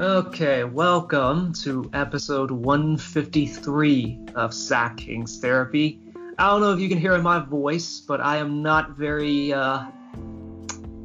Okay, 0.00 0.64
welcome 0.64 1.52
to 1.52 1.90
episode 1.92 2.50
153 2.50 4.28
of 4.34 4.54
Sack 4.54 4.96
Kings 4.96 5.38
Therapy. 5.40 6.00
I 6.38 6.48
don't 6.48 6.62
know 6.62 6.72
if 6.72 6.80
you 6.80 6.88
can 6.88 6.96
hear 6.96 7.18
my 7.18 7.38
voice, 7.38 8.00
but 8.00 8.18
I 8.18 8.38
am 8.38 8.62
not 8.62 8.96
very 8.96 9.52
uh, 9.52 9.84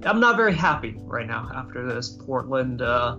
I'm 0.05 0.21
not 0.21 0.37
very 0.37 0.53
happy 0.53 0.95
right 0.99 1.27
now 1.27 1.51
after 1.53 1.85
this 1.85 2.07
Portland 2.07 2.81
uh, 2.81 3.17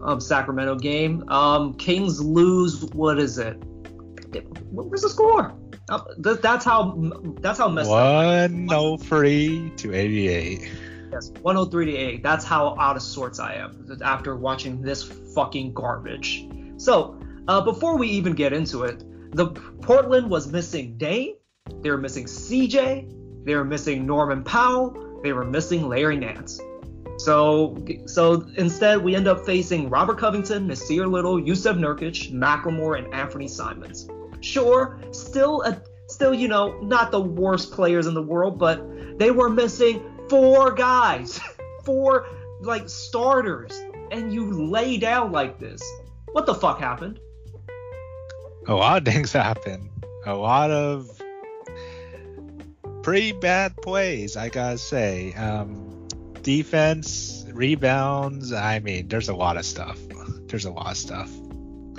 um, 0.00 0.18
Sacramento 0.18 0.76
game. 0.76 1.28
Um, 1.28 1.74
Kings 1.74 2.22
lose. 2.22 2.86
What 2.94 3.18
is 3.18 3.36
it? 3.36 3.62
Where's 4.70 5.02
the 5.02 5.10
score? 5.10 5.54
Uh, 5.90 6.04
that's 6.20 6.64
how 6.64 6.94
that's 7.42 7.58
how 7.58 7.68
messed 7.68 7.90
up. 7.90 8.50
103 8.50 9.72
to 9.76 9.92
88. 9.92 10.70
Yes, 11.10 11.30
103 11.42 11.86
to 11.86 11.96
8. 11.96 12.22
That's 12.22 12.44
how 12.44 12.76
out 12.78 12.96
of 12.96 13.02
sorts 13.02 13.38
I 13.38 13.54
am 13.54 13.98
after 14.04 14.36
watching 14.36 14.82
this 14.82 15.02
fucking 15.34 15.72
garbage. 15.72 16.46
So, 16.76 17.18
uh, 17.48 17.60
before 17.62 17.96
we 17.96 18.08
even 18.08 18.34
get 18.34 18.52
into 18.52 18.82
it, 18.84 19.02
the 19.34 19.48
Portland 19.82 20.30
was 20.30 20.50
missing 20.50 20.96
Dame, 20.98 21.34
they 21.80 21.90
were 21.90 21.98
missing 21.98 22.24
CJ, 22.24 23.44
they 23.44 23.54
were 23.54 23.64
missing 23.64 24.06
Norman 24.06 24.44
Powell, 24.44 25.20
they 25.22 25.32
were 25.32 25.44
missing 25.44 25.88
Larry 25.88 26.16
Nance. 26.16 26.60
So, 27.18 27.76
so 28.06 28.46
instead, 28.56 29.02
we 29.02 29.16
end 29.16 29.26
up 29.26 29.44
facing 29.44 29.90
Robert 29.90 30.18
Covington, 30.18 30.68
Nassir 30.68 31.10
Little, 31.10 31.40
Jusuf 31.40 31.76
Nurkic, 31.76 32.32
McLemore, 32.32 32.98
and 32.98 33.12
Anthony 33.12 33.48
Simons. 33.48 34.08
Sure, 34.40 35.00
still 35.10 35.62
a 35.62 35.82
still, 36.08 36.32
you 36.32 36.48
know, 36.48 36.78
not 36.80 37.10
the 37.10 37.20
worst 37.20 37.72
players 37.72 38.06
in 38.06 38.14
the 38.14 38.22
world, 38.22 38.58
but 38.58 39.18
they 39.18 39.30
were 39.30 39.50
missing 39.50 40.02
four 40.28 40.72
guys, 40.72 41.40
four 41.84 42.26
like 42.60 42.88
starters, 42.88 43.80
and 44.10 44.32
you 44.32 44.68
lay 44.70 44.96
down 44.96 45.32
like 45.32 45.58
this. 45.58 45.82
What 46.32 46.46
the 46.46 46.54
fuck 46.54 46.78
happened? 46.80 47.20
A 48.66 48.74
lot 48.74 48.98
of 48.98 49.12
things 49.12 49.32
happened. 49.46 49.90
A 50.26 50.34
lot 50.34 50.70
of 50.70 51.10
pretty 53.02 53.32
bad 53.32 53.76
plays, 53.76 54.36
I 54.36 54.48
gotta 54.48 54.78
say. 54.78 55.32
Um, 55.34 56.06
defense, 56.42 57.46
rebounds. 57.50 58.52
I 58.52 58.80
mean, 58.80 59.08
there's 59.08 59.28
a 59.28 59.34
lot 59.34 59.56
of 59.56 59.64
stuff. 59.64 59.98
There's 60.48 60.64
a 60.64 60.70
lot 60.70 60.92
of 60.92 60.96
stuff. 60.96 61.30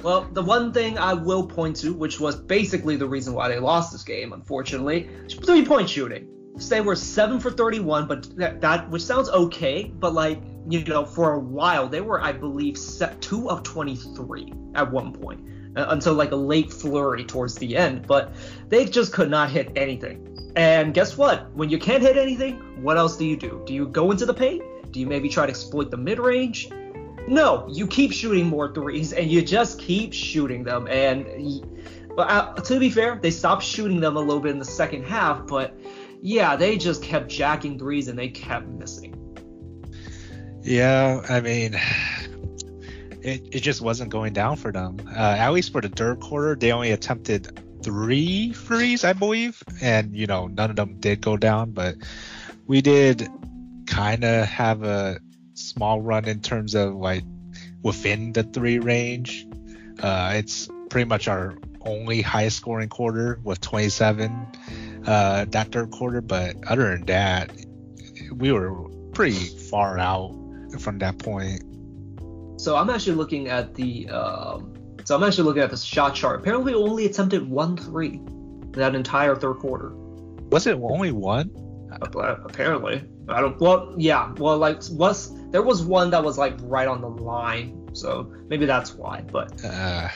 Well, 0.02 0.28
the 0.34 0.42
one 0.42 0.74
thing 0.74 0.98
I 0.98 1.14
will 1.14 1.46
point 1.46 1.76
to, 1.78 1.94
which 1.94 2.20
was 2.20 2.36
basically 2.36 2.96
the 2.96 3.08
reason 3.08 3.36
why 3.36 3.48
they 3.48 3.60
lost 3.60 3.92
this 3.92 4.02
game, 4.02 4.34
unfortunately, 4.34 5.08
three 5.46 5.64
point 5.64 5.88
shooting 5.88 6.28
they 6.68 6.82
were 6.82 6.96
seven 6.96 7.40
for 7.40 7.52
31, 7.52 8.08
but 8.08 8.36
that, 8.38 8.62
that 8.62 8.90
which 8.90 9.04
sounds 9.04 9.30
okay, 9.30 9.92
but 10.00 10.14
like 10.14 10.42
you 10.70 10.84
know, 10.84 11.06
for 11.06 11.34
a 11.34 11.40
while 11.40 11.88
they 11.88 12.02
were, 12.02 12.22
I 12.22 12.32
believe, 12.32 12.78
set 12.78 13.22
two 13.22 13.50
of 13.50 13.64
23 13.64 14.54
at 14.76 14.92
one 14.92 15.14
point 15.14 15.42
uh, 15.76 15.86
until 15.90 16.14
like 16.14 16.32
a 16.32 16.36
late 16.36 16.72
flurry 16.72 17.24
towards 17.24 17.56
the 17.56 17.76
end. 17.76 18.06
But 18.08 18.34
they 18.68 18.86
just 18.86 19.14
could 19.14 19.30
not 19.30 19.50
hit 19.50 19.72
anything. 19.76 20.26
And 20.56 20.94
guess 20.94 21.18
what? 21.18 21.52
When 21.56 21.70
you 21.70 21.80
can't 21.80 22.04
hit 22.04 22.18
anything, 22.18 22.84
what 22.84 22.98
else 22.98 23.18
do 23.18 23.26
you 23.26 23.38
do? 23.38 23.64
Do 23.66 23.74
you 23.74 23.88
go 23.88 24.12
into 24.12 24.26
the 24.26 24.34
paint? 24.34 24.64
Do 24.92 25.00
you 25.00 25.08
maybe 25.08 25.30
try 25.30 25.46
to 25.46 25.50
exploit 25.50 25.92
the 25.92 25.98
mid 25.98 26.20
range? 26.20 26.70
No, 27.28 27.68
you 27.70 27.86
keep 27.86 28.12
shooting 28.12 28.48
more 28.48 28.74
threes 28.74 29.14
and 29.14 29.30
you 29.30 29.42
just 29.42 29.80
keep 29.80 30.14
shooting 30.14 30.64
them. 30.64 30.88
And 30.88 31.64
but 32.16 32.30
uh, 32.30 32.54
to 32.56 32.80
be 32.80 32.90
fair, 32.90 33.20
they 33.22 33.32
stopped 33.32 33.64
shooting 33.64 34.00
them 34.00 34.18
a 34.18 34.20
little 34.20 34.42
bit 34.42 34.52
in 34.52 34.60
the 34.60 34.66
second 34.66 35.04
half, 35.04 35.46
but 35.48 35.78
yeah, 36.22 36.56
they 36.56 36.78
just 36.78 37.04
kept 37.04 37.30
jacking 37.30 37.80
threes 37.80 38.08
and 38.08 38.18
they 38.18 38.30
kept 38.30 38.68
missing. 38.68 39.16
Yeah, 40.62 41.22
I 41.30 41.40
mean, 41.40 41.76
it, 43.22 43.48
it 43.52 43.60
just 43.62 43.82
wasn't 43.82 44.12
going 44.12 44.34
down 44.34 44.58
for 44.58 44.72
them. 44.72 44.98
Uh, 45.08 45.36
at 45.38 45.52
least 45.52 45.72
for 45.72 45.82
the 45.82 45.90
third 45.90 46.20
quarter, 46.20 46.56
they 46.56 46.72
only 46.72 46.92
attempted 46.92 47.60
three 47.84 48.54
threes, 48.54 49.04
I 49.04 49.14
believe, 49.14 49.64
and 49.82 50.16
you 50.16 50.28
know 50.28 50.48
none 50.48 50.70
of 50.70 50.76
them 50.76 50.98
did 51.00 51.22
go 51.22 51.38
down. 51.38 51.72
But 51.72 51.96
we 52.68 52.82
did 52.82 53.28
kind 53.88 54.24
of 54.24 54.46
have 54.46 54.84
a 54.84 55.20
small 55.54 56.02
run 56.02 56.26
in 56.26 56.42
terms 56.42 56.76
of 56.76 56.94
like 56.96 57.24
within 57.82 58.34
the 58.34 58.44
three 58.44 58.80
range. 58.80 59.48
Uh, 60.02 60.34
it's 60.36 60.70
pretty 60.90 61.08
much 61.08 61.28
our 61.28 61.58
only 61.82 62.22
high 62.22 62.50
scoring 62.50 62.90
quarter 62.90 63.40
with 63.44 63.62
27 63.62 64.48
uh, 65.10 65.46
that 65.50 65.72
third 65.72 65.92
quarter. 65.92 66.22
But 66.22 66.56
other 66.68 66.96
than 66.96 67.06
that, 67.08 67.52
we 68.32 68.52
were 68.52 68.88
pretty 69.12 69.48
far 69.70 69.98
out 69.98 70.36
from 70.80 71.00
that 71.00 71.18
point. 71.18 71.64
So 72.60 72.76
I'm 72.76 72.90
actually 72.90 73.16
looking 73.16 73.48
at 73.48 73.74
the 73.74 74.10
um, 74.10 74.74
so 75.04 75.16
I'm 75.16 75.24
actually 75.24 75.46
looking 75.46 75.64
at 75.64 75.72
the 75.72 75.78
shot 75.78 76.14
chart. 76.14 76.40
Apparently, 76.40 76.74
only 76.74 77.06
attempted 77.06 77.50
one 77.50 77.76
three 77.76 78.22
that 78.74 78.96
entire 78.96 79.36
third 79.36 79.56
quarter. 79.56 79.92
Was 80.52 80.68
it 80.68 80.78
only 80.80 81.12
one? 81.12 81.52
Apparently, 81.92 83.04
I 83.28 83.42
don't. 83.42 83.60
Well, 83.60 83.96
yeah. 83.98 84.32
Well, 84.38 84.58
like 84.58 84.82
was 84.92 85.34
there 85.50 85.64
was 85.64 85.82
one 85.84 86.12
that 86.12 86.24
was 86.24 86.38
like 86.38 86.54
right 86.62 86.88
on 86.88 87.02
the 87.02 87.08
line, 87.08 87.90
so 87.94 88.32
maybe 88.48 88.68
that's 88.68 88.94
why. 88.94 89.22
But 89.22 89.64
uh, 89.66 90.10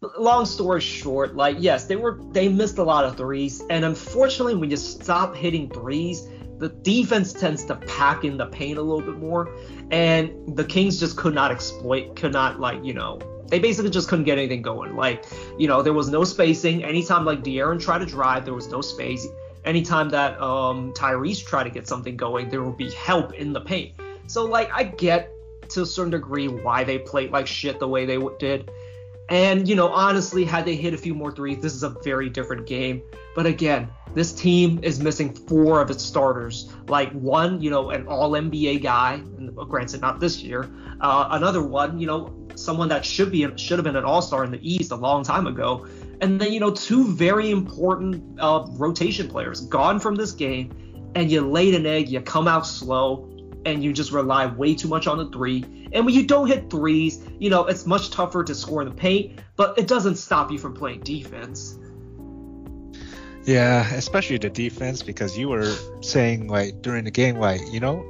long 0.00 0.46
story 0.46 0.80
short, 0.80 1.34
like 1.34 1.56
yes, 1.58 1.84
they 1.84 1.96
were 1.96 2.18
they 2.30 2.48
missed 2.48 2.78
a 2.78 2.82
lot 2.82 3.04
of 3.04 3.16
threes, 3.16 3.62
and 3.70 3.84
unfortunately, 3.84 4.54
when 4.54 4.70
you 4.70 4.76
stop 4.76 5.34
hitting 5.34 5.70
threes, 5.70 6.28
the 6.58 6.68
defense 6.68 7.32
tends 7.32 7.64
to 7.66 7.76
pack 7.76 8.24
in 8.24 8.36
the 8.36 8.46
paint 8.46 8.78
a 8.78 8.82
little 8.82 9.00
bit 9.00 9.18
more, 9.18 9.52
and 9.90 10.56
the 10.56 10.64
Kings 10.64 11.00
just 11.00 11.16
could 11.16 11.34
not 11.34 11.50
exploit, 11.50 12.16
could 12.16 12.32
not 12.32 12.60
like 12.60 12.84
you 12.84 12.94
know. 12.94 13.18
They 13.48 13.58
basically 13.58 13.90
just 13.90 14.10
couldn't 14.10 14.26
get 14.26 14.36
anything 14.36 14.60
going. 14.60 14.94
Like, 14.94 15.24
you 15.58 15.68
know, 15.68 15.80
there 15.80 15.94
was 15.94 16.10
no 16.10 16.22
spacing. 16.22 16.84
Anytime 16.84 17.24
like 17.24 17.42
De'Aaron 17.42 17.80
tried 17.80 18.00
to 18.00 18.06
drive, 18.06 18.44
there 18.44 18.52
was 18.52 18.68
no 18.68 18.82
space. 18.82 19.26
Anytime 19.64 20.10
that 20.10 20.38
um, 20.38 20.92
Tyrese 20.92 21.42
tried 21.46 21.64
to 21.64 21.70
get 21.70 21.88
something 21.88 22.14
going, 22.14 22.50
there 22.50 22.62
would 22.62 22.76
be 22.76 22.90
help 22.90 23.32
in 23.32 23.54
the 23.54 23.60
paint. 23.62 23.94
So 24.26 24.44
like, 24.44 24.70
I 24.70 24.84
get 24.84 25.30
to 25.70 25.80
a 25.80 25.86
certain 25.86 26.10
degree 26.10 26.48
why 26.48 26.84
they 26.84 26.98
played 26.98 27.30
like 27.30 27.46
shit 27.46 27.78
the 27.78 27.88
way 27.88 28.04
they 28.04 28.18
did 28.38 28.70
and, 29.28 29.68
you 29.68 29.74
know, 29.74 29.88
honestly, 29.88 30.44
had 30.44 30.64
they 30.64 30.74
hit 30.74 30.94
a 30.94 30.96
few 30.96 31.14
more 31.14 31.30
threes, 31.30 31.60
this 31.60 31.74
is 31.74 31.82
a 31.82 31.90
very 31.90 32.30
different 32.30 32.66
game. 32.66 33.02
But 33.34 33.44
again, 33.44 33.90
this 34.14 34.32
team 34.32 34.80
is 34.82 35.00
missing 35.00 35.34
four 35.34 35.82
of 35.82 35.90
its 35.90 36.02
starters. 36.02 36.72
Like 36.88 37.12
one, 37.12 37.60
you 37.60 37.70
know, 37.70 37.90
an 37.90 38.06
all 38.06 38.30
NBA 38.30 38.82
guy, 38.82 39.14
and 39.14 39.54
granted, 39.54 40.00
not 40.00 40.18
this 40.18 40.40
year. 40.42 40.70
Uh, 41.00 41.28
another 41.32 41.62
one, 41.62 41.98
you 42.00 42.06
know, 42.06 42.34
someone 42.54 42.88
that 42.88 43.04
should 43.04 43.30
be 43.30 43.46
should 43.56 43.78
have 43.78 43.84
been 43.84 43.96
an 43.96 44.04
all 44.04 44.22
star 44.22 44.44
in 44.44 44.50
the 44.50 44.60
East 44.62 44.92
a 44.92 44.96
long 44.96 45.22
time 45.22 45.46
ago. 45.46 45.86
And 46.20 46.40
then, 46.40 46.52
you 46.52 46.58
know, 46.58 46.70
two 46.70 47.06
very 47.12 47.50
important 47.50 48.40
uh, 48.40 48.66
rotation 48.70 49.28
players 49.28 49.60
gone 49.60 50.00
from 50.00 50.16
this 50.16 50.32
game. 50.32 50.72
And 51.14 51.30
you 51.30 51.42
laid 51.42 51.74
an 51.74 51.86
egg, 51.86 52.08
you 52.08 52.20
come 52.20 52.48
out 52.48 52.66
slow, 52.66 53.28
and 53.72 53.84
you 53.84 53.92
just 53.92 54.12
rely 54.12 54.46
way 54.46 54.74
too 54.74 54.88
much 54.88 55.06
on 55.06 55.18
the 55.18 55.28
three. 55.30 55.64
And 55.92 56.04
when 56.04 56.14
you 56.14 56.26
don't 56.26 56.46
hit 56.46 56.70
threes, 56.70 57.24
you 57.38 57.50
know, 57.50 57.66
it's 57.66 57.86
much 57.86 58.10
tougher 58.10 58.44
to 58.44 58.54
score 58.54 58.82
in 58.82 58.88
the 58.88 58.94
paint, 58.94 59.40
but 59.56 59.78
it 59.78 59.86
doesn't 59.86 60.16
stop 60.16 60.50
you 60.50 60.58
from 60.58 60.74
playing 60.74 61.00
defense. 61.00 61.78
Yeah, 63.44 63.90
especially 63.94 64.38
the 64.38 64.50
defense 64.50 65.02
because 65.02 65.38
you 65.38 65.48
were 65.48 65.74
saying 66.02 66.48
like 66.48 66.82
during 66.82 67.04
the 67.04 67.10
game 67.10 67.36
like, 67.36 67.60
you 67.72 67.80
know, 67.80 68.04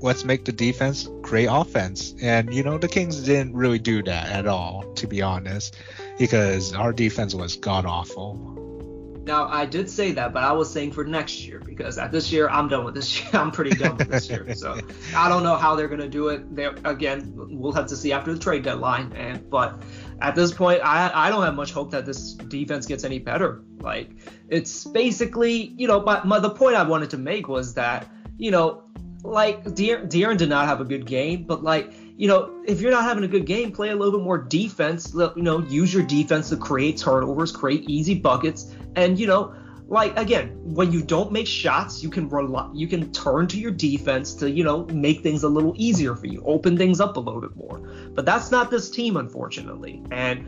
let's 0.00 0.24
make 0.24 0.44
the 0.44 0.52
defense 0.52 1.08
create 1.22 1.46
offense. 1.46 2.14
And 2.22 2.52
you 2.54 2.62
know, 2.62 2.78
the 2.78 2.88
Kings 2.88 3.22
didn't 3.22 3.54
really 3.54 3.78
do 3.78 4.02
that 4.04 4.30
at 4.30 4.46
all, 4.46 4.84
to 4.94 5.06
be 5.06 5.22
honest, 5.22 5.76
because 6.18 6.72
our 6.74 6.92
defense 6.92 7.34
was 7.34 7.56
god 7.56 7.86
awful. 7.86 8.61
Now 9.24 9.46
I 9.46 9.66
did 9.66 9.88
say 9.88 10.12
that, 10.12 10.32
but 10.32 10.42
I 10.42 10.52
was 10.52 10.72
saying 10.72 10.92
for 10.92 11.04
next 11.04 11.46
year 11.46 11.60
because 11.60 11.96
at 11.96 12.10
this 12.10 12.32
year 12.32 12.48
I'm 12.48 12.68
done 12.68 12.84
with 12.84 12.94
this 12.94 13.20
year. 13.20 13.30
I'm 13.32 13.52
pretty 13.52 13.70
done 13.70 13.96
with 13.96 14.10
this 14.10 14.28
year. 14.28 14.54
So 14.54 14.78
I 15.14 15.28
don't 15.28 15.42
know 15.42 15.56
how 15.56 15.76
they're 15.76 15.88
gonna 15.88 16.08
do 16.08 16.28
it. 16.28 16.54
They 16.54 16.64
again, 16.64 17.32
we'll 17.34 17.72
have 17.72 17.86
to 17.86 17.96
see 17.96 18.12
after 18.12 18.32
the 18.32 18.40
trade 18.40 18.64
deadline. 18.64 19.12
And 19.12 19.48
but 19.48 19.82
at 20.20 20.34
this 20.34 20.52
point, 20.52 20.80
I 20.82 21.10
I 21.14 21.30
don't 21.30 21.44
have 21.44 21.54
much 21.54 21.72
hope 21.72 21.92
that 21.92 22.04
this 22.04 22.32
defense 22.32 22.86
gets 22.86 23.04
any 23.04 23.18
better. 23.18 23.62
Like 23.80 24.10
it's 24.48 24.84
basically, 24.84 25.52
you 25.52 25.86
know, 25.86 26.00
but 26.00 26.26
my, 26.26 26.40
the 26.40 26.50
point 26.50 26.76
I 26.76 26.82
wanted 26.82 27.10
to 27.10 27.18
make 27.18 27.48
was 27.48 27.74
that 27.74 28.08
you 28.38 28.50
know, 28.50 28.82
like 29.22 29.62
De- 29.74 29.96
De'Aaron 29.96 30.36
did 30.36 30.48
not 30.48 30.66
have 30.66 30.80
a 30.80 30.84
good 30.84 31.06
game, 31.06 31.44
but 31.44 31.62
like 31.62 31.92
you 32.16 32.28
know, 32.28 32.62
if 32.66 32.80
you're 32.80 32.90
not 32.90 33.04
having 33.04 33.24
a 33.24 33.28
good 33.28 33.46
game, 33.46 33.72
play 33.72 33.90
a 33.90 33.96
little 33.96 34.18
bit 34.18 34.24
more 34.24 34.38
defense. 34.38 35.12
You 35.14 35.32
know, 35.36 35.60
use 35.60 35.92
your 35.92 36.02
defense 36.04 36.50
to 36.50 36.56
create 36.56 36.96
turnovers, 36.98 37.52
create 37.52 37.88
easy 37.88 38.14
buckets, 38.14 38.74
and 38.96 39.18
you 39.18 39.26
know, 39.26 39.54
like 39.88 40.16
again, 40.18 40.58
when 40.62 40.92
you 40.92 41.02
don't 41.02 41.32
make 41.32 41.46
shots, 41.46 42.02
you 42.02 42.10
can 42.10 42.28
rely, 42.28 42.70
you 42.74 42.86
can 42.86 43.12
turn 43.12 43.46
to 43.48 43.58
your 43.58 43.70
defense 43.70 44.34
to 44.34 44.50
you 44.50 44.64
know 44.64 44.84
make 44.86 45.22
things 45.22 45.42
a 45.42 45.48
little 45.48 45.74
easier 45.76 46.14
for 46.14 46.26
you, 46.26 46.42
open 46.46 46.76
things 46.76 47.00
up 47.00 47.16
a 47.16 47.20
little 47.20 47.40
bit 47.40 47.56
more. 47.56 47.78
But 48.14 48.26
that's 48.26 48.50
not 48.50 48.70
this 48.70 48.90
team, 48.90 49.16
unfortunately. 49.16 50.02
And 50.10 50.46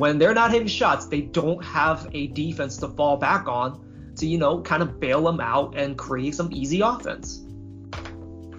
when 0.00 0.18
they're 0.18 0.34
not 0.34 0.52
hitting 0.52 0.68
shots, 0.68 1.06
they 1.06 1.22
don't 1.22 1.62
have 1.64 2.08
a 2.12 2.28
defense 2.28 2.76
to 2.78 2.88
fall 2.88 3.16
back 3.16 3.48
on 3.48 4.14
to 4.16 4.26
you 4.26 4.38
know 4.38 4.60
kind 4.62 4.82
of 4.82 5.00
bail 5.00 5.22
them 5.22 5.40
out 5.40 5.76
and 5.76 5.98
create 5.98 6.34
some 6.34 6.52
easy 6.52 6.80
offense. 6.80 7.42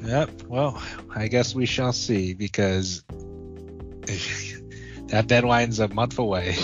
Yep. 0.03 0.43
Well, 0.43 0.81
I 1.13 1.27
guess 1.27 1.53
we 1.53 1.65
shall 1.65 1.93
see 1.93 2.33
because 2.33 3.03
that 5.07 5.25
deadline's 5.27 5.79
a 5.79 5.87
month 5.87 6.19
away. 6.19 6.55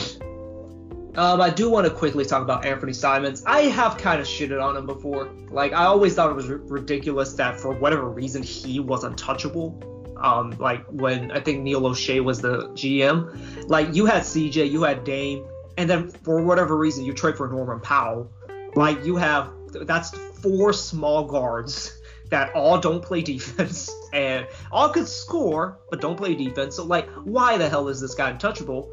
Um, 1.17 1.41
I 1.41 1.49
do 1.49 1.69
want 1.69 1.87
to 1.87 1.91
quickly 1.91 2.25
talk 2.25 2.43
about 2.43 2.63
Anthony 2.63 2.93
Simons. 2.93 3.43
I 3.45 3.61
have 3.61 3.97
kind 3.97 4.21
of 4.21 4.27
shitted 4.27 4.63
on 4.63 4.77
him 4.77 4.85
before. 4.85 5.29
Like, 5.49 5.73
I 5.73 5.85
always 5.85 6.13
thought 6.13 6.29
it 6.29 6.35
was 6.35 6.49
r- 6.49 6.57
ridiculous 6.57 7.33
that 7.33 7.59
for 7.59 7.73
whatever 7.73 8.07
reason 8.07 8.43
he 8.43 8.79
was 8.79 9.03
untouchable. 9.03 9.83
Um, 10.17 10.51
like 10.59 10.85
when 10.87 11.31
I 11.31 11.39
think 11.39 11.61
Neil 11.61 11.81
Olshey 11.81 12.23
was 12.23 12.41
the 12.41 12.69
GM. 12.69 13.67
Like, 13.67 13.95
you 13.95 14.05
had 14.05 14.23
CJ, 14.23 14.69
you 14.69 14.83
had 14.83 15.03
Dame, 15.03 15.47
and 15.77 15.89
then 15.89 16.09
for 16.09 16.43
whatever 16.43 16.77
reason 16.77 17.03
you 17.03 17.13
trade 17.13 17.35
for 17.35 17.47
Norman 17.47 17.79
Powell. 17.79 18.31
Like, 18.75 19.03
you 19.03 19.15
have 19.15 19.51
that's 19.71 20.11
four 20.41 20.71
small 20.71 21.25
guards 21.25 21.96
that 22.29 22.53
all 22.53 22.79
don't 22.79 23.03
play 23.03 23.21
defense 23.21 23.89
and 24.13 24.47
all 24.71 24.89
could 24.89 25.07
score 25.07 25.79
but 25.89 26.01
don't 26.01 26.15
play 26.15 26.35
defense. 26.35 26.75
So 26.75 26.85
like, 26.85 27.09
why 27.23 27.57
the 27.57 27.69
hell 27.69 27.87
is 27.87 28.01
this 28.01 28.15
guy 28.15 28.29
untouchable? 28.29 28.91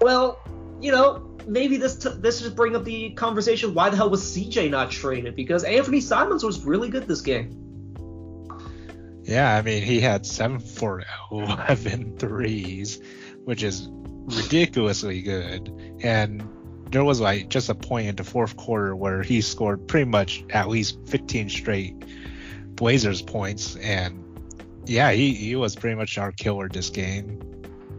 Well, 0.00 0.40
you 0.80 0.90
know, 0.90 1.36
maybe 1.46 1.76
this 1.76 1.96
t- 1.96 2.14
this 2.16 2.40
just 2.40 2.56
bring 2.56 2.74
up 2.74 2.84
the 2.84 3.10
conversation. 3.10 3.74
Why 3.74 3.90
the 3.90 3.96
hell 3.96 4.10
was 4.10 4.22
CJ 4.22 4.70
not 4.70 4.90
traded? 4.90 5.36
Because 5.36 5.64
Anthony 5.64 6.00
Simons 6.00 6.44
was 6.44 6.64
really 6.64 6.88
good 6.88 7.06
this 7.06 7.20
game. 7.20 7.58
Yeah, 9.24 9.54
I 9.54 9.62
mean 9.62 9.82
he 9.82 10.00
had 10.00 10.26
seven 10.26 10.58
for 10.58 11.04
11 11.30 12.18
threes, 12.18 13.00
which 13.44 13.62
is 13.62 13.88
ridiculously 13.90 15.22
good. 15.22 15.72
And 16.02 16.48
there 16.90 17.04
was 17.04 17.20
like 17.20 17.48
just 17.48 17.68
a 17.68 17.74
point 17.74 18.08
in 18.08 18.16
the 18.16 18.24
fourth 18.24 18.56
quarter 18.56 18.94
where 18.94 19.22
he 19.22 19.40
scored 19.40 19.88
pretty 19.88 20.10
much 20.10 20.44
at 20.50 20.68
least 20.68 20.98
15 21.06 21.48
straight 21.48 22.04
Blazers 22.76 23.22
points, 23.22 23.76
and 23.76 24.22
yeah, 24.86 25.12
he, 25.12 25.34
he 25.34 25.56
was 25.56 25.76
pretty 25.76 25.96
much 25.96 26.18
our 26.18 26.32
killer 26.32 26.68
this 26.68 26.90
game. 26.90 27.40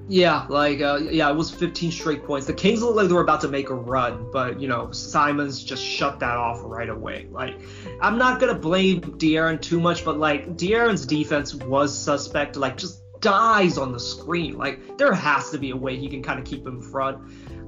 Yeah, 0.10 0.46
like 0.50 0.82
uh, 0.82 1.00
yeah, 1.10 1.30
it 1.30 1.36
was 1.36 1.50
15 1.50 1.92
straight 1.92 2.26
points. 2.26 2.46
The 2.46 2.54
Kings 2.54 2.82
looked 2.82 2.98
like 2.98 3.08
they 3.08 3.14
were 3.14 3.22
about 3.22 3.42
to 3.42 3.48
make 3.48 3.70
a 3.70 3.76
run, 3.76 4.30
but 4.34 4.60
you 4.60 4.68
know 4.68 4.92
Simons 4.92 5.64
just 5.64 5.84
shut 5.84 6.20
that 6.20 6.38
off 6.38 6.60
right 6.64 6.90
away. 6.90 7.28
Like 7.32 7.62
I'm 8.02 8.18
not 8.18 8.40
gonna 8.40 8.54
blame 8.54 9.00
De'Aaron 9.02 9.62
too 9.62 9.80
much, 9.80 10.04
but 10.04 10.20
like 10.20 10.58
De'Aaron's 10.58 11.06
defense 11.06 11.56
was 11.56 11.98
suspect. 11.98 12.58
Like 12.58 12.76
just 12.76 13.02
dies 13.22 13.78
on 13.78 13.94
the 13.94 14.00
screen. 14.00 14.58
Like 14.58 14.98
there 14.98 15.14
has 15.14 15.50
to 15.52 15.58
be 15.58 15.72
a 15.72 15.76
way 15.76 15.96
he 15.96 16.10
can 16.10 16.22
kind 16.22 16.38
of 16.38 16.46
keep 16.46 16.68
him 16.68 16.82
front. 16.82 17.20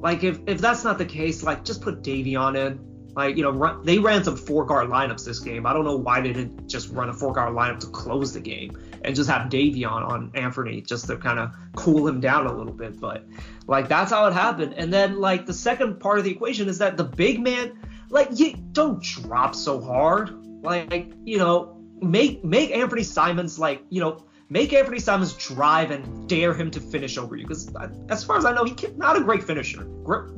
Like 0.01 0.23
if 0.25 0.39
if 0.45 0.59
that's 0.59 0.83
not 0.83 0.97
the 0.97 1.05
case, 1.05 1.41
like 1.41 1.63
just 1.63 1.81
put 1.81 2.03
Davion 2.03 2.57
in. 2.57 2.94
Like, 3.15 3.37
you 3.37 3.43
know, 3.43 3.51
run, 3.51 3.85
they 3.85 3.97
ran 3.97 4.23
some 4.25 4.35
four 4.35 4.65
guard 4.65 4.89
lineups 4.89 5.23
this 5.23 5.39
game. 5.39 5.65
I 5.65 5.71
don't 5.71 5.85
know 5.85 5.95
why 5.95 6.19
they 6.19 6.33
didn't 6.33 6.67
just 6.67 6.89
run 6.91 7.07
a 7.07 7.13
four 7.13 7.31
guard 7.31 7.53
lineup 7.53 7.79
to 7.79 7.87
close 7.87 8.33
the 8.33 8.41
game 8.41 8.77
and 9.03 9.15
just 9.15 9.29
have 9.29 9.49
Davion 9.49 10.05
on 10.07 10.31
Anthony 10.33 10.81
just 10.81 11.07
to 11.07 11.15
kind 11.15 11.39
of 11.39 11.55
cool 11.75 12.05
him 12.07 12.19
down 12.19 12.45
a 12.45 12.53
little 12.53 12.73
bit. 12.73 12.99
But 12.99 13.25
like 13.67 13.87
that's 13.87 14.11
how 14.11 14.27
it 14.27 14.33
happened. 14.33 14.73
And 14.75 14.91
then 14.91 15.21
like 15.21 15.45
the 15.45 15.53
second 15.53 15.99
part 16.01 16.19
of 16.19 16.25
the 16.25 16.31
equation 16.31 16.67
is 16.67 16.79
that 16.79 16.97
the 16.97 17.05
big 17.05 17.39
man, 17.39 17.79
like 18.09 18.29
you 18.33 18.53
don't 18.73 19.01
drop 19.01 19.55
so 19.55 19.81
hard. 19.81 20.31
Like, 20.61 21.13
you 21.23 21.37
know, 21.37 21.81
make 22.01 22.43
make 22.43 22.71
Anthony 22.71 23.03
Simons 23.03 23.57
like, 23.57 23.81
you 23.89 24.01
know, 24.01 24.25
make 24.49 24.73
Anthony 24.73 24.99
Simons 24.99 25.33
drive 25.33 25.91
and 25.91 26.27
dare 26.27 26.53
him 26.53 26.69
to 26.71 26.81
finish 26.81 27.17
over 27.17 27.37
you. 27.37 27.43
Because 27.43 27.73
uh, 27.75 27.87
as 28.09 28.25
far 28.25 28.37
as 28.37 28.45
I 28.45 28.53
know, 28.53 28.65
he's 28.65 28.75
not 28.97 29.15
a 29.15 29.21
great 29.21 29.43
finisher. 29.43 29.83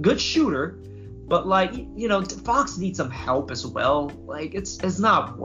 Good 0.01 0.21
shooter, 0.21 0.79
but 1.27 1.45
like, 1.45 1.73
you 1.73 2.07
know, 2.07 2.23
Fox 2.23 2.77
needs 2.77 2.97
some 2.97 3.11
help 3.11 3.51
as 3.51 3.65
well. 3.65 4.11
Like, 4.25 4.55
it's 4.55 4.77
it's 4.79 4.99
not 4.99 5.37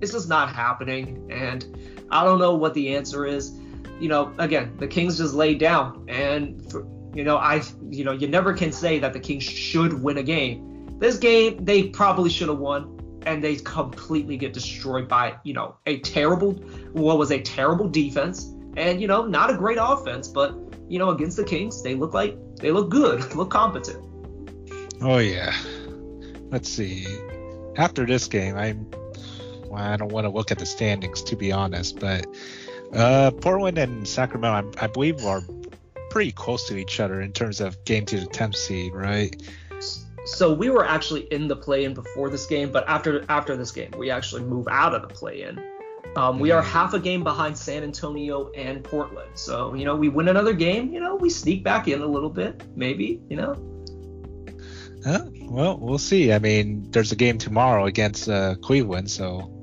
it's 0.00 0.12
just 0.12 0.28
not 0.28 0.54
happening, 0.54 1.30
and 1.30 1.64
I 2.10 2.24
don't 2.24 2.38
know 2.38 2.54
what 2.54 2.74
the 2.74 2.94
answer 2.94 3.26
is. 3.26 3.58
You 3.98 4.08
know, 4.08 4.32
again, 4.38 4.76
the 4.78 4.86
Kings 4.86 5.18
just 5.18 5.34
laid 5.34 5.58
down, 5.58 6.06
and 6.08 6.70
for, 6.70 6.86
you 7.14 7.24
know, 7.24 7.36
I 7.36 7.62
you 7.88 8.04
know, 8.04 8.12
you 8.12 8.28
never 8.28 8.52
can 8.52 8.72
say 8.72 8.98
that 8.98 9.12
the 9.12 9.20
Kings 9.20 9.44
should 9.44 10.02
win 10.02 10.18
a 10.18 10.22
game. 10.22 10.98
This 10.98 11.16
game, 11.16 11.64
they 11.64 11.84
probably 11.84 12.28
should 12.28 12.48
have 12.48 12.58
won, 12.58 13.20
and 13.24 13.42
they 13.42 13.56
completely 13.56 14.36
get 14.36 14.52
destroyed 14.52 15.08
by 15.08 15.36
you 15.42 15.54
know 15.54 15.76
a 15.86 16.00
terrible, 16.00 16.52
what 16.92 17.16
was 17.16 17.30
a 17.30 17.40
terrible 17.40 17.88
defense, 17.88 18.52
and 18.76 19.00
you 19.00 19.06
know, 19.06 19.24
not 19.24 19.50
a 19.50 19.54
great 19.54 19.78
offense, 19.80 20.28
but 20.28 20.54
you 20.86 20.98
know, 20.98 21.10
against 21.10 21.38
the 21.38 21.44
Kings, 21.44 21.82
they 21.82 21.94
look 21.94 22.12
like 22.12 22.36
they 22.56 22.70
look 22.70 22.90
good, 22.90 23.34
look 23.34 23.50
competent. 23.50 24.09
Oh 25.00 25.18
yeah. 25.18 25.54
Let's 26.50 26.68
see. 26.68 27.06
After 27.76 28.04
this 28.04 28.26
game, 28.26 28.56
I'm. 28.56 28.90
Well, 29.66 29.82
I 29.82 29.96
don't 29.96 30.10
want 30.10 30.24
to 30.24 30.30
look 30.30 30.50
at 30.50 30.58
the 30.58 30.66
standings 30.66 31.22
to 31.22 31.36
be 31.36 31.52
honest, 31.52 32.00
but 32.00 32.26
uh, 32.92 33.30
Portland 33.30 33.78
and 33.78 34.06
Sacramento, 34.06 34.72
I, 34.76 34.84
I 34.84 34.86
believe, 34.88 35.24
are 35.24 35.42
pretty 36.10 36.32
close 36.32 36.66
to 36.68 36.76
each 36.76 36.98
other 36.98 37.20
in 37.20 37.32
terms 37.32 37.60
of 37.60 37.82
game 37.84 38.04
to 38.06 38.18
the 38.18 38.26
10th 38.26 38.56
seed, 38.56 38.92
right? 38.92 39.40
So 40.24 40.52
we 40.52 40.70
were 40.70 40.84
actually 40.84 41.22
in 41.32 41.48
the 41.48 41.56
play-in 41.56 41.94
before 41.94 42.28
this 42.30 42.46
game, 42.46 42.70
but 42.70 42.86
after 42.88 43.24
after 43.28 43.56
this 43.56 43.70
game, 43.70 43.92
we 43.96 44.10
actually 44.10 44.42
move 44.42 44.68
out 44.68 44.94
of 44.94 45.02
the 45.02 45.08
play-in. 45.08 45.62
Um, 46.16 46.40
we 46.40 46.50
are 46.50 46.60
mm-hmm. 46.60 46.72
half 46.72 46.92
a 46.92 46.98
game 46.98 47.22
behind 47.22 47.56
San 47.56 47.84
Antonio 47.84 48.50
and 48.52 48.82
Portland. 48.82 49.30
So, 49.34 49.74
you 49.74 49.84
know, 49.84 49.94
we 49.94 50.08
win 50.08 50.28
another 50.28 50.52
game, 50.52 50.92
you 50.92 50.98
know, 50.98 51.14
we 51.14 51.30
sneak 51.30 51.62
back 51.62 51.86
in 51.86 52.02
a 52.02 52.06
little 52.06 52.28
bit, 52.28 52.64
maybe, 52.74 53.20
you 53.28 53.36
know. 53.36 53.54
Huh? 55.04 55.26
Well, 55.42 55.78
we'll 55.78 55.98
see. 55.98 56.32
I 56.32 56.38
mean, 56.38 56.90
there's 56.90 57.12
a 57.12 57.16
game 57.16 57.38
tomorrow 57.38 57.86
against 57.86 58.28
uh, 58.28 58.56
Cleveland, 58.56 59.10
so 59.10 59.62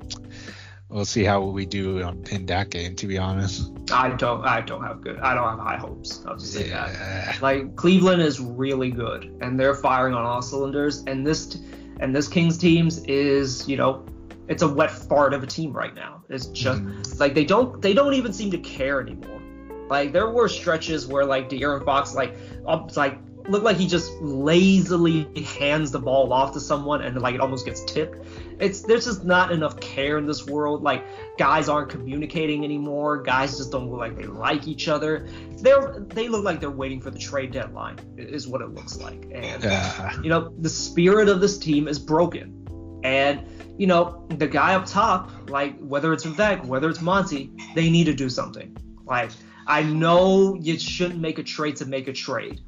we'll 0.88 1.04
see 1.04 1.24
how 1.24 1.42
we 1.42 1.66
do 1.66 1.98
in 1.98 2.46
that 2.46 2.70
game. 2.70 2.96
To 2.96 3.06
be 3.06 3.18
honest, 3.18 3.70
I 3.92 4.10
don't. 4.10 4.44
I 4.44 4.60
don't 4.60 4.82
have 4.82 5.00
good. 5.00 5.18
I 5.20 5.34
don't 5.34 5.48
have 5.48 5.58
high 5.58 5.76
hopes. 5.76 6.24
I'll 6.26 6.36
just 6.36 6.52
say 6.52 6.68
yeah. 6.68 6.90
that. 6.92 7.42
Like 7.42 7.76
Cleveland 7.76 8.22
is 8.22 8.40
really 8.40 8.90
good, 8.90 9.24
and 9.40 9.58
they're 9.58 9.74
firing 9.74 10.14
on 10.14 10.24
all 10.24 10.42
cylinders. 10.42 11.04
And 11.06 11.26
this 11.26 11.58
and 12.00 12.14
this 12.14 12.28
Kings 12.28 12.58
teams 12.58 12.98
is, 13.04 13.68
you 13.68 13.76
know, 13.76 14.04
it's 14.48 14.62
a 14.62 14.68
wet 14.68 14.90
fart 14.90 15.34
of 15.34 15.42
a 15.42 15.46
team 15.46 15.72
right 15.72 15.94
now. 15.94 16.22
It's 16.28 16.46
just 16.46 16.82
mm. 16.82 17.20
like 17.20 17.34
they 17.34 17.44
don't 17.44 17.80
they 17.80 17.94
don't 17.94 18.14
even 18.14 18.32
seem 18.32 18.50
to 18.50 18.58
care 18.58 19.00
anymore. 19.00 19.40
Like 19.88 20.12
there 20.12 20.30
were 20.30 20.48
stretches 20.48 21.06
where 21.06 21.24
like 21.24 21.48
De'Aaron 21.48 21.84
Fox 21.84 22.14
like 22.14 22.36
up 22.66 22.94
like 22.96 23.18
look 23.48 23.62
like 23.62 23.76
he 23.76 23.86
just 23.86 24.12
lazily 24.20 25.42
hands 25.42 25.90
the 25.90 25.98
ball 25.98 26.32
off 26.32 26.52
to 26.52 26.60
someone 26.60 27.02
and 27.02 27.20
like 27.20 27.34
it 27.34 27.40
almost 27.40 27.64
gets 27.64 27.82
tipped. 27.84 28.24
It's 28.60 28.82
there's 28.82 29.06
just 29.06 29.24
not 29.24 29.50
enough 29.52 29.80
care 29.80 30.18
in 30.18 30.26
this 30.26 30.46
world. 30.46 30.82
Like 30.82 31.04
guys 31.38 31.68
aren't 31.68 31.90
communicating 31.90 32.64
anymore. 32.64 33.22
Guys 33.22 33.56
just 33.56 33.72
don't 33.72 33.90
look 33.90 33.98
like 33.98 34.16
they 34.16 34.24
like 34.24 34.68
each 34.68 34.88
other. 34.88 35.26
They're 35.58 36.00
they 36.08 36.28
look 36.28 36.44
like 36.44 36.60
they're 36.60 36.70
waiting 36.70 37.00
for 37.00 37.10
the 37.10 37.18
trade 37.18 37.52
deadline 37.52 37.98
is 38.16 38.46
what 38.46 38.60
it 38.60 38.68
looks 38.68 38.98
like. 38.98 39.26
And 39.32 39.64
uh. 39.64 40.12
you 40.22 40.28
know 40.28 40.52
the 40.58 40.68
spirit 40.70 41.28
of 41.28 41.40
this 41.40 41.58
team 41.58 41.88
is 41.88 41.98
broken. 41.98 43.00
And 43.04 43.46
you 43.78 43.86
know 43.86 44.26
the 44.28 44.46
guy 44.46 44.74
up 44.74 44.86
top, 44.86 45.30
like 45.48 45.78
whether 45.78 46.12
it's 46.12 46.24
Vivek, 46.24 46.64
whether 46.66 46.88
it's 46.90 47.00
Monty, 47.00 47.52
they 47.74 47.88
need 47.88 48.04
to 48.04 48.14
do 48.14 48.28
something. 48.28 48.76
Like 49.06 49.30
I 49.66 49.82
know 49.82 50.54
you 50.54 50.78
shouldn't 50.78 51.20
make 51.20 51.38
a 51.38 51.42
trade 51.42 51.76
to 51.76 51.86
make 51.86 52.08
a 52.08 52.12
trade 52.12 52.60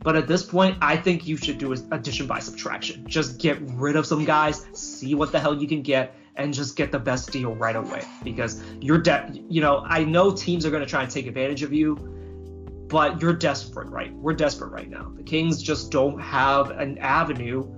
but 0.00 0.16
at 0.16 0.28
this 0.28 0.42
point, 0.42 0.78
I 0.80 0.96
think 0.96 1.26
you 1.26 1.36
should 1.36 1.58
do 1.58 1.72
addition 1.72 2.26
by 2.26 2.38
subtraction. 2.38 3.06
Just 3.06 3.38
get 3.38 3.58
rid 3.60 3.96
of 3.96 4.06
some 4.06 4.24
guys, 4.24 4.66
see 4.72 5.14
what 5.14 5.32
the 5.32 5.40
hell 5.40 5.60
you 5.60 5.66
can 5.66 5.82
get, 5.82 6.14
and 6.36 6.54
just 6.54 6.76
get 6.76 6.92
the 6.92 6.98
best 6.98 7.32
deal 7.32 7.54
right 7.54 7.76
away. 7.76 8.02
Because 8.22 8.62
you're 8.80 8.98
de- 8.98 9.42
you 9.48 9.60
know, 9.60 9.84
I 9.86 10.04
know 10.04 10.32
teams 10.32 10.64
are 10.64 10.70
going 10.70 10.84
to 10.84 10.88
try 10.88 11.02
and 11.02 11.10
take 11.10 11.26
advantage 11.26 11.62
of 11.62 11.72
you, 11.72 11.96
but 12.88 13.20
you're 13.20 13.34
desperate, 13.34 13.88
right? 13.88 14.12
We're 14.14 14.34
desperate 14.34 14.70
right 14.70 14.88
now. 14.88 15.12
The 15.14 15.22
Kings 15.22 15.62
just 15.62 15.90
don't 15.90 16.18
have 16.20 16.70
an 16.70 16.98
avenue. 16.98 17.68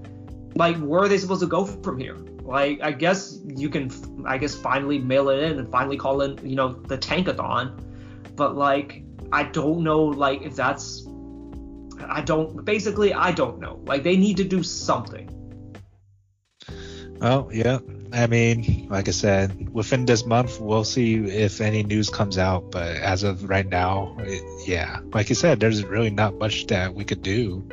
Like, 0.54 0.76
where 0.76 1.02
are 1.02 1.08
they 1.08 1.18
supposed 1.18 1.40
to 1.40 1.46
go 1.46 1.64
from 1.64 1.98
here? 1.98 2.16
Like, 2.42 2.80
I 2.82 2.92
guess 2.92 3.38
you 3.44 3.68
can, 3.68 3.90
I 4.26 4.38
guess, 4.38 4.54
finally 4.54 4.98
mail 4.98 5.30
it 5.30 5.42
in 5.42 5.58
and 5.58 5.70
finally 5.70 5.96
call 5.96 6.22
in, 6.22 6.38
you 6.46 6.56
know, 6.56 6.68
the 6.68 6.98
tankathon. 6.98 7.80
But 8.36 8.56
like, 8.56 9.04
I 9.32 9.44
don't 9.44 9.82
know, 9.82 10.02
like, 10.02 10.42
if 10.42 10.54
that's 10.54 11.06
I 12.09 12.21
don't. 12.21 12.64
Basically, 12.64 13.12
I 13.12 13.33
don't 13.33 13.59
know. 13.59 13.80
Like 13.85 14.02
they 14.02 14.16
need 14.16 14.37
to 14.38 14.45
do 14.45 14.62
something. 14.62 15.28
Well, 17.21 17.50
yeah. 17.52 17.78
I 18.12 18.26
mean, 18.26 18.88
like 18.88 19.07
I 19.07 19.12
said, 19.12 19.73
within 19.73 20.04
this 20.04 20.26
month, 20.26 20.61
we'll 20.61 20.85
see 20.85 21.16
if 21.16 21.61
any 21.61 21.83
news 21.83 22.11
comes 22.11 22.38
out. 22.38 22.71
But 22.73 22.97
as 22.97 23.23
of 23.23 23.49
right 23.49 23.69
now, 23.69 24.16
it, 24.21 24.42
yeah, 24.66 25.00
like 25.12 25.28
you 25.28 25.35
said, 25.35 25.61
there's 25.61 25.85
really 25.85 26.11
not 26.11 26.35
much 26.35 26.66
that 26.69 26.95
we 26.95 27.04
could 27.04 27.23
do. 27.23 27.69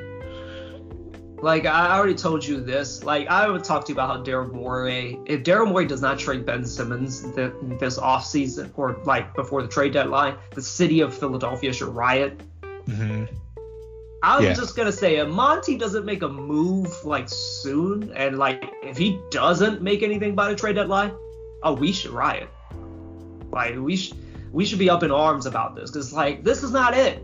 Like 1.41 1.65
I 1.65 1.95
already 1.95 2.15
told 2.15 2.45
you 2.45 2.59
this. 2.61 3.03
Like 3.03 3.27
I 3.27 3.47
would 3.47 3.63
talk 3.63 3.85
to 3.85 3.91
you 3.91 3.95
about 3.95 4.17
how 4.17 4.23
Daryl 4.23 4.51
Morey, 4.51 5.19
if 5.25 5.43
Daryl 5.43 5.67
Morey 5.67 5.85
does 5.85 6.01
not 6.01 6.17
trade 6.17 6.45
Ben 6.45 6.65
Simmons 6.65 7.21
th- 7.35 7.53
this 7.79 7.99
offseason 7.99 8.71
or 8.75 8.99
like 9.05 9.35
before 9.35 9.61
the 9.61 9.67
trade 9.67 9.93
deadline, 9.93 10.35
the 10.55 10.61
city 10.61 11.01
of 11.01 11.15
Philadelphia 11.15 11.71
should 11.73 11.89
riot. 11.89 12.41
Mm-hmm. 12.85 13.25
I'm 14.27 14.43
yeah. 14.43 14.53
just 14.53 14.75
gonna 14.75 14.91
say 14.91 15.15
if 15.15 15.29
Monty 15.29 15.77
doesn't 15.77 16.03
make 16.03 16.21
a 16.21 16.27
move 16.27 17.05
like 17.05 17.29
soon, 17.29 18.11
and 18.13 18.37
like 18.37 18.61
if 18.83 18.97
he 18.97 19.21
doesn't 19.31 19.81
make 19.81 20.03
anything 20.03 20.35
by 20.35 20.49
the 20.49 20.55
trade 20.55 20.75
deadline, 20.75 21.13
oh, 21.63 21.73
we 21.73 21.93
should 21.93 22.11
riot. 22.11 22.49
Like 23.53 23.77
we 23.77 23.95
should 23.95 24.17
we 24.51 24.65
should 24.65 24.79
be 24.79 24.89
up 24.89 25.03
in 25.03 25.11
arms 25.11 25.45
about 25.45 25.75
this 25.75 25.91
because 25.91 26.11
like 26.11 26.43
this 26.43 26.61
is 26.61 26.71
not 26.71 26.93
it. 26.93 27.23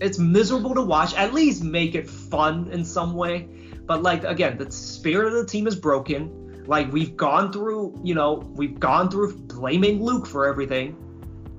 it's 0.00 0.20
miserable 0.20 0.76
to 0.76 0.82
watch. 0.82 1.12
At 1.14 1.34
least 1.34 1.64
make 1.64 1.96
it 1.96 2.08
fun 2.08 2.70
in 2.70 2.84
some 2.84 3.14
way. 3.14 3.48
But 3.86 4.04
like 4.04 4.22
again, 4.22 4.58
the 4.58 4.70
spirit 4.70 5.32
of 5.34 5.44
the 5.44 5.46
team 5.46 5.66
is 5.66 5.74
broken. 5.74 6.64
Like 6.68 6.92
we've 6.92 7.16
gone 7.16 7.52
through, 7.52 7.98
you 8.04 8.14
know, 8.14 8.34
we've 8.54 8.78
gone 8.78 9.10
through 9.10 9.34
blaming 9.38 10.04
Luke 10.04 10.24
for 10.24 10.46
everything. 10.46 10.96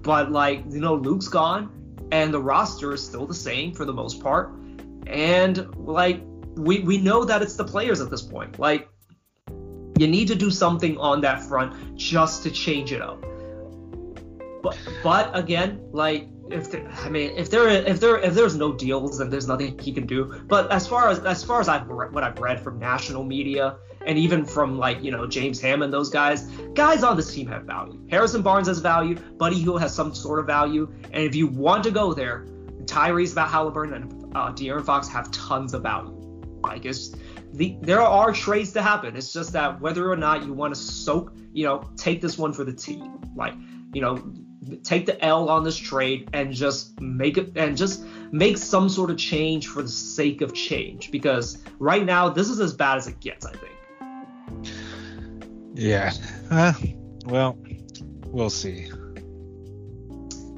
But 0.04 0.32
like, 0.32 0.64
you 0.70 0.80
know, 0.80 0.96
Luke's 0.96 1.28
gone 1.28 1.70
and 2.14 2.34
the 2.34 2.42
roster 2.42 2.94
is 2.94 3.06
still 3.06 3.26
the 3.26 3.34
same 3.34 3.74
for 3.74 3.84
the 3.84 3.92
most 3.92 4.24
part. 4.24 4.54
And 5.10 5.76
like 5.76 6.22
we 6.56 6.80
we 6.80 6.98
know 6.98 7.26
that 7.26 7.42
it's 7.42 7.56
the 7.56 7.66
players 7.66 8.02
at 8.02 8.10
this 8.10 8.22
point. 8.22 8.60
Like 8.60 8.88
you 9.98 10.08
need 10.08 10.28
to 10.28 10.36
do 10.36 10.50
something 10.50 10.98
on 10.98 11.22
that 11.22 11.42
front 11.44 11.98
just 11.98 12.44
to 12.44 12.52
change 12.52 12.92
it 12.92 13.02
up. 13.02 13.22
But 14.62 14.78
but 15.04 15.36
again, 15.38 15.82
like 15.92 16.28
if 16.50 16.72
there, 16.72 16.88
I 16.90 17.10
mean 17.10 17.32
if 17.36 17.50
there 17.50 17.68
if 17.68 18.00
there 18.00 18.18
if 18.20 18.34
there's 18.34 18.56
no 18.56 18.74
deals 18.74 19.20
then 19.20 19.30
there's 19.30 19.48
nothing 19.48 19.78
he 19.80 19.92
can 19.92 20.06
do. 20.06 20.44
But 20.48 20.72
as 20.72 20.88
far 20.88 21.10
as 21.10 21.20
as 21.20 21.44
far 21.44 21.60
as 21.60 21.68
I've 21.68 21.88
re- 21.88 22.10
what 22.10 22.24
I've 22.24 22.40
read 22.40 22.62
from 22.62 22.80
national 22.80 23.24
media 23.24 23.78
and 24.06 24.18
even 24.18 24.46
from 24.46 24.78
like 24.78 25.04
you 25.04 25.12
know 25.12 25.28
James 25.28 25.60
Hammond, 25.60 25.94
those 25.94 26.10
guys, 26.10 26.44
guys 26.74 27.04
on 27.04 27.18
this 27.18 27.34
team 27.34 27.48
have 27.48 27.64
value. 27.64 28.00
Harrison 28.10 28.42
Barnes 28.42 28.68
has 28.68 28.80
value. 28.80 29.16
Buddy 29.16 29.60
Hield 29.60 29.82
has 29.82 29.94
some 29.94 30.16
sort 30.16 30.40
of 30.40 30.46
value. 30.46 30.92
And 31.12 31.24
if 31.24 31.36
you 31.36 31.48
want 31.48 31.84
to 31.84 31.92
go 31.92 32.14
there, 32.14 32.46
Tyrese 32.86 33.36
Haliburton 33.36 33.96
and 33.96 34.19
uh, 34.36 34.52
De'Aaron 34.52 34.86
Fox 34.86 35.08
have 35.08 35.32
tons 35.32 35.74
of 35.74 35.84
value. 35.84 36.16
Like 36.64 36.86
it's 36.86 37.16
the 37.54 37.78
there 37.82 38.02
are 38.02 38.32
trades 38.32 38.74
to 38.74 38.82
happen. 38.82 39.16
It's 39.16 39.34
just 39.34 39.54
that 39.54 39.80
whether 39.82 40.12
or 40.12 40.16
not 40.16 40.46
you 40.46 40.54
want 40.54 40.74
to 40.76 40.80
soak, 40.80 41.34
you 41.54 41.66
know, 41.66 41.90
take 41.96 42.22
this 42.22 42.38
one 42.38 42.54
for 42.54 42.64
the 42.64 42.74
team. 42.74 43.22
Like 43.36 43.54
you 43.94 44.02
know, 44.02 44.34
take 44.84 45.06
the 45.06 45.24
L 45.24 45.50
on 45.50 45.64
this 45.64 45.78
trade 45.78 46.30
and 46.34 46.54
just 46.54 47.00
make 47.00 47.38
it 47.38 47.56
and 47.56 47.78
just 47.78 48.04
make 48.32 48.58
some 48.58 48.90
sort 48.90 49.10
of 49.10 49.18
change 49.18 49.68
for 49.68 49.82
the 49.82 49.90
sake 49.90 50.42
of 50.42 50.54
change 50.54 51.12
because 51.12 51.58
right 51.80 52.06
now 52.06 52.30
this 52.30 52.50
is 52.50 52.60
as 52.60 52.74
bad 52.74 52.98
as 52.98 53.08
it 53.08 53.20
gets, 53.20 53.46
I 53.46 53.54
think. 53.54 54.74
Yeah. 55.74 56.12
Uh, 56.52 56.74
well, 57.26 57.58
we'll 58.26 58.50
see. 58.50 58.92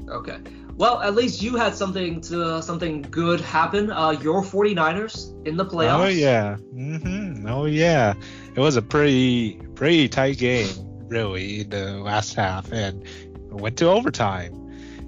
Okay. 0.10 0.40
Well, 0.78 1.02
at 1.02 1.16
least 1.16 1.42
you 1.42 1.56
had 1.56 1.76
something 1.76 2.22
to 2.22 2.62
something 2.62 3.04
good 3.04 3.40
happen. 3.40 3.92
Uh, 3.92 4.12
your 4.12 4.42
49ers 4.42 5.46
in 5.46 5.58
the 5.58 5.66
playoffs. 5.66 6.06
Oh 6.06 6.08
yeah. 6.08 6.58
Mm-hmm. 6.74 7.48
Oh 7.48 7.66
yeah. 7.66 8.14
It 8.56 8.60
was 8.60 8.78
a 8.78 8.82
pretty 8.82 9.62
pretty 9.76 10.08
tight 10.08 10.38
game, 10.38 10.70
really, 11.08 11.62
in 11.62 11.70
the 11.70 12.00
last 12.00 12.34
half, 12.34 12.72
and 12.72 13.06
went 13.52 13.78
to 13.78 13.88
overtime. 13.88 14.58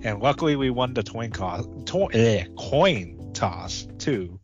And 0.04 0.22
luckily, 0.22 0.56
we 0.56 0.70
won 0.70 0.94
the 0.94 1.04
coin 1.04 1.32
toss, 1.32 1.66
to, 1.86 2.08
eh, 2.12 2.46
coin 2.58 3.32
toss 3.34 3.88
too, 4.00 4.40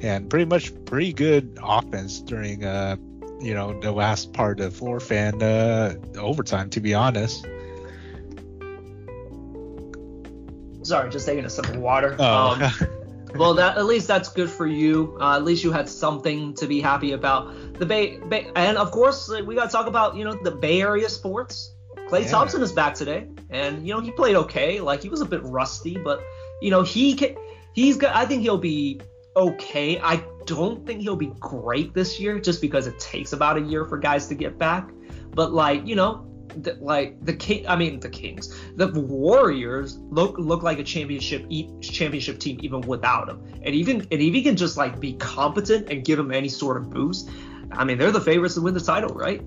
and 0.00 0.28
pretty 0.28 0.46
much 0.46 0.72
pretty 0.84 1.12
good 1.12 1.58
offense 1.62 2.20
during 2.20 2.64
uh, 2.64 2.96
you 3.40 3.54
know, 3.54 3.78
the 3.80 3.92
last 3.92 4.32
part 4.32 4.60
of 4.60 4.74
fourth 4.74 5.10
and 5.12 5.42
uh, 5.42 5.94
overtime. 6.18 6.70
To 6.70 6.80
be 6.80 6.92
honest. 6.92 7.46
Sorry, 10.90 11.08
just 11.08 11.24
taking 11.24 11.44
a 11.44 11.50
sip 11.50 11.68
of 11.68 11.76
water. 11.76 12.16
Oh. 12.18 12.60
Um, 12.60 12.88
well, 13.36 13.54
that 13.54 13.78
at 13.78 13.86
least 13.86 14.08
that's 14.08 14.28
good 14.28 14.50
for 14.50 14.66
you. 14.66 15.16
Uh, 15.20 15.36
at 15.36 15.44
least 15.44 15.62
you 15.62 15.70
had 15.70 15.88
something 15.88 16.52
to 16.54 16.66
be 16.66 16.80
happy 16.80 17.12
about. 17.12 17.78
The 17.78 17.86
Bay, 17.86 18.18
Bay 18.18 18.50
and 18.56 18.76
of 18.76 18.90
course 18.90 19.30
we 19.46 19.54
got 19.54 19.66
to 19.66 19.70
talk 19.70 19.86
about 19.86 20.16
you 20.16 20.24
know 20.24 20.34
the 20.42 20.50
Bay 20.50 20.82
Area 20.82 21.08
sports. 21.08 21.72
Clay 22.08 22.22
Yeah. 22.22 22.30
Thompson 22.30 22.60
is 22.60 22.72
back 22.72 22.94
today, 22.94 23.28
and 23.50 23.86
you 23.86 23.94
know 23.94 24.00
he 24.00 24.10
played 24.10 24.34
okay. 24.34 24.80
Like 24.80 25.00
he 25.00 25.08
was 25.08 25.20
a 25.20 25.24
bit 25.24 25.44
rusty, 25.44 25.96
but 25.96 26.20
you 26.60 26.72
know 26.72 26.82
he 26.82 27.14
can, 27.14 27.36
he's 27.72 27.96
got. 27.96 28.16
I 28.16 28.26
think 28.26 28.42
he'll 28.42 28.58
be 28.58 29.00
okay. 29.36 30.00
I 30.00 30.24
don't 30.46 30.84
think 30.84 31.02
he'll 31.02 31.14
be 31.14 31.32
great 31.38 31.94
this 31.94 32.18
year, 32.18 32.40
just 32.40 32.60
because 32.60 32.88
it 32.88 32.98
takes 32.98 33.32
about 33.32 33.58
a 33.58 33.60
year 33.60 33.84
for 33.84 33.96
guys 33.96 34.26
to 34.26 34.34
get 34.34 34.58
back. 34.58 34.90
But 35.30 35.52
like 35.52 35.86
you 35.86 35.94
know, 35.94 36.26
the, 36.54 36.74
like 36.80 37.24
the 37.24 37.32
king. 37.32 37.66
I 37.66 37.76
mean 37.76 38.00
the 38.00 38.08
Kings, 38.08 38.54
the 38.76 38.88
Warriors 38.88 39.98
look 40.10 40.38
look 40.38 40.62
like 40.62 40.78
a 40.78 40.84
championship 40.84 41.48
championship 41.80 42.38
team 42.38 42.58
even 42.62 42.80
without 42.82 43.28
him. 43.28 43.42
And 43.62 43.74
even 43.74 44.00
and 44.00 44.12
if 44.12 44.34
he 44.34 44.42
can 44.42 44.56
just 44.56 44.76
like 44.76 45.00
be 45.00 45.14
competent 45.14 45.90
and 45.90 46.04
give 46.04 46.18
him 46.18 46.32
any 46.32 46.48
sort 46.48 46.76
of 46.76 46.90
boost, 46.90 47.30
I 47.72 47.84
mean 47.84 47.98
they're 47.98 48.12
the 48.12 48.20
favorites 48.20 48.54
to 48.54 48.60
win 48.60 48.74
the 48.74 48.80
title, 48.80 49.14
right? 49.14 49.42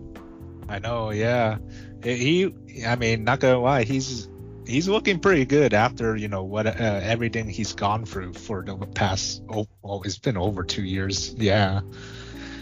I 0.69 0.79
know, 0.79 1.12
yeah. 1.12 1.57
He, 2.03 2.53
I 2.86 2.95
mean, 2.95 3.24
not 3.24 3.39
gonna 3.39 3.60
lie, 3.60 3.83
he's 3.83 4.29
he's 4.65 4.88
looking 4.88 5.19
pretty 5.19 5.45
good 5.45 5.74
after 5.74 6.15
you 6.15 6.27
know 6.27 6.43
what 6.43 6.67
uh, 6.67 6.72
everything 7.03 7.50
he's 7.50 7.74
gone 7.74 8.05
through 8.05 8.33
for 8.33 8.63
the 8.63 8.75
past. 8.75 9.43
Oh, 9.50 9.67
well, 9.81 10.01
it's 10.05 10.17
been 10.17 10.38
over 10.38 10.63
two 10.63 10.83
years, 10.83 11.33
yeah. 11.36 11.81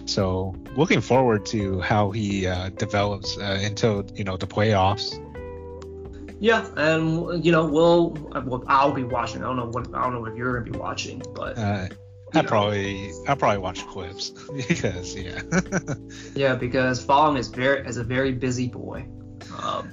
So 0.05 0.55
looking 0.75 1.01
forward 1.01 1.45
to 1.47 1.79
how 1.81 2.11
he 2.11 2.47
uh, 2.47 2.69
develops 2.69 3.37
uh, 3.37 3.59
until 3.61 4.05
you 4.15 4.23
know 4.23 4.37
the 4.37 4.47
playoffs. 4.47 5.19
Yeah, 6.39 6.67
and 6.75 7.45
you 7.45 7.51
know 7.51 7.65
we'll, 7.65 8.11
well 8.45 8.63
I'll 8.67 8.93
be 8.93 9.03
watching. 9.03 9.43
I 9.43 9.45
don't 9.45 9.57
know 9.57 9.67
what 9.67 9.93
I 9.93 10.03
don't 10.03 10.13
know 10.13 10.25
if 10.25 10.35
you're 10.35 10.59
gonna 10.59 10.71
be 10.71 10.77
watching, 10.77 11.21
but 11.35 11.57
Uh, 11.57 11.87
I 12.33 12.41
probably 12.43 13.11
I 13.27 13.35
probably 13.35 13.59
watch 13.59 13.85
clips 13.87 14.29
because 14.55 15.15
yeah. 15.15 15.41
yeah, 16.35 16.55
because 16.55 17.03
Fong 17.03 17.37
is 17.37 17.47
very 17.49 17.85
is 17.85 17.97
a 17.97 18.03
very 18.03 18.31
busy 18.31 18.67
boy. 18.67 19.07
Um, 19.61 19.91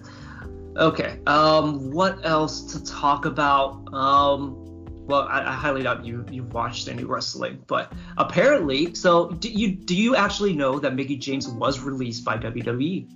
okay, 0.76 1.18
um, 1.26 1.90
what 1.90 2.24
else 2.24 2.62
to 2.72 2.84
talk 2.84 3.24
about? 3.24 3.92
Um, 3.92 4.67
well, 5.08 5.22
I, 5.22 5.40
I 5.40 5.52
highly 5.52 5.82
doubt 5.82 6.04
you 6.04 6.24
you've 6.30 6.52
watched 6.52 6.88
any 6.88 7.04
wrestling, 7.04 7.64
but 7.66 7.92
apparently, 8.16 8.94
so 8.94 9.30
do 9.30 9.48
you 9.48 9.74
do 9.74 9.96
you 9.96 10.14
actually 10.14 10.52
know 10.52 10.78
that 10.78 10.94
Mickie 10.94 11.16
James 11.16 11.48
was 11.48 11.80
released 11.80 12.24
by? 12.24 12.36
WWE? 12.38 13.08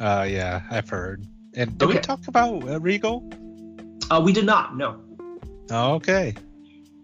uh, 0.00 0.26
yeah, 0.28 0.62
I've 0.70 0.88
heard. 0.88 1.26
And 1.54 1.78
did 1.78 1.88
we 1.88 1.98
talk 1.98 2.26
about 2.26 2.68
uh, 2.68 2.80
Regal? 2.80 3.30
Uh, 4.10 4.20
we 4.24 4.32
did 4.32 4.44
not. 4.44 4.76
No. 4.76 5.00
Oh, 5.70 5.94
okay. 5.94 6.34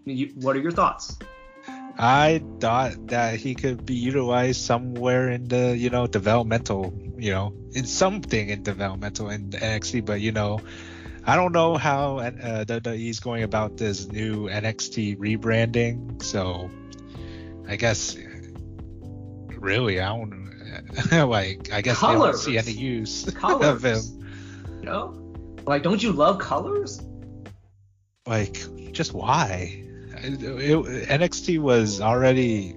You, 0.05 0.33
what 0.35 0.55
are 0.55 0.59
your 0.59 0.71
thoughts? 0.71 1.17
I 1.97 2.41
thought 2.59 3.07
that 3.07 3.35
he 3.35 3.53
could 3.55 3.85
be 3.85 3.95
utilized 3.95 4.61
somewhere 4.61 5.29
in 5.29 5.47
the, 5.47 5.77
you 5.77 5.89
know, 5.89 6.07
developmental, 6.07 6.93
you 7.17 7.31
know, 7.31 7.53
in 7.73 7.85
something 7.85 8.49
in 8.49 8.63
developmental 8.63 9.29
in 9.29 9.51
NXT, 9.51 10.05
but 10.05 10.19
you 10.21 10.31
know, 10.31 10.59
I 11.25 11.35
don't 11.35 11.51
know 11.51 11.75
how 11.77 12.17
uh, 12.19 12.31
WWE's 12.65 13.19
going 13.19 13.43
about 13.43 13.77
this 13.77 14.07
new 14.07 14.47
NXT 14.49 15.17
rebranding. 15.17 16.21
So, 16.23 16.69
I 17.67 17.75
guess 17.75 18.17
really, 19.49 19.99
I 19.99 20.09
don't 20.09 20.41
like. 21.29 21.71
I 21.71 21.81
guess 21.81 22.01
they 22.01 22.07
don't 22.07 22.35
see 22.35 22.57
any 22.57 22.71
use 22.71 23.27
of 23.43 23.83
him. 23.85 23.99
You 24.79 24.85
know, 24.85 25.33
like 25.67 25.83
don't 25.83 26.01
you 26.01 26.11
love 26.11 26.39
colors? 26.39 27.01
Like, 28.25 28.61
just 28.91 29.13
why? 29.13 29.83
It- 30.23 30.43
it- 30.43 31.07
NXT 31.09 31.59
was 31.59 32.01
already 32.01 32.75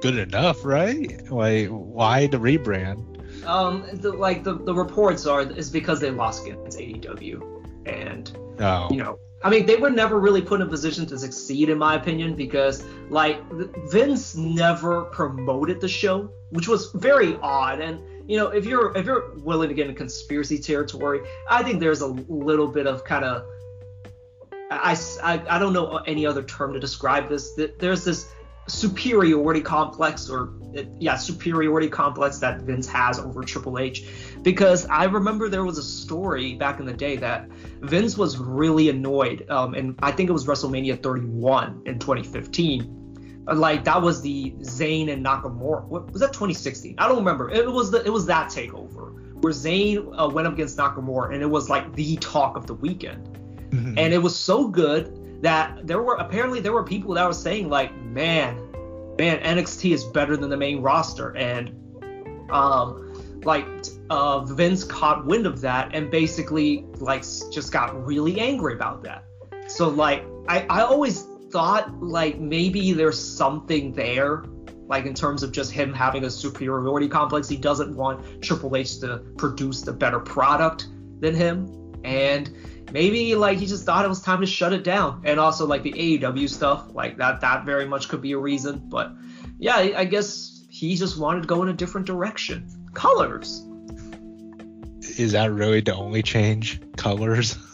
good 0.00 0.16
enough, 0.18 0.64
right? 0.64 1.30
Like, 1.30 1.68
why 1.68 2.26
the 2.26 2.38
rebrand? 2.38 3.06
Um, 3.46 3.84
the, 3.92 4.12
like 4.12 4.44
the, 4.44 4.54
the 4.54 4.74
reports 4.74 5.26
are 5.26 5.42
is 5.42 5.70
because 5.70 6.00
they 6.00 6.10
lost 6.10 6.46
against 6.46 6.78
AEW, 6.78 7.59
and 7.86 8.30
No. 8.58 8.88
you 8.90 8.98
know, 8.98 9.18
I 9.42 9.48
mean, 9.48 9.64
they 9.64 9.76
were 9.76 9.90
never 9.90 10.20
really 10.20 10.42
put 10.42 10.60
in 10.60 10.66
a 10.66 10.70
position 10.70 11.06
to 11.06 11.18
succeed, 11.18 11.70
in 11.70 11.78
my 11.78 11.94
opinion, 11.94 12.34
because 12.34 12.84
like 13.08 13.40
Vince 13.90 14.36
never 14.36 15.04
promoted 15.04 15.80
the 15.80 15.88
show, 15.88 16.30
which 16.50 16.68
was 16.68 16.92
very 16.92 17.36
odd. 17.36 17.80
And 17.80 18.00
you 18.30 18.36
know, 18.36 18.48
if 18.48 18.66
you're 18.66 18.96
if 18.96 19.06
you're 19.06 19.34
willing 19.36 19.68
to 19.68 19.74
get 19.74 19.88
in 19.88 19.94
conspiracy 19.94 20.58
territory, 20.58 21.20
I 21.48 21.62
think 21.62 21.80
there's 21.80 22.02
a 22.02 22.06
little 22.06 22.68
bit 22.68 22.86
of 22.86 23.02
kind 23.04 23.24
of 23.24 23.46
I, 24.70 24.96
I, 25.22 25.42
I 25.48 25.58
don't 25.58 25.72
know 25.72 25.96
any 26.06 26.26
other 26.26 26.42
term 26.42 26.74
to 26.74 26.80
describe 26.80 27.28
this. 27.28 27.52
That 27.54 27.78
There's 27.78 28.04
this 28.04 28.30
superiority 28.68 29.62
complex, 29.62 30.28
or 30.28 30.50
yeah, 30.98 31.16
superiority 31.16 31.88
complex 31.88 32.38
that 32.38 32.60
Vince 32.62 32.86
has 32.88 33.18
over 33.18 33.42
Triple 33.42 33.78
H, 33.78 34.04
because 34.42 34.86
I 34.86 35.04
remember 35.04 35.48
there 35.48 35.64
was 35.64 35.78
a 35.78 35.82
story 35.82 36.54
back 36.54 36.80
in 36.80 36.86
the 36.86 36.92
day 36.92 37.16
that 37.16 37.48
Vince 37.80 38.16
was 38.16 38.38
really 38.38 38.88
annoyed, 38.88 39.48
um, 39.50 39.74
and 39.74 39.98
I 40.02 40.12
think 40.12 40.28
it 40.30 40.32
was 40.32 40.46
WrestleMania 40.46 41.02
31 41.02 41.82
in 41.86 41.98
2015. 41.98 43.44
Uh, 43.48 43.54
Like 43.54 43.84
that 43.84 44.00
was 44.02 44.20
the 44.22 44.52
Zayn 44.60 45.10
and 45.12 45.24
Nakamura. 45.24 45.84
What 45.86 46.12
was 46.12 46.20
that? 46.20 46.32
2016? 46.32 46.94
I 46.98 47.08
don't 47.08 47.16
remember. 47.18 47.50
It 47.50 47.70
was 47.70 47.90
the 47.90 48.04
it 48.04 48.10
was 48.12 48.26
that 48.26 48.48
takeover 48.50 49.14
where 49.42 49.52
Zayn 49.54 49.96
uh, 50.18 50.28
went 50.28 50.46
up 50.46 50.52
against 50.52 50.76
Nakamura, 50.76 51.32
and 51.32 51.42
it 51.42 51.50
was 51.50 51.70
like 51.70 51.94
the 51.94 52.16
talk 52.16 52.56
of 52.56 52.66
the 52.66 52.74
weekend 52.74 53.26
Mhm. 53.70 53.94
and 53.98 54.12
it 54.12 54.18
was 54.18 54.34
so 54.36 54.66
good 54.66 55.16
that 55.42 55.86
there 55.86 56.02
were 56.02 56.16
apparently 56.16 56.60
there 56.60 56.72
were 56.72 56.82
people 56.84 57.14
that 57.14 57.24
were 57.26 57.32
saying 57.32 57.68
like 57.70 57.96
man 58.02 58.58
man 59.20 59.38
NXT 59.40 59.92
is 59.92 60.04
better 60.04 60.34
than 60.36 60.48
the 60.48 60.56
main 60.56 60.80
roster. 60.80 61.36
And 61.36 61.70
um 62.50 63.40
like 63.44 63.66
uh 64.08 64.40
Vince 64.40 64.82
caught 64.82 65.26
wind 65.26 65.46
of 65.46 65.60
that 65.60 65.94
and 65.94 66.10
basically 66.10 66.86
like 66.98 67.22
just 67.52 67.70
got 67.70 67.88
really 68.06 68.40
angry 68.40 68.72
about 68.72 69.02
that. 69.04 69.24
So 69.68 69.88
like 69.88 70.24
I 70.48 70.66
I 70.70 70.80
always 70.82 71.26
thought 71.50 72.02
like 72.02 72.40
maybe 72.40 72.92
there's 72.92 73.18
something 73.18 73.92
there, 73.92 74.44
like 74.86 75.04
in 75.04 75.14
terms 75.14 75.42
of 75.42 75.52
just 75.52 75.70
him 75.70 75.92
having 75.92 76.24
a 76.24 76.30
superiority 76.30 77.08
complex. 77.08 77.46
He 77.48 77.58
doesn't 77.58 77.94
want 77.94 78.42
Triple 78.42 78.74
H 78.74 79.00
to 79.00 79.18
produce 79.36 79.82
the 79.82 79.92
better 79.92 80.20
product 80.20 80.88
than 81.20 81.34
him, 81.34 81.66
and 82.04 82.50
maybe 82.92 83.34
like 83.34 83.58
he 83.58 83.66
just 83.66 83.84
thought 83.84 84.04
it 84.04 84.08
was 84.08 84.22
time 84.22 84.40
to 84.40 84.46
shut 84.46 84.72
it 84.72 84.84
down. 84.84 85.22
And 85.24 85.38
also 85.38 85.66
like 85.66 85.82
the 85.82 85.92
AEW 85.92 86.48
stuff, 86.48 86.94
like 86.94 87.16
that 87.18 87.40
that 87.40 87.64
very 87.64 87.86
much 87.86 88.08
could 88.08 88.20
be 88.20 88.32
a 88.32 88.38
reason. 88.38 88.82
But 88.88 89.12
yeah, 89.58 89.76
I, 89.76 90.04
guess 90.04 90.64
he 90.68 90.96
just 90.96 91.18
wanted 91.18 91.42
to 91.42 91.46
go 91.46 91.62
in 91.62 91.68
a 91.68 91.72
different 91.72 92.06
direction. 92.06 92.68
Colors. 92.94 93.64
Is 95.18 95.32
that 95.32 95.52
really 95.52 95.80
the 95.80 95.94
only 95.94 96.22
change? 96.22 96.80
Colors? 96.96 97.58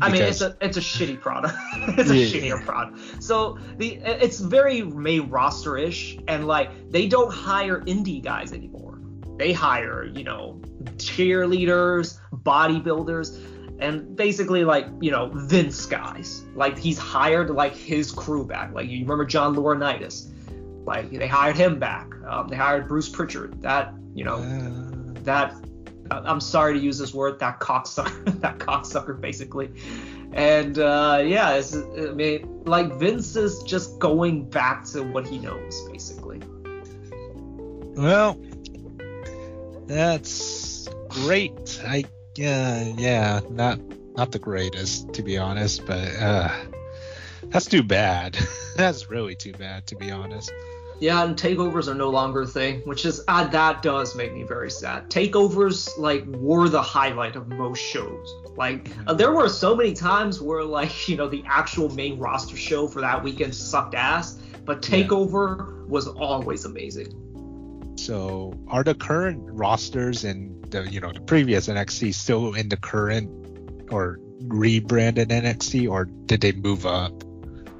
I 0.00 0.10
mean, 0.10 0.22
it's 0.22 0.40
a 0.40 0.56
it's 0.60 0.76
a 0.76 0.80
shitty 0.80 1.20
product. 1.20 1.54
it's 1.74 2.10
a 2.10 2.16
yeah. 2.16 2.26
shittier 2.56 2.64
product. 2.64 3.22
So 3.22 3.58
the 3.76 3.94
it's 3.94 4.40
very 4.40 4.82
main 4.82 5.28
roster 5.28 5.76
ish, 5.76 6.18
and 6.26 6.48
like 6.48 6.90
they 6.90 7.06
don't 7.06 7.32
hire 7.32 7.80
indie 7.82 8.22
guys 8.22 8.52
anymore. 8.52 8.98
They 9.38 9.52
hire 9.52 10.04
you 10.04 10.24
know 10.24 10.60
cheerleaders, 10.96 12.18
bodybuilders, 12.32 13.40
and 13.78 14.16
basically 14.16 14.64
like 14.64 14.86
you 15.00 15.10
know 15.10 15.30
Vince 15.34 15.86
guys. 15.86 16.44
Like 16.54 16.78
he's 16.78 16.98
hired 16.98 17.50
like 17.50 17.74
his 17.74 18.10
crew 18.10 18.44
back. 18.46 18.72
Like 18.72 18.88
you 18.88 19.00
remember 19.00 19.24
John 19.24 19.54
Laurinaitis. 19.54 20.30
Like 20.84 21.10
they 21.10 21.26
hired 21.26 21.56
him 21.56 21.78
back. 21.78 22.10
Um, 22.28 22.48
they 22.48 22.56
hired 22.56 22.88
Bruce 22.88 23.08
Pritchard. 23.08 23.60
That 23.62 23.94
you 24.14 24.24
know 24.24 24.36
uh... 24.36 25.20
that 25.24 25.54
I'm 26.10 26.40
sorry 26.40 26.74
to 26.74 26.80
use 26.80 26.98
this 26.98 27.14
word, 27.14 27.38
that 27.40 27.60
cocksucker, 27.60 28.40
that 28.40 28.58
cocksucker, 28.58 29.20
basically. 29.20 29.70
And 30.32 30.78
uh, 30.78 31.22
yeah, 31.24 31.48
I 31.50 32.12
mean, 32.12 32.62
like 32.64 32.94
Vince 32.94 33.36
is 33.36 33.62
just 33.62 33.98
going 33.98 34.48
back 34.50 34.84
to 34.86 35.02
what 35.02 35.26
he 35.26 35.38
knows, 35.38 35.88
basically. 35.88 36.40
Well, 37.96 38.38
that's 39.86 40.88
great. 41.08 41.80
I 41.86 42.04
yeah, 42.36 42.82
yeah, 42.96 43.40
not 43.50 43.78
not 44.16 44.32
the 44.32 44.38
greatest 44.38 45.12
to 45.14 45.22
be 45.22 45.38
honest, 45.38 45.86
but 45.86 46.14
uh, 46.16 46.50
that's 47.44 47.66
too 47.66 47.82
bad. 47.82 48.36
that's 48.76 49.10
really 49.10 49.34
too 49.34 49.52
bad 49.52 49.86
to 49.88 49.96
be 49.96 50.10
honest. 50.10 50.52
Yeah, 51.00 51.24
and 51.24 51.36
takeovers 51.36 51.88
are 51.88 51.94
no 51.94 52.08
longer 52.08 52.42
a 52.42 52.46
thing, 52.46 52.80
which 52.84 53.04
is 53.04 53.22
uh, 53.26 53.46
that 53.48 53.82
does 53.82 54.14
make 54.14 54.32
me 54.32 54.44
very 54.44 54.70
sad. 54.70 55.10
Takeovers 55.10 55.98
like 55.98 56.24
were 56.26 56.68
the 56.68 56.82
highlight 56.82 57.36
of 57.36 57.48
most 57.48 57.80
shows. 57.80 58.34
Like 58.56 58.90
uh, 59.06 59.14
there 59.14 59.32
were 59.32 59.48
so 59.48 59.74
many 59.74 59.92
times 59.92 60.40
where 60.40 60.64
like 60.64 61.08
you 61.08 61.16
know 61.16 61.28
the 61.28 61.44
actual 61.46 61.88
main 61.94 62.18
roster 62.18 62.56
show 62.56 62.86
for 62.88 63.00
that 63.00 63.22
weekend 63.22 63.54
sucked 63.54 63.94
ass, 63.94 64.40
but 64.64 64.82
Takeover 64.82 65.58
yeah. 65.58 65.86
was 65.86 66.08
always 66.08 66.64
amazing. 66.64 67.23
So 67.96 68.54
are 68.68 68.84
the 68.84 68.94
current 68.94 69.42
rosters 69.44 70.24
and 70.24 70.64
the 70.70 70.90
you 70.90 71.00
know 71.00 71.12
the 71.12 71.20
previous 71.20 71.68
NXT 71.68 72.14
still 72.14 72.54
in 72.54 72.68
the 72.68 72.76
current 72.76 73.30
or 73.90 74.18
rebranded 74.40 75.28
NXT, 75.28 75.90
or 75.90 76.04
did 76.04 76.40
they 76.40 76.52
move 76.52 76.86
up? 76.86 77.12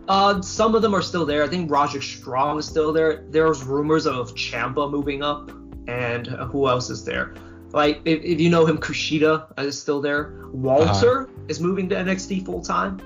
Uh, 0.07 0.41
some 0.43 0.75
of 0.75 0.83
them 0.83 0.95
are 0.95 1.03
still 1.03 1.25
there. 1.25 1.43
I 1.43 1.49
think 1.49 1.71
Roderick 1.71 2.03
Strong 2.03 2.59
is 2.59 2.67
still 2.67 2.93
there. 2.93 3.25
There's 3.31 3.65
rumors 3.65 4.07
of 4.07 4.35
Ciampa 4.35 4.91
moving 4.91 5.23
up, 5.23 5.51
and 5.89 6.27
who 6.27 6.69
else 6.69 6.91
is 6.91 7.05
there? 7.05 7.35
Like 7.73 8.03
if, 8.05 8.23
if 8.23 8.41
you 8.41 8.51
know 8.51 8.67
him, 8.67 8.79
Kushida 8.79 9.59
is 9.59 9.81
still 9.81 10.01
there. 10.01 10.47
Walter 10.53 11.23
uh-huh. 11.23 11.45
is 11.49 11.61
moving 11.61 11.89
to 11.89 11.97
NXT 11.97 12.45
full 12.45 12.63
time. 12.63 13.01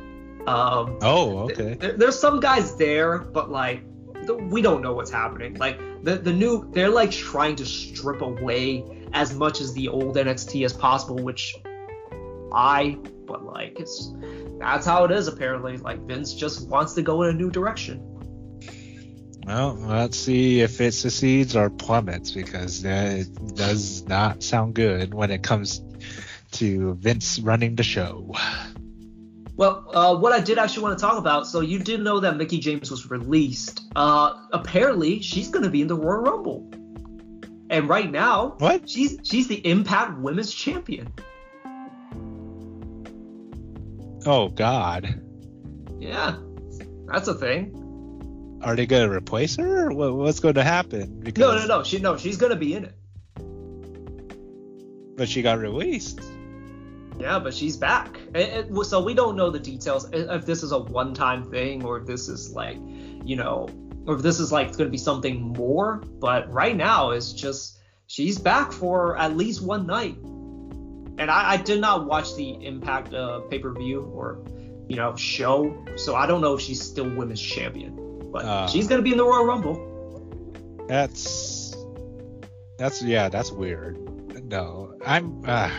Um, 0.47 0.99
oh, 1.03 1.39
okay. 1.51 1.75
Th- 1.75 1.95
there's 1.97 2.19
some 2.19 2.41
guys 2.41 2.77
there, 2.77 3.19
but 3.19 3.51
like 3.51 3.83
we 4.37 4.63
don't 4.63 4.83
know 4.83 4.93
what's 4.93 5.11
happening. 5.11 5.55
Like 5.55 5.79
the 6.03 6.17
the 6.17 6.33
new, 6.33 6.71
they're 6.73 6.91
like 6.91 7.11
trying 7.11 7.57
to 7.57 7.67
strip 7.67 8.21
away 8.21 8.85
as 9.13 9.35
much 9.35 9.61
as 9.61 9.73
the 9.73 9.89
old 9.89 10.17
NXT 10.17 10.65
as 10.65 10.73
possible, 10.73 11.17
which 11.17 11.57
I, 12.53 12.99
but 13.27 13.45
like 13.45 13.79
it's 13.81 14.13
that's 14.59 14.87
how 14.87 15.05
it 15.05 15.11
is 15.11 15.29
apparently. 15.29 15.77
Like 15.77 16.01
Vince 16.07 16.35
just 16.35 16.69
wants 16.69 16.95
to 16.95 17.03
go 17.03 17.23
in 17.23 17.31
a 17.31 17.33
new 17.39 17.51
direction. 17.51 18.03
Well, 19.45 19.77
let's 19.81 20.19
see 20.19 20.61
if 20.61 20.81
it 20.81 20.93
succeeds 20.93 21.57
or 21.57 21.71
plummets 21.71 22.33
because 22.33 22.85
it 22.85 23.55
does 23.55 24.07
not 24.07 24.43
sound 24.43 24.75
good 24.75 25.15
when 25.15 25.31
it 25.31 25.43
comes 25.43 25.81
to 26.53 26.95
Vince 26.95 27.39
running 27.39 27.75
the 27.75 27.83
show. 27.83 28.35
Well, 29.59 29.91
uh, 29.93 30.17
what 30.17 30.33
I 30.33 30.39
did 30.39 30.57
actually 30.57 30.85
want 30.85 30.97
to 30.99 31.05
talk 31.05 31.19
about. 31.19 31.49
So 31.49 31.61
you 31.61 31.81
did 31.81 32.01
know 32.01 32.21
that 32.21 32.37
Mickie 32.37 32.61
James 32.61 32.93
was 32.93 33.11
released. 33.11 33.83
Uh, 33.97 34.35
apparently, 34.53 35.21
she's 35.21 35.49
going 35.49 35.65
to 35.65 35.69
be 35.69 35.83
in 35.83 35.89
the 35.89 35.97
Royal 35.97 36.21
Rumble. 36.21 36.71
And 37.69 37.89
right 37.89 38.09
now, 38.09 38.55
what? 38.59 38.89
She's 38.89 39.19
she's 39.25 39.49
the 39.49 39.57
Impact 39.57 40.17
Women's 40.19 40.55
Champion. 40.55 41.13
Oh 44.25 44.49
God. 44.49 45.23
Yeah, 45.99 46.37
that's 47.07 47.27
a 47.27 47.35
thing. 47.35 48.61
Are 48.63 48.77
they 48.77 48.87
gonna 48.87 49.11
replace 49.11 49.57
her? 49.57 49.91
What's 49.91 50.39
going 50.39 50.55
to 50.55 50.65
happen? 50.65 51.19
Because... 51.19 51.41
No, 51.41 51.59
no, 51.59 51.67
no. 51.67 51.83
She 51.83 51.99
no, 51.99 52.17
she's 52.17 52.37
gonna 52.37 52.55
be 52.55 52.75
in 52.75 52.85
it. 52.85 52.95
But 55.17 55.29
she 55.29 55.43
got 55.43 55.59
released. 55.59 56.21
Yeah, 57.19 57.39
but 57.39 57.53
she's 57.55 57.77
back. 57.77 58.19
It, 58.35 58.71
it, 58.71 58.85
so 58.85 59.03
we 59.03 59.15
don't 59.15 59.37
know 59.37 59.51
the 59.51 59.59
details 59.59 60.09
if 60.13 60.47
this 60.47 60.63
is 60.63 60.73
a 60.73 60.79
one-time 60.79 61.51
thing 61.51 61.85
or 61.85 61.99
if 61.99 62.07
this 62.07 62.29
is 62.29 62.53
like, 62.53 62.79
you 63.25 63.37
know, 63.37 63.69
or 64.07 64.17
if 64.17 64.23
this 64.23 64.39
is 64.39 64.53
like 64.53 64.69
going 64.73 64.87
to 64.87 64.91
be 64.91 64.99
something 64.99 65.41
more. 65.41 65.97
But 66.21 66.53
right 66.53 66.77
now, 66.77 67.11
it's 67.11 67.33
just 67.33 67.79
she's 68.07 68.39
back 68.39 68.73
for 68.73 69.19
at 69.19 69.37
least 69.37 69.63
one 69.63 69.87
night 69.87 70.17
and 71.19 71.31
I, 71.31 71.53
I 71.53 71.57
did 71.57 71.81
not 71.81 72.07
watch 72.07 72.35
the 72.37 72.51
Impact 72.65 73.13
uh, 73.13 73.41
pay 73.41 73.59
per 73.59 73.73
view 73.73 74.03
or 74.15 74.39
you 74.89 74.97
know 74.97 75.15
show, 75.17 75.85
so 75.97 76.15
I 76.15 76.27
don't 76.27 76.41
know 76.41 76.55
if 76.55 76.61
she's 76.61 76.81
still 76.81 77.09
women's 77.11 77.43
champion, 77.43 78.31
but 78.33 78.45
uh, 78.45 78.67
she's 78.69 78.87
gonna 78.87 79.03
be 79.03 79.13
in 79.13 79.19
the 79.19 79.25
Royal 79.25 79.45
Rumble. 79.45 80.87
That's 80.89 81.77
that's 82.79 83.03
yeah, 83.03 83.29
that's 83.29 83.51
weird. 83.51 83.99
No, 84.45 84.95
I'm. 85.05 85.43
Uh, 85.45 85.71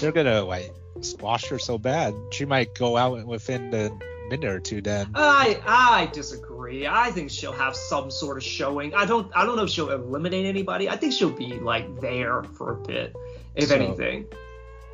they're 0.00 0.12
gonna 0.12 0.42
like 0.42 0.72
squash 1.00 1.46
her 1.48 1.58
so 1.58 1.78
bad, 1.78 2.14
she 2.30 2.44
might 2.44 2.74
go 2.74 2.96
out 2.96 3.26
within 3.26 3.70
the 3.70 3.92
minute 4.28 4.44
or 4.44 4.60
two. 4.60 4.80
Then 4.80 5.10
I 5.14 5.60
I 5.66 6.06
disagree. 6.12 6.86
I 6.86 7.10
think 7.10 7.30
she'll 7.30 7.52
have 7.52 7.76
some 7.76 8.10
sort 8.10 8.36
of 8.36 8.44
showing. 8.44 8.94
I 8.94 9.04
don't 9.04 9.30
I 9.34 9.44
don't 9.44 9.56
know 9.56 9.64
if 9.64 9.70
she'll 9.70 9.90
eliminate 9.90 10.46
anybody. 10.46 10.88
I 10.88 10.96
think 10.96 11.12
she'll 11.12 11.30
be 11.30 11.54
like 11.54 12.00
there 12.00 12.42
for 12.42 12.72
a 12.72 12.76
bit 12.76 13.14
if 13.54 13.68
so, 13.68 13.74
anything. 13.74 14.26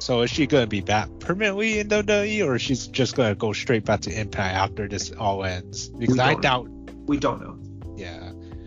So 0.00 0.22
is 0.22 0.30
she 0.30 0.46
gonna 0.46 0.66
be 0.66 0.80
back 0.80 1.08
permanently 1.18 1.80
in 1.80 1.88
WWE, 1.88 2.46
or 2.46 2.58
she's 2.58 2.86
just 2.86 3.16
gonna 3.16 3.34
go 3.34 3.52
straight 3.52 3.84
back 3.84 4.00
to 4.02 4.20
Impact 4.20 4.54
after 4.54 4.88
this 4.88 5.12
all 5.12 5.44
ends? 5.44 5.88
Because 5.88 6.18
I 6.18 6.34
doubt. 6.34 6.68
We 7.06 7.18
don't 7.18 7.40
know. 7.40 7.67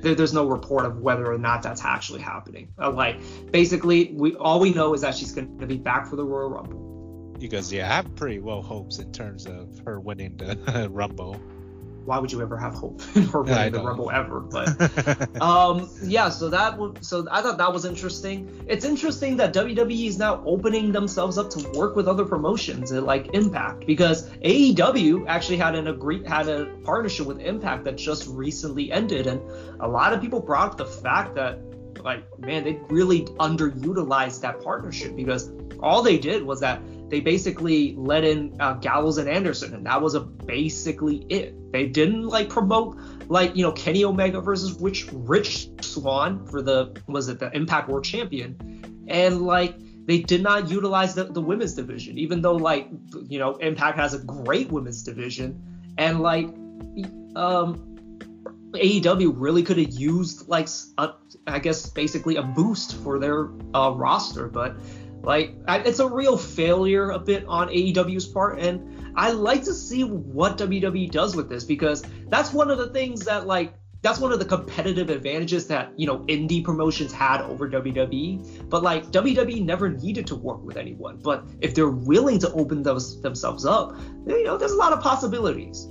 There, 0.02 0.16
there's 0.16 0.34
no 0.34 0.48
report 0.48 0.86
of 0.86 1.00
whether 1.00 1.32
or 1.32 1.38
not 1.38 1.62
that's 1.62 1.84
actually 1.84 2.22
happening. 2.22 2.74
Uh, 2.80 2.92
like 2.92 3.20
basically, 3.52 4.14
we 4.14 4.36
all 4.36 4.60
we 4.60 4.74
know 4.74 4.94
is 4.94 5.02
that 5.02 5.16
she's 5.16 5.32
gonna 5.32 5.68
be 5.68 5.78
back 5.78 6.08
for 6.08 6.16
the 6.16 6.26
Royal 6.26 6.50
Rumble. 6.50 7.36
Because 7.40 7.72
yeah, 7.72 7.86
I 7.86 7.96
have 7.96 8.16
pretty 8.16 8.40
low 8.40 8.62
hopes 8.62 9.00
in 9.00 9.12
terms 9.12 9.46
of 9.46 9.80
her 9.86 10.00
winning 10.00 10.38
the 10.38 10.90
Rumble 10.92 11.40
why 12.06 12.18
would 12.18 12.32
you 12.32 12.42
ever 12.42 12.58
have 12.58 12.74
hope 12.74 13.02
in 13.16 13.24
her 13.24 13.42
winning 13.42 13.74
the 13.74 13.84
rebel 13.84 14.10
ever? 14.12 14.40
But 14.40 15.42
um, 15.42 15.90
yeah, 16.04 16.30
so 16.30 16.50
that 16.50 16.78
would 16.78 17.04
so 17.04 17.28
I 17.32 17.42
thought 17.42 17.58
that 17.58 17.72
was 17.72 17.86
interesting. 17.86 18.66
It's 18.68 18.86
interesting 18.86 19.38
that 19.38 19.54
WWE 19.54 20.08
is 20.08 20.18
now 20.18 20.44
opening 20.46 20.92
themselves 20.92 21.38
up 21.38 21.50
to 21.52 21.70
work 21.78 21.96
with 21.96 22.08
other 22.08 22.26
promotions 22.26 22.92
like 22.92 23.34
Impact 23.34 23.86
because 23.86 24.30
AEW 24.30 25.26
actually 25.28 25.58
had 25.58 25.76
an 25.76 25.88
agree 25.88 26.24
had 26.26 26.48
a 26.48 26.66
partnership 26.84 27.28
with 27.28 27.40
Impact 27.40 27.84
that 27.86 27.98
just 27.98 28.28
recently 28.28 28.92
ended, 28.92 29.28
and 29.28 29.42
a 29.80 29.88
lot 29.88 30.14
of 30.14 30.22
people 30.22 30.40
brought 30.40 30.72
up 30.72 30.78
the 30.78 30.86
fact 30.86 31.36
that 31.36 31.60
like 32.04 32.24
man 32.40 32.64
they 32.64 32.80
really 32.90 33.22
underutilized 33.40 34.42
that 34.42 34.62
partnership 34.64 35.16
because 35.16 35.52
all 35.82 36.02
they 36.02 36.18
did 36.18 36.44
was 36.44 36.60
that 36.60 36.82
they 37.12 37.20
basically 37.20 37.94
let 37.98 38.24
in 38.24 38.56
uh, 38.62 38.74
Gallows 38.76 39.18
and 39.18 39.30
Anderson, 39.30 39.76
and 39.76 39.86
that 39.86 40.02
was 40.02 40.16
a 40.16 40.22
basically 40.22 41.18
it. 41.30 41.54
They 41.74 41.86
didn't 41.86 42.24
like 42.24 42.48
promote 42.48 42.98
like 43.28 43.54
you 43.56 43.64
know 43.64 43.74
Kenny 43.74 44.06
Omega 44.06 44.40
versus 44.40 44.76
which 44.76 45.08
Rich 45.12 45.70
Swann 45.82 46.48
for 46.48 46.62
the 46.62 46.98
was 47.08 47.28
it 47.28 47.38
the 47.40 47.52
Impact 47.54 47.90
World 47.90 48.06
Champion, 48.06 49.06
and 49.10 49.42
like 49.42 49.76
they 50.08 50.20
did 50.20 50.42
not 50.42 50.70
utilize 50.72 51.14
the, 51.14 51.26
the 51.26 51.42
women's 51.42 51.74
division, 51.74 52.18
even 52.18 52.42
though 52.42 52.56
like 52.56 52.88
you 53.28 53.40
know 53.40 53.58
Impact 53.58 53.98
has 53.98 54.14
a 54.14 54.20
great 54.20 54.72
women's 54.72 55.04
division, 55.04 55.62
and 55.98 56.22
like 56.22 56.48
um 57.36 57.92
AEW 58.72 59.34
really 59.36 59.64
could 59.64 59.78
have 59.78 59.92
used 59.92 60.48
like 60.48 60.70
a, 60.98 61.10
I 61.46 61.60
guess 61.60 61.90
basically 61.90 62.38
a 62.38 62.42
boost 62.42 62.96
for 62.96 63.20
their 63.20 63.50
uh, 63.74 63.92
roster, 63.94 64.48
but 64.48 64.78
Like 65.24 65.56
it's 65.68 66.00
a 66.00 66.08
real 66.08 66.38
failure 66.38 67.12
a 67.12 67.20
bit 67.20 67.46
on 67.48 67.70
AEW's 67.70 68.28
part, 68.28 68.60
and 68.60 69.14
I 69.16 69.32
like 69.32 69.64
to 69.64 69.74
see 69.74 70.04
what 70.04 70.58
WWE 70.58 71.12
does 71.12 71.36
with 71.36 71.50
this 71.50 71.64
because 71.64 72.04
that's 72.28 72.54
one 72.54 72.72
of 72.72 72.78
the 72.78 72.90
things 72.90 73.26
that 73.26 73.46
like 73.46 73.74
that's 74.02 74.20
one 74.20 74.32
of 74.32 74.40
the 74.40 74.46
competitive 74.46 75.10
advantages 75.12 75.68
that 75.68 75.92
you 75.96 76.08
know 76.08 76.20
indie 76.22 76.64
promotions 76.64 77.12
had 77.12 77.42
over 77.42 77.70
WWE. 77.70 78.70
But 78.70 78.84
like 78.84 79.06
WWE 79.12 79.64
never 79.64 79.90
needed 79.90 80.26
to 80.28 80.36
work 80.36 80.64
with 80.64 80.78
anyone. 80.78 81.18
But 81.18 81.46
if 81.62 81.76
they're 81.76 81.90
willing 81.90 82.40
to 82.40 82.52
open 82.54 82.82
those 82.82 83.22
themselves 83.22 83.66
up, 83.66 83.98
you 84.26 84.44
know, 84.44 84.58
there's 84.58 84.72
a 84.72 84.78
lot 84.78 84.92
of 84.94 85.02
possibilities. 85.02 85.88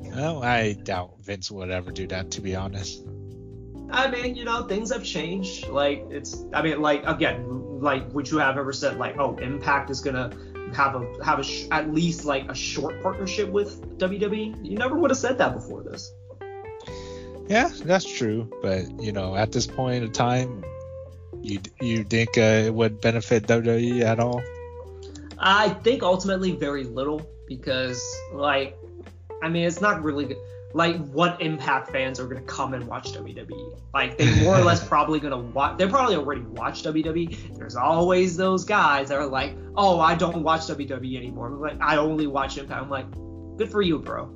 Well, 0.00 0.42
I 0.42 0.74
doubt 0.74 1.20
Vince 1.22 1.50
would 1.50 1.70
ever 1.70 1.90
do 1.90 2.06
that, 2.08 2.30
to 2.32 2.40
be 2.40 2.54
honest. 2.54 3.04
I 3.90 4.10
mean, 4.10 4.34
you 4.34 4.44
know, 4.44 4.64
things 4.64 4.92
have 4.92 5.04
changed. 5.04 5.68
Like 5.68 6.06
it's, 6.10 6.44
I 6.52 6.62
mean, 6.62 6.80
like 6.80 7.06
again, 7.06 7.80
like 7.80 8.12
would 8.12 8.30
you 8.30 8.38
have 8.38 8.56
ever 8.56 8.72
said 8.72 8.98
like, 8.98 9.18
oh, 9.18 9.36
Impact 9.36 9.90
is 9.90 10.00
gonna 10.00 10.32
have 10.74 10.94
a 10.94 11.24
have 11.24 11.38
a 11.38 11.44
sh- 11.44 11.66
at 11.70 11.92
least 11.92 12.24
like 12.24 12.50
a 12.50 12.54
short 12.54 13.02
partnership 13.02 13.48
with 13.50 13.98
WWE? 13.98 14.64
You 14.64 14.78
never 14.78 14.96
would 14.96 15.10
have 15.10 15.18
said 15.18 15.38
that 15.38 15.54
before 15.54 15.82
this. 15.82 16.12
Yeah, 17.48 17.70
that's 17.84 18.10
true. 18.10 18.50
But 18.62 19.00
you 19.00 19.12
know, 19.12 19.36
at 19.36 19.52
this 19.52 19.66
point 19.66 20.04
in 20.04 20.12
time, 20.12 20.64
you 21.42 21.60
you 21.80 22.04
think 22.04 22.38
uh, 22.38 22.66
it 22.66 22.74
would 22.74 23.00
benefit 23.00 23.46
WWE 23.46 24.02
at 24.02 24.18
all? 24.18 24.42
I 25.38 25.68
think 25.68 26.02
ultimately 26.02 26.52
very 26.52 26.84
little 26.84 27.28
because 27.46 28.02
like, 28.32 28.76
I 29.42 29.48
mean, 29.48 29.66
it's 29.66 29.80
not 29.80 30.02
really 30.02 30.24
good. 30.26 30.38
Like, 30.74 30.96
what 31.08 31.40
Impact 31.40 31.90
fans 31.90 32.20
are 32.20 32.26
gonna 32.26 32.42
come 32.42 32.74
and 32.74 32.86
watch 32.86 33.12
WWE? 33.12 33.80
Like, 33.94 34.18
they 34.18 34.42
more 34.42 34.56
or 34.56 34.62
less 34.62 34.86
probably 34.88 35.20
gonna 35.20 35.38
watch. 35.38 35.78
They're 35.78 35.88
probably 35.88 36.16
already 36.16 36.42
watched 36.42 36.84
WWE. 36.84 37.56
There's 37.56 37.76
always 37.76 38.36
those 38.36 38.64
guys 38.64 39.08
that 39.08 39.18
are 39.18 39.26
like, 39.26 39.56
oh, 39.76 40.00
I 40.00 40.14
don't 40.14 40.42
watch 40.42 40.62
WWE 40.62 41.16
anymore. 41.16 41.50
like, 41.50 41.80
I 41.80 41.96
only 41.96 42.26
watch 42.26 42.58
Impact. 42.58 42.82
I'm 42.82 42.90
like, 42.90 43.10
good 43.56 43.70
for 43.70 43.80
you, 43.80 43.98
bro 44.00 44.34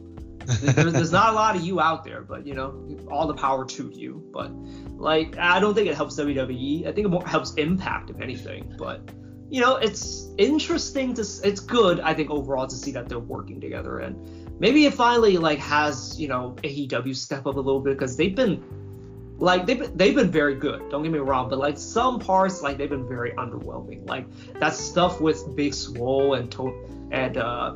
there's, 0.49 0.93
there's 0.93 1.13
not 1.13 1.31
a 1.31 1.33
lot 1.33 1.57
of 1.57 1.63
you 1.63 1.81
out 1.81 2.05
there, 2.05 2.23
but 2.23 2.47
you 2.47 2.55
know, 2.55 2.75
all 3.11 3.27
the 3.27 3.35
power 3.35 3.65
to 3.67 3.91
you. 3.95 4.27
But 4.33 4.51
like, 4.97 5.37
I 5.37 5.61
don't 5.61 5.75
think 5.75 5.89
it 5.89 5.95
helps 5.95 6.19
WWE. 6.19 6.87
I 6.87 6.93
think 6.93 7.07
it 7.07 7.11
more 7.11 7.27
helps 7.27 7.55
Impact, 7.55 8.11
if 8.11 8.21
anything. 8.21 8.75
But 8.79 9.11
you 9.51 9.61
know, 9.61 9.77
it's 9.77 10.29
interesting 10.39 11.15
to, 11.15 11.23
it's 11.43 11.61
good, 11.61 12.01
I 12.01 12.15
think 12.15 12.31
overall 12.31 12.67
to 12.67 12.75
see 12.75 12.91
that 12.93 13.09
they're 13.09 13.19
working 13.19 13.61
together, 13.61 14.01
and 14.01 14.38
maybe 14.59 14.87
it 14.87 14.95
finally 14.95 15.37
like 15.37 15.59
has 15.59 16.19
you 16.19 16.29
know 16.29 16.57
AEW 16.63 17.15
step 17.15 17.47
up 17.47 17.57
a 17.57 17.61
little 17.61 17.81
bit 17.81 17.99
because 17.99 18.17
they've 18.17 18.35
been 18.35 18.63
like 19.39 19.67
they've 19.67 19.97
they've 19.97 20.15
been 20.15 20.31
very 20.31 20.55
good. 20.55 20.91
Don't 20.91 21.03
get 21.03 21.13
me 21.13 21.19
wrong, 21.19 21.49
but 21.49 21.59
like 21.59 21.79
some 21.79 22.19
parts 22.19 22.63
like 22.63 22.77
they've 22.77 22.91
been 22.91 23.09
very 23.09 23.33
underwhelming. 23.33 24.09
Like 24.09 24.27
that 24.55 24.75
stuff 24.75 25.21
with 25.21 25.55
Big 25.55 25.75
Swole 25.75 26.35
and 26.35 26.51
to- 26.53 27.09
and 27.11 27.37
uh 27.37 27.75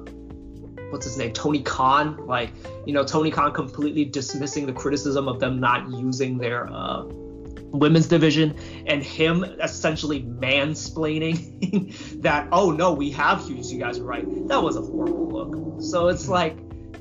what's 0.93 1.07
his 1.07 1.17
name, 1.17 1.33
Tony 1.33 1.63
Khan. 1.63 2.27
Like, 2.27 2.53
you 2.87 2.93
know, 2.93 3.03
Tony 3.03 3.31
Khan 3.31 3.53
completely 3.53 4.05
dismissing 4.05 4.67
the 4.67 4.73
criticism 4.73 5.27
of 5.27 5.41
them 5.41 5.59
not 5.59 5.91
using 5.91 6.37
their 6.39 6.71
uh, 6.71 7.05
women's 7.05 8.07
division 8.07 8.55
and 8.87 9.03
him 9.03 9.45
essentially 9.63 10.23
mansplaining 10.23 12.21
that, 12.23 12.47
oh 12.53 12.71
no, 12.71 12.93
we 12.93 13.11
have 13.11 13.45
huge 13.47 13.67
you 13.67 13.79
guys 13.79 13.99
are 13.99 14.05
right. 14.05 14.27
That 14.49 14.63
was 14.63 14.77
a 14.77 14.83
horrible 14.83 15.29
look. 15.29 15.83
So 15.83 16.09
it's 16.09 16.29
like, 16.29 16.57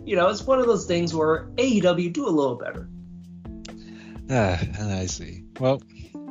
you 0.05 0.15
know, 0.15 0.29
it's 0.29 0.43
one 0.43 0.59
of 0.59 0.65
those 0.65 0.85
things 0.85 1.13
where 1.13 1.45
AEW 1.55 2.11
do 2.13 2.27
a 2.27 2.29
little 2.29 2.55
better. 2.55 2.89
Ah, 4.29 4.59
I 4.97 5.05
see. 5.05 5.43
Well, 5.59 5.81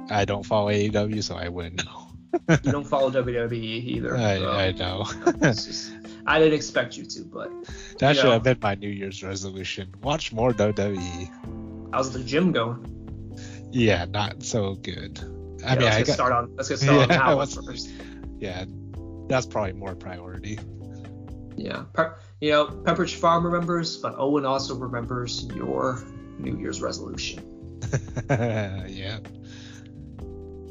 I 0.08 0.24
don't 0.24 0.44
follow 0.44 0.70
AEW, 0.70 1.22
so 1.22 1.36
I 1.36 1.48
wouldn't 1.48 1.84
know. 1.84 2.06
you 2.64 2.72
don't 2.72 2.86
follow 2.86 3.10
WWE 3.10 3.52
either. 3.52 4.16
I, 4.16 4.38
so. 4.38 4.50
I 4.50 4.72
know. 4.72 5.04
just, 5.42 5.92
I 6.26 6.38
didn't 6.38 6.54
expect 6.54 6.96
you 6.96 7.04
to, 7.04 7.24
but 7.24 7.50
that 7.98 8.16
should 8.16 8.26
know, 8.26 8.32
have 8.32 8.42
been 8.42 8.58
my 8.62 8.74
New 8.74 8.88
Year's 8.88 9.22
resolution. 9.22 9.92
Watch 10.02 10.32
more 10.32 10.52
WWE. 10.52 11.90
How's 11.92 12.12
the 12.12 12.22
gym 12.22 12.52
going? 12.52 12.86
Yeah, 13.72 14.04
not 14.06 14.42
so 14.42 14.74
good. 14.74 15.20
I 15.64 15.74
yeah, 15.74 15.74
mean, 15.74 15.84
let's 15.84 15.96
I 15.96 15.98
get 15.98 16.06
got, 16.06 16.12
start 16.14 16.32
on. 16.32 16.56
Let's 16.56 16.68
get 16.68 16.78
started 16.80 17.10
yeah, 17.10 17.32
on 17.32 17.38
that 17.38 17.64
first. 17.64 17.90
Yeah, 18.38 18.64
that's 19.28 19.46
probably 19.46 19.72
more 19.72 19.94
priority. 19.94 20.58
Yeah, 21.56 21.84
you 22.40 22.50
know, 22.50 22.66
Pepperidge 22.66 23.16
Farm 23.16 23.44
remembers, 23.44 23.96
but 23.96 24.14
Owen 24.16 24.46
also 24.46 24.74
remembers 24.74 25.44
your 25.54 26.02
New 26.38 26.56
Year's 26.58 26.80
resolution. 26.80 27.80
yeah. 28.30 29.18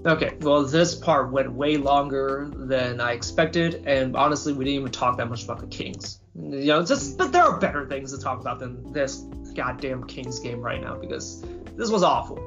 Okay, 0.05 0.38
well, 0.41 0.63
this 0.63 0.95
part 0.95 1.32
went 1.32 1.51
way 1.51 1.75
longer 1.75 2.49
than 2.55 3.01
I 3.01 3.12
expected, 3.12 3.84
and 3.86 4.15
honestly, 4.15 4.53
we 4.53 4.63
didn't 4.63 4.79
even 4.79 4.91
talk 4.91 5.17
that 5.17 5.29
much 5.29 5.43
about 5.43 5.60
the 5.60 5.67
Kings. 5.67 6.19
You 6.36 6.67
know, 6.67 6.86
just 6.86 7.17
but 7.17 7.34
there 7.34 7.43
are 7.43 7.60
better 7.60 7.86
things 7.86 8.15
to 8.17 8.23
talk 8.23 8.39
about 8.39 8.60
than 8.60 8.93
this 8.93 9.17
goddamn 9.55 10.05
Kings 10.05 10.39
game 10.39 10.62
right 10.62 10.82
now 10.82 10.95
because 10.95 11.43
this 11.75 11.89
was 11.89 12.01
awful. 12.01 12.39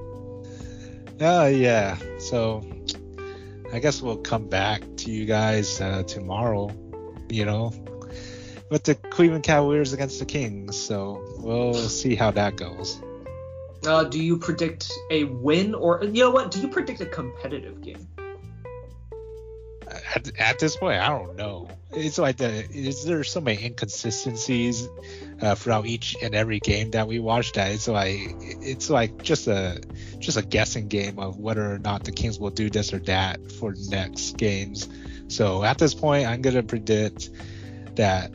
Uh, 1.21 1.51
yeah. 1.53 1.99
So 2.19 2.65
I 3.73 3.81
guess 3.81 4.01
we'll 4.01 4.17
come 4.17 4.49
back 4.49 4.83
to 4.99 5.11
you 5.11 5.27
guys 5.27 5.79
uh, 5.81 6.05
tomorrow. 6.05 6.71
You 7.29 7.45
know, 7.45 7.73
with 8.73 8.85
the 8.85 8.95
Cleveland 8.95 9.45
Cavaliers 9.45 9.93
against 9.93 10.19
the 10.19 10.25
Kings. 10.25 10.79
So 10.79 11.23
we'll 11.37 11.75
see 11.75 12.15
how 12.15 12.31
that 12.31 12.57
goes. 12.57 13.01
Uh, 13.87 14.05
do 14.05 14.23
you 14.23 14.39
predict 14.39 14.91
a 15.11 15.25
win 15.25 15.75
or 15.75 16.03
you 16.03 16.25
know 16.25 16.31
what? 16.31 16.51
Do 16.51 16.61
you 16.61 16.69
predict 16.69 17.03
a 17.03 17.07
competitive 17.07 17.83
game? 17.83 18.09
At, 20.15 20.41
at 20.41 20.59
this 20.59 20.77
point, 20.77 21.03
I 21.03 21.11
don't 21.11 21.37
know. 21.37 21.69
It's 21.91 22.17
like 22.17 22.39
the 22.39 22.65
is 22.71 23.05
there 23.05 23.23
so 23.25 23.43
many 23.43 23.63
inconsistencies 23.63 24.89
uh, 25.43 25.55
throughout 25.55 25.85
each 25.85 26.17
and 26.23 26.35
every 26.35 26.59
game 26.59 26.93
that 26.93 27.07
we 27.07 27.19
watch 27.19 27.53
that 27.53 27.73
it's 27.73 27.89
like 27.89 28.19
it's 28.41 28.89
like 28.89 29.23
just 29.23 29.49
a 29.49 29.83
just 30.19 30.39
a 30.39 30.43
guessing 30.43 30.89
game 30.89 31.19
of 31.19 31.39
whether 31.39 31.75
or 31.75 31.79
not 31.79 32.05
the 32.05 32.13
Kings 32.13 32.39
will 32.39 32.51
do 32.51 32.71
this 32.71 32.95
or 32.95 33.01
that 33.01 33.53
for 33.53 33.75
next 33.91 34.39
games. 34.39 34.89
So 35.29 35.63
at 35.63 35.77
this 35.77 35.93
point, 35.93 36.27
I'm 36.27 36.41
gonna 36.41 36.63
predict 36.63 37.29
that 37.97 38.33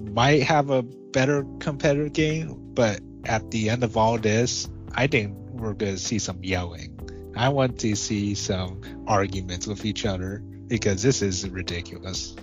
might 0.00 0.42
have 0.42 0.70
a 0.70 0.82
better 0.82 1.44
competitive 1.58 2.12
game, 2.12 2.56
but 2.74 3.00
at 3.24 3.50
the 3.50 3.70
end 3.70 3.84
of 3.84 3.96
all 3.96 4.18
this, 4.18 4.68
I 4.94 5.06
think 5.06 5.36
we're 5.50 5.74
going 5.74 5.94
to 5.94 5.98
see 5.98 6.18
some 6.18 6.42
yelling. 6.42 6.96
I 7.36 7.48
want 7.48 7.78
to 7.80 7.94
see 7.94 8.34
some 8.34 8.80
arguments 9.06 9.66
with 9.66 9.84
each 9.84 10.04
other 10.04 10.42
because 10.66 11.02
this 11.02 11.22
is 11.22 11.48
ridiculous. 11.48 12.34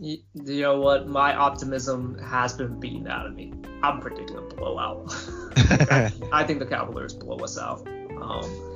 You, 0.00 0.18
you 0.34 0.62
know 0.62 0.80
what? 0.80 1.08
My 1.08 1.34
optimism 1.34 2.18
has 2.18 2.52
been 2.52 2.78
beaten 2.78 3.08
out 3.08 3.26
of 3.26 3.34
me. 3.34 3.52
I'm 3.82 4.00
predicting 4.00 4.36
a 4.36 4.42
blowout. 4.42 5.06
I 6.32 6.44
think 6.46 6.58
the 6.58 6.66
Cavaliers 6.66 7.14
blow 7.14 7.36
us 7.36 7.58
out. 7.58 7.86
Um, 8.20 8.73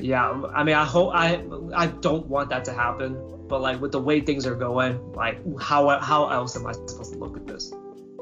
yeah, 0.00 0.42
I 0.54 0.62
mean, 0.64 0.74
I 0.74 0.84
hope 0.84 1.12
I 1.14 1.42
I 1.74 1.86
don't 1.86 2.26
want 2.26 2.50
that 2.50 2.64
to 2.66 2.72
happen, 2.72 3.16
but 3.48 3.60
like 3.60 3.80
with 3.80 3.92
the 3.92 4.00
way 4.00 4.20
things 4.20 4.46
are 4.46 4.54
going, 4.54 5.12
like 5.12 5.38
how 5.60 5.98
how 6.00 6.28
else 6.28 6.56
am 6.56 6.66
I 6.66 6.72
supposed 6.72 7.12
to 7.12 7.18
look 7.18 7.36
at 7.36 7.46
this? 7.46 7.72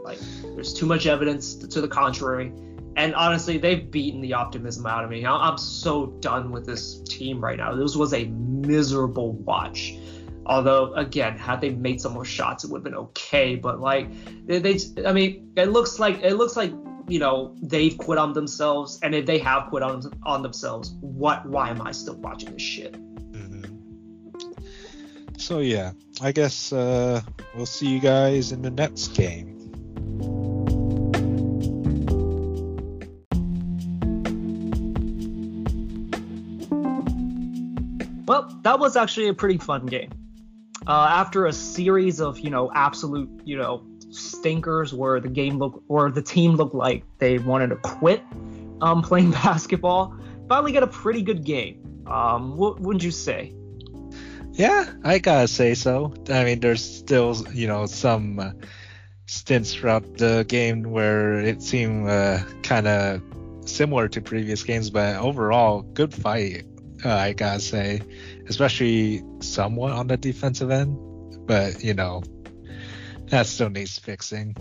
Like, 0.04 0.18
there's 0.54 0.74
too 0.74 0.86
much 0.86 1.06
evidence 1.06 1.54
to 1.54 1.80
the 1.80 1.88
contrary. 1.88 2.52
And 2.96 3.14
honestly, 3.14 3.58
they've 3.58 3.90
beaten 3.90 4.20
the 4.20 4.34
optimism 4.34 4.86
out 4.86 5.02
of 5.02 5.10
me. 5.10 5.26
I'm 5.26 5.58
so 5.58 6.06
done 6.20 6.52
with 6.52 6.64
this 6.64 7.00
team 7.00 7.42
right 7.42 7.56
now. 7.56 7.74
This 7.74 7.96
was 7.96 8.14
a 8.14 8.26
miserable 8.26 9.32
watch. 9.32 9.94
Although, 10.46 10.92
again, 10.94 11.36
had 11.38 11.60
they 11.60 11.70
made 11.70 12.00
some 12.00 12.12
more 12.12 12.24
shots, 12.24 12.64
it 12.64 12.70
would 12.70 12.78
have 12.78 12.84
been 12.84 12.94
okay. 12.94 13.56
But 13.56 13.80
like, 13.80 14.08
they, 14.46 14.58
they, 14.58 14.78
I 15.06 15.12
mean, 15.12 15.52
it 15.56 15.70
looks 15.70 15.98
like 15.98 16.22
it 16.22 16.34
looks 16.34 16.54
like 16.54 16.72
you 17.08 17.18
know 17.18 17.54
they've 17.62 17.96
quit 17.96 18.18
on 18.18 18.32
themselves. 18.32 18.98
And 19.02 19.14
if 19.14 19.26
they 19.26 19.38
have 19.38 19.68
quit 19.68 19.82
on 19.82 20.02
on 20.24 20.42
themselves, 20.42 20.94
what? 21.00 21.46
Why 21.46 21.70
am 21.70 21.82
I 21.82 21.92
still 21.92 22.16
watching 22.16 22.52
this 22.52 22.62
shit? 22.62 22.92
Mm-hmm. 23.32 23.74
So 25.38 25.60
yeah, 25.60 25.92
I 26.22 26.32
guess 26.32 26.72
uh, 26.72 27.20
we'll 27.54 27.66
see 27.66 27.88
you 27.88 28.00
guys 28.00 28.52
in 28.52 28.62
the 28.62 28.70
next 28.70 29.08
game. 29.14 29.54
Well, 38.26 38.58
that 38.62 38.78
was 38.78 38.96
actually 38.96 39.28
a 39.28 39.34
pretty 39.34 39.58
fun 39.58 39.86
game. 39.86 40.10
Uh, 40.86 41.08
after 41.10 41.46
a 41.46 41.52
series 41.52 42.20
of, 42.20 42.38
you 42.40 42.50
know, 42.50 42.70
absolute, 42.74 43.28
you 43.44 43.56
know, 43.56 43.82
stinkers 44.44 44.92
where 44.92 45.20
the 45.20 45.28
game 45.28 45.56
looked 45.56 45.82
or 45.88 46.10
the 46.10 46.20
team 46.20 46.54
looked 46.56 46.74
like 46.74 47.02
they 47.16 47.38
wanted 47.38 47.68
to 47.68 47.76
quit 47.76 48.22
um, 48.82 49.00
playing 49.08 49.30
basketball, 49.30 50.14
finally 50.50 50.70
got 50.70 50.82
a 50.82 50.86
pretty 50.86 51.22
good 51.22 51.44
game. 51.44 52.04
Um, 52.06 52.58
what 52.58 52.78
wouldn't 52.78 53.02
you 53.02 53.10
say? 53.10 53.54
Yeah, 54.52 54.92
I 55.02 55.18
gotta 55.18 55.48
say 55.48 55.72
so. 55.72 56.12
I 56.28 56.44
mean, 56.44 56.60
there's 56.60 56.84
still, 56.84 57.34
you 57.54 57.66
know, 57.66 57.86
some 57.86 58.38
uh, 58.38 58.50
stints 59.24 59.72
throughout 59.72 60.18
the 60.18 60.44
game 60.46 60.82
where 60.82 61.40
it 61.40 61.62
seemed 61.62 62.06
uh, 62.10 62.40
kind 62.62 62.86
of 62.86 63.22
similar 63.64 64.08
to 64.08 64.20
previous 64.20 64.62
games, 64.62 64.90
but 64.90 65.16
overall, 65.16 65.80
good 65.80 66.12
fight 66.12 66.66
Uh, 67.02 67.08
I 67.08 67.32
gotta 67.32 67.60
say, 67.60 68.02
especially 68.46 69.22
somewhat 69.40 69.92
on 69.92 70.06
the 70.08 70.18
defensive 70.18 70.70
end. 70.70 70.98
But 71.46 71.82
you 71.82 71.94
know, 71.94 72.22
that 73.28 73.46
still 73.46 73.70
needs 73.70 73.98
fixing. 73.98 74.54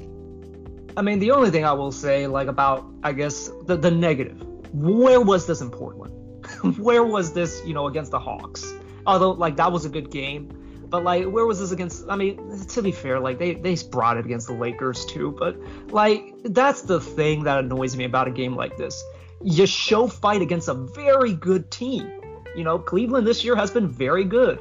I 0.96 1.02
mean, 1.02 1.20
the 1.20 1.32
only 1.32 1.50
thing 1.50 1.66
I 1.66 1.74
will 1.74 1.92
say, 1.92 2.28
like 2.28 2.48
about, 2.48 2.86
I 3.04 3.14
guess, 3.14 3.50
the 3.66 3.76
the 3.76 3.92
negative. 3.92 4.42
Where 4.74 5.22
was 5.22 5.46
this 5.46 5.62
in 5.62 5.70
Portland? 5.70 6.14
where 6.78 7.04
was 7.04 7.34
this, 7.34 7.62
you 7.66 7.74
know, 7.74 7.88
against 7.88 8.12
the 8.12 8.20
Hawks? 8.20 8.74
Although, 9.06 9.32
like, 9.32 9.58
that 9.58 9.72
was 9.72 9.86
a 9.86 9.90
good 9.90 10.12
game. 10.12 10.64
But 10.94 11.04
like, 11.04 11.26
where 11.26 11.48
was 11.48 11.60
this 11.60 11.72
against? 11.72 12.06
I 12.08 12.16
mean, 12.16 12.60
to 12.68 12.82
be 12.84 12.92
fair, 12.92 13.20
like 13.20 13.40
they 13.40 13.56
they 13.56 13.76
brought 13.90 14.18
it 14.18 14.26
against 14.26 14.46
the 14.46 14.54
Lakers 14.54 15.06
too. 15.06 15.36
But 15.40 15.58
like, 15.88 16.36
that's 16.44 16.84
the 16.84 17.02
thing 17.02 17.46
that 17.46 17.58
annoys 17.58 17.96
me 17.96 18.04
about 18.04 18.28
a 18.28 18.32
game 18.32 18.56
like 18.56 18.78
this. 18.78 19.04
You 19.42 19.66
show 19.66 20.08
fight 20.08 20.44
against 20.44 20.68
a 20.68 20.76
very 20.76 21.34
good 21.34 21.72
team. 21.72 22.22
You 22.56 22.64
know, 22.64 22.78
Cleveland 22.78 23.26
this 23.26 23.44
year 23.44 23.56
has 23.56 23.72
been 23.72 23.88
very 23.88 24.24
good, 24.24 24.60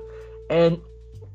and 0.49 0.81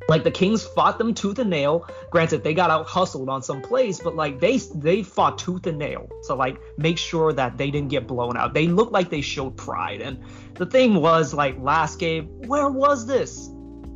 like 0.08 0.24
the 0.24 0.32
Kings 0.32 0.64
fought 0.64 0.98
them 0.98 1.14
tooth 1.14 1.40
and 1.40 1.50
nail. 1.50 1.88
Granted, 2.12 2.44
they 2.44 2.54
got 2.54 2.72
out 2.72 2.86
hustled 2.88 3.30
on 3.30 3.42
some 3.44 3.62
plays, 3.62 4.00
but 4.00 4.16
like 4.16 4.40
they 4.40 4.58
they 4.76 5.04
fought 5.04 5.38
tooth 5.38 5.68
and 5.68 5.78
nail. 5.78 6.10
to 6.28 6.36
like 6.36 6.58
make 6.78 6.98
sure 6.98 7.34
that 7.34 7.58
they 7.58 7.70
didn't 7.72 7.90
get 7.90 8.08
blown 8.08 8.38
out. 8.38 8.54
They 8.54 8.68
looked 8.68 8.92
like 8.92 9.10
they 9.10 9.22
showed 9.22 9.58
pride. 9.58 10.02
And 10.02 10.20
the 10.56 10.66
thing 10.66 10.96
was 10.96 11.34
like 11.34 11.58
last 11.60 12.00
game, 12.00 12.28
where 12.48 12.70
was 12.70 13.06
this? 13.06 13.50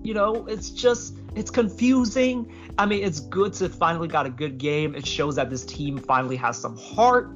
You 0.03 0.13
know, 0.13 0.47
it's 0.47 0.69
just 0.69 1.17
it's 1.35 1.51
confusing. 1.51 2.51
I 2.77 2.85
mean, 2.85 3.03
it's 3.03 3.19
good 3.19 3.53
to 3.53 3.69
finally 3.69 4.07
got 4.07 4.25
a 4.25 4.29
good 4.29 4.57
game. 4.57 4.95
It 4.95 5.05
shows 5.05 5.35
that 5.35 5.49
this 5.49 5.65
team 5.65 5.97
finally 5.97 6.35
has 6.37 6.57
some 6.57 6.77
heart. 6.77 7.29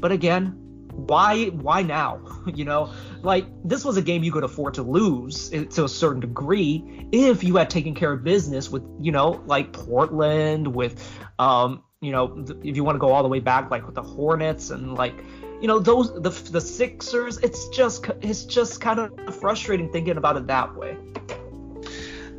But 0.00 0.12
again, 0.12 0.61
why 0.92 1.46
why 1.46 1.82
now? 1.82 2.20
You 2.54 2.64
know, 2.64 2.92
like 3.22 3.46
this 3.64 3.84
was 3.84 3.96
a 3.96 4.02
game 4.02 4.24
you 4.24 4.32
could 4.32 4.42
afford 4.42 4.74
to 4.74 4.82
lose 4.82 5.48
to 5.50 5.84
a 5.84 5.88
certain 5.88 6.20
degree 6.20 7.06
if 7.12 7.44
you 7.44 7.56
had 7.56 7.70
taken 7.70 7.94
care 7.94 8.12
of 8.12 8.24
business 8.24 8.68
with 8.68 8.82
you 9.00 9.12
know 9.12 9.42
like 9.46 9.72
Portland 9.72 10.66
with 10.66 11.08
um 11.38 11.84
you 12.00 12.10
know 12.10 12.44
if 12.64 12.76
you 12.76 12.82
want 12.82 12.96
to 12.96 12.98
go 12.98 13.12
all 13.12 13.22
the 13.22 13.28
way 13.28 13.38
back 13.38 13.70
like 13.70 13.86
with 13.86 13.94
the 13.94 14.02
Hornets 14.02 14.70
and 14.70 14.94
like 14.94 15.14
you 15.62 15.68
know 15.68 15.78
those 15.78 16.12
the 16.14 16.30
the 16.50 16.60
Sixers. 16.60 17.38
It's 17.38 17.68
just 17.68 18.04
it's 18.20 18.44
just 18.44 18.80
kind 18.80 18.98
of 18.98 19.36
frustrating 19.36 19.90
thinking 19.90 20.16
about 20.16 20.36
it 20.36 20.48
that 20.48 20.74
way. 20.76 20.96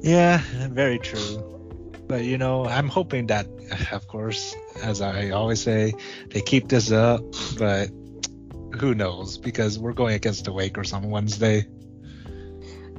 Yeah, 0.01 0.41
very 0.67 0.99
true. 0.99 1.49
But 2.07 2.25
you 2.25 2.37
know, 2.37 2.65
I'm 2.65 2.89
hoping 2.89 3.27
that, 3.27 3.47
of 3.93 4.07
course, 4.07 4.53
as 4.83 4.99
I 4.99 5.29
always 5.29 5.61
say, 5.61 5.93
they 6.27 6.41
keep 6.41 6.67
this 6.67 6.91
up. 6.91 7.23
But 7.57 7.89
who 8.79 8.93
knows? 8.95 9.37
Because 9.37 9.79
we're 9.79 9.93
going 9.93 10.15
against 10.15 10.45
the 10.45 10.51
Lakers 10.51 10.93
on 10.93 11.09
Wednesday. 11.09 11.67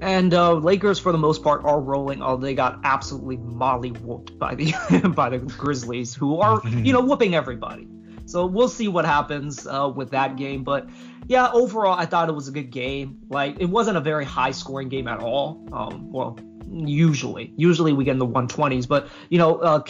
And 0.01 0.35
uh, 0.35 0.55
Lakers, 0.55 0.99
for 0.99 1.13
the 1.13 1.19
most 1.19 1.43
part, 1.43 1.65
are 1.65 1.81
rolling. 1.81 2.21
Although 2.21 2.45
they 2.45 2.55
got 2.55 2.81
absolutely 2.85 3.37
molly 3.39 3.91
whooped 3.91 4.39
by 4.39 4.55
the 4.55 4.73
by 5.17 5.31
the 5.31 5.39
Grizzlies, 5.39 6.15
who 6.15 6.41
are 6.41 6.61
you 6.69 6.93
know 6.93 7.01
whooping 7.01 7.35
everybody. 7.35 7.89
So 8.27 8.47
we'll 8.47 8.69
see 8.69 8.89
what 8.89 9.05
happens 9.05 9.67
uh, 9.67 9.91
with 9.95 10.11
that 10.11 10.37
game. 10.37 10.65
But 10.65 10.89
yeah, 11.27 11.51
overall, 11.53 11.99
I 11.99 12.07
thought 12.07 12.29
it 12.29 12.35
was 12.35 12.49
a 12.49 12.53
good 12.53 12.71
game. 12.71 13.19
Like 13.29 13.61
it 13.61 13.67
wasn't 13.67 13.97
a 13.97 14.01
very 14.01 14.25
high 14.25 14.51
scoring 14.51 14.89
game 14.89 15.09
at 15.09 15.21
all. 15.21 15.67
Um, 15.73 16.11
well, 16.11 16.39
usually, 16.67 17.53
usually 17.57 17.93
we 17.93 18.05
get 18.05 18.13
in 18.13 18.19
the 18.19 18.27
120s, 18.27 18.89
but 18.89 19.09
you 19.29 19.39
know, 19.39 19.57
uh, 19.57 19.83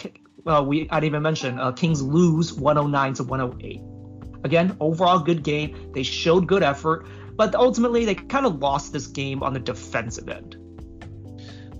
uh, 0.45 0.63
we 0.63 0.87
I 0.91 0.99
didn't 0.99 1.11
even 1.11 1.23
mention 1.23 1.59
uh, 1.59 1.71
Kings 1.71 2.01
lose 2.01 2.53
109 2.53 3.13
to 3.15 3.23
108. 3.23 3.81
Again, 4.45 4.77
overall 4.79 5.17
good 5.17 5.41
game. 5.41 5.91
They 5.91 6.03
showed 6.03 6.45
good 6.45 6.61
effort, 6.61 7.07
but 7.35 7.55
ultimately 7.55 8.05
they 8.05 8.13
kind 8.13 8.45
of 8.45 8.59
lost 8.59 8.93
this 8.93 9.07
game 9.07 9.41
on 9.41 9.53
the 9.53 9.59
defensive 9.59 10.29
end. 10.29 10.55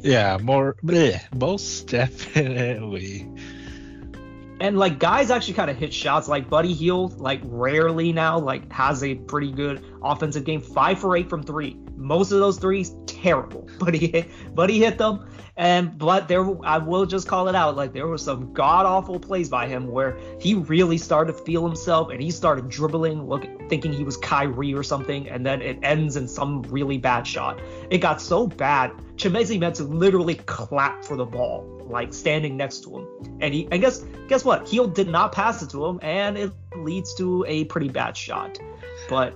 Yeah, 0.01 0.39
more 0.41 0.75
bleh, 0.83 1.21
most 1.35 1.87
definitely. 1.89 3.29
And 4.59 4.79
like 4.79 4.97
guys 4.97 5.29
actually 5.29 5.53
kind 5.53 5.69
of 5.69 5.77
hit 5.77 5.93
shots. 5.93 6.27
Like 6.27 6.49
Buddy 6.49 6.73
Hield, 6.73 7.19
like 7.19 7.41
rarely 7.43 8.11
now, 8.11 8.39
like 8.39 8.71
has 8.71 9.03
a 9.03 9.13
pretty 9.13 9.51
good 9.51 9.83
offensive 10.05 10.43
game. 10.43 10.61
Five 10.61 10.99
for 10.99 11.15
eight 11.17 11.29
from 11.29 11.43
three. 11.43 11.77
Most 11.95 12.31
of 12.31 12.39
those 12.39 12.57
threes 12.57 12.95
terrible, 13.05 13.67
but 13.79 13.93
he 13.93 14.07
hit, 14.07 14.29
but 14.53 14.69
he 14.69 14.79
hit 14.79 14.97
them. 14.97 15.27
And 15.57 15.97
but 15.97 16.27
there, 16.27 16.45
I 16.65 16.79
will 16.79 17.05
just 17.05 17.27
call 17.27 17.47
it 17.47 17.55
out. 17.55 17.75
Like 17.77 17.93
there 17.93 18.07
were 18.07 18.17
some 18.17 18.51
god 18.53 18.85
awful 18.85 19.19
plays 19.19 19.47
by 19.47 19.67
him 19.67 19.87
where 19.87 20.17
he 20.39 20.55
really 20.55 20.97
started 20.97 21.31
to 21.31 21.43
feel 21.43 21.65
himself 21.65 22.09
and 22.11 22.21
he 22.21 22.29
started 22.29 22.67
dribbling, 22.69 23.27
look, 23.27 23.47
thinking 23.69 23.93
he 23.93 24.03
was 24.03 24.17
Kyrie 24.17 24.73
or 24.73 24.83
something, 24.83 25.29
and 25.29 25.45
then 25.45 25.61
it 25.61 25.79
ends 25.81 26.17
in 26.17 26.27
some 26.27 26.61
really 26.63 26.97
bad 26.97 27.25
shot. 27.25 27.61
It 27.89 27.99
got 27.99 28.21
so 28.21 28.47
bad, 28.47 28.91
Chimezie 29.15 29.59
Metu 29.59 29.87
literally 29.87 30.35
clapped 30.35 31.05
for 31.05 31.15
the 31.15 31.25
ball, 31.25 31.65
like 31.89 32.13
standing 32.13 32.57
next 32.57 32.83
to 32.83 32.97
him. 32.97 33.37
And 33.39 33.53
he, 33.53 33.67
and 33.71 33.81
guess 33.81 34.03
guess 34.27 34.43
what? 34.43 34.67
Hield 34.67 34.93
did 34.93 35.07
not 35.07 35.31
pass 35.31 35.61
it 35.61 35.69
to 35.69 35.85
him, 35.85 35.99
and 36.01 36.37
it 36.37 36.51
leads 36.75 37.13
to 37.15 37.45
a 37.47 37.63
pretty 37.65 37.87
bad 37.87 38.17
shot. 38.17 38.59
But 39.07 39.35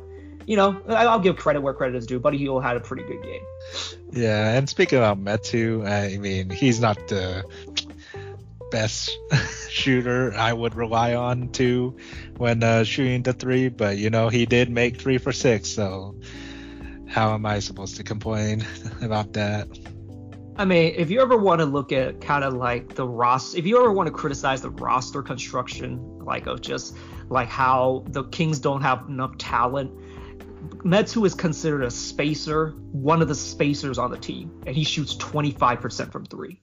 you 0.49 0.55
know, 0.55 0.81
I'll 0.87 1.19
give 1.19 1.35
credit 1.37 1.61
where 1.61 1.75
credit 1.75 1.95
is 1.95 2.07
due. 2.07 2.19
Buddy 2.19 2.39
Hield 2.39 2.63
had 2.63 2.75
a 2.75 2.79
pretty 2.79 3.03
good 3.03 3.21
game. 3.21 3.41
Yeah, 4.11 4.57
and 4.57 4.67
speaking 4.67 4.97
about 4.97 5.23
Metu, 5.23 5.87
I 5.87 6.17
mean, 6.17 6.49
he's 6.49 6.79
not 6.79 6.97
the 7.07 7.43
best 8.71 9.15
shooter 9.69 10.33
I 10.33 10.51
would 10.51 10.73
rely 10.73 11.13
on 11.13 11.49
to 11.49 11.95
when 12.37 12.63
uh, 12.63 12.83
shooting 12.83 13.21
the 13.21 13.33
three, 13.33 13.69
but 13.69 13.99
you 13.99 14.09
know, 14.09 14.29
he 14.29 14.47
did 14.47 14.71
make 14.71 14.99
three 14.99 15.19
for 15.19 15.31
six, 15.31 15.69
so 15.69 16.15
how 17.07 17.35
am 17.35 17.45
I 17.45 17.59
supposed 17.59 17.97
to 17.97 18.03
complain 18.03 18.65
about 19.03 19.33
that? 19.33 19.67
I 20.55 20.65
mean, 20.65 20.95
if 20.97 21.11
you 21.11 21.21
ever 21.21 21.37
want 21.37 21.59
to 21.59 21.65
look 21.65 21.91
at 21.91 22.21
kind 22.21 22.43
of 22.43 22.55
like 22.55 22.95
the 22.95 23.07
roster, 23.07 23.55
if 23.55 23.67
you 23.67 23.77
ever 23.77 23.91
want 23.91 24.07
to 24.07 24.13
criticize 24.13 24.63
the 24.63 24.71
roster 24.71 25.21
construction, 25.21 26.25
like 26.25 26.47
of 26.47 26.61
just 26.61 26.97
like 27.29 27.49
how 27.49 28.03
the 28.07 28.23
Kings 28.23 28.57
don't 28.57 28.81
have 28.81 29.07
enough 29.07 29.37
talent, 29.37 29.91
Metu 30.59 31.25
is 31.25 31.33
considered 31.33 31.83
a 31.83 31.91
spacer, 31.91 32.69
one 32.91 33.21
of 33.21 33.27
the 33.27 33.35
spacers 33.35 33.97
on 33.97 34.11
the 34.11 34.17
team, 34.17 34.63
and 34.65 34.75
he 34.75 34.83
shoots 34.83 35.15
25% 35.15 36.11
from 36.11 36.25
three. 36.25 36.61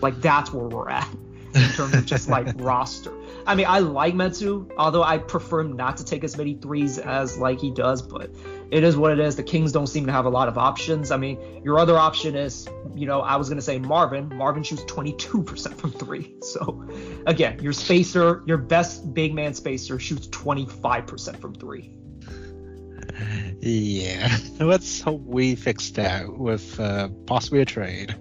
Like 0.00 0.20
that's 0.20 0.52
where 0.52 0.68
we're 0.68 0.90
at 0.90 1.08
in 1.54 1.62
terms 1.70 1.94
of 1.94 2.06
just 2.06 2.28
like 2.30 2.48
roster. 2.56 3.12
I 3.46 3.54
mean, 3.54 3.66
I 3.66 3.78
like 3.78 4.14
Metu, 4.14 4.70
although 4.76 5.02
I 5.02 5.18
prefer 5.18 5.60
him 5.60 5.76
not 5.76 5.96
to 5.98 6.04
take 6.04 6.22
as 6.22 6.36
many 6.36 6.54
threes 6.54 6.98
as 6.98 7.38
like 7.38 7.60
he 7.60 7.70
does, 7.70 8.02
but 8.02 8.30
it 8.70 8.84
is 8.84 8.96
what 8.96 9.12
it 9.12 9.18
is. 9.18 9.36
The 9.36 9.42
Kings 9.42 9.72
don't 9.72 9.86
seem 9.86 10.06
to 10.06 10.12
have 10.12 10.26
a 10.26 10.30
lot 10.30 10.48
of 10.48 10.58
options. 10.58 11.10
I 11.10 11.16
mean, 11.16 11.62
your 11.64 11.78
other 11.78 11.96
option 11.96 12.36
is, 12.36 12.68
you 12.94 13.06
know, 13.06 13.20
I 13.20 13.36
was 13.36 13.48
gonna 13.48 13.62
say 13.62 13.78
Marvin. 13.78 14.28
Marvin 14.36 14.62
shoots 14.62 14.84
22% 14.84 15.74
from 15.76 15.92
three. 15.92 16.36
So 16.50 16.84
again, 17.26 17.60
your 17.60 17.72
spacer, 17.72 18.42
your 18.44 18.58
best 18.58 19.14
big 19.14 19.34
man 19.34 19.54
spacer 19.54 19.98
shoots 19.98 20.26
25% 20.28 21.40
from 21.40 21.54
three. 21.54 21.99
Yeah, 23.60 24.36
let's 24.60 25.00
hope 25.00 25.22
we 25.22 25.54
fix 25.54 25.90
that 25.90 26.36
with 26.36 26.78
uh, 26.78 27.08
possibly 27.26 27.60
a 27.60 27.64
trade. 27.64 28.14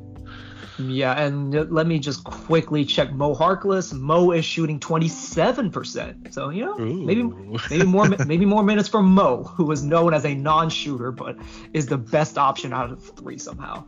Yeah, 0.80 1.20
and 1.20 1.54
let 1.72 1.88
me 1.88 2.00
just 2.00 2.24
quickly 2.24 2.86
check 2.86 3.12
Mo 3.12 3.36
Harkless. 3.36 3.92
Mo 3.92 4.32
is 4.32 4.46
shooting 4.46 4.80
27%. 4.80 6.34
So, 6.34 6.50
you 6.50 6.66
know, 6.66 6.80
Ooh. 6.80 7.06
maybe 7.06 7.24
maybe 7.70 7.86
more 7.86 8.08
maybe 8.26 8.46
more 8.46 8.64
minutes 8.64 8.88
for 8.88 9.02
Mo, 9.02 9.44
who 9.44 9.70
is 9.72 9.84
known 9.84 10.14
as 10.14 10.26
a 10.26 10.34
non-shooter 10.34 11.12
but 11.12 11.38
is 11.74 11.88
the 11.88 11.98
best 11.98 12.38
option 12.38 12.72
out 12.72 12.92
of 12.92 13.04
three 13.18 13.38
somehow. 13.38 13.84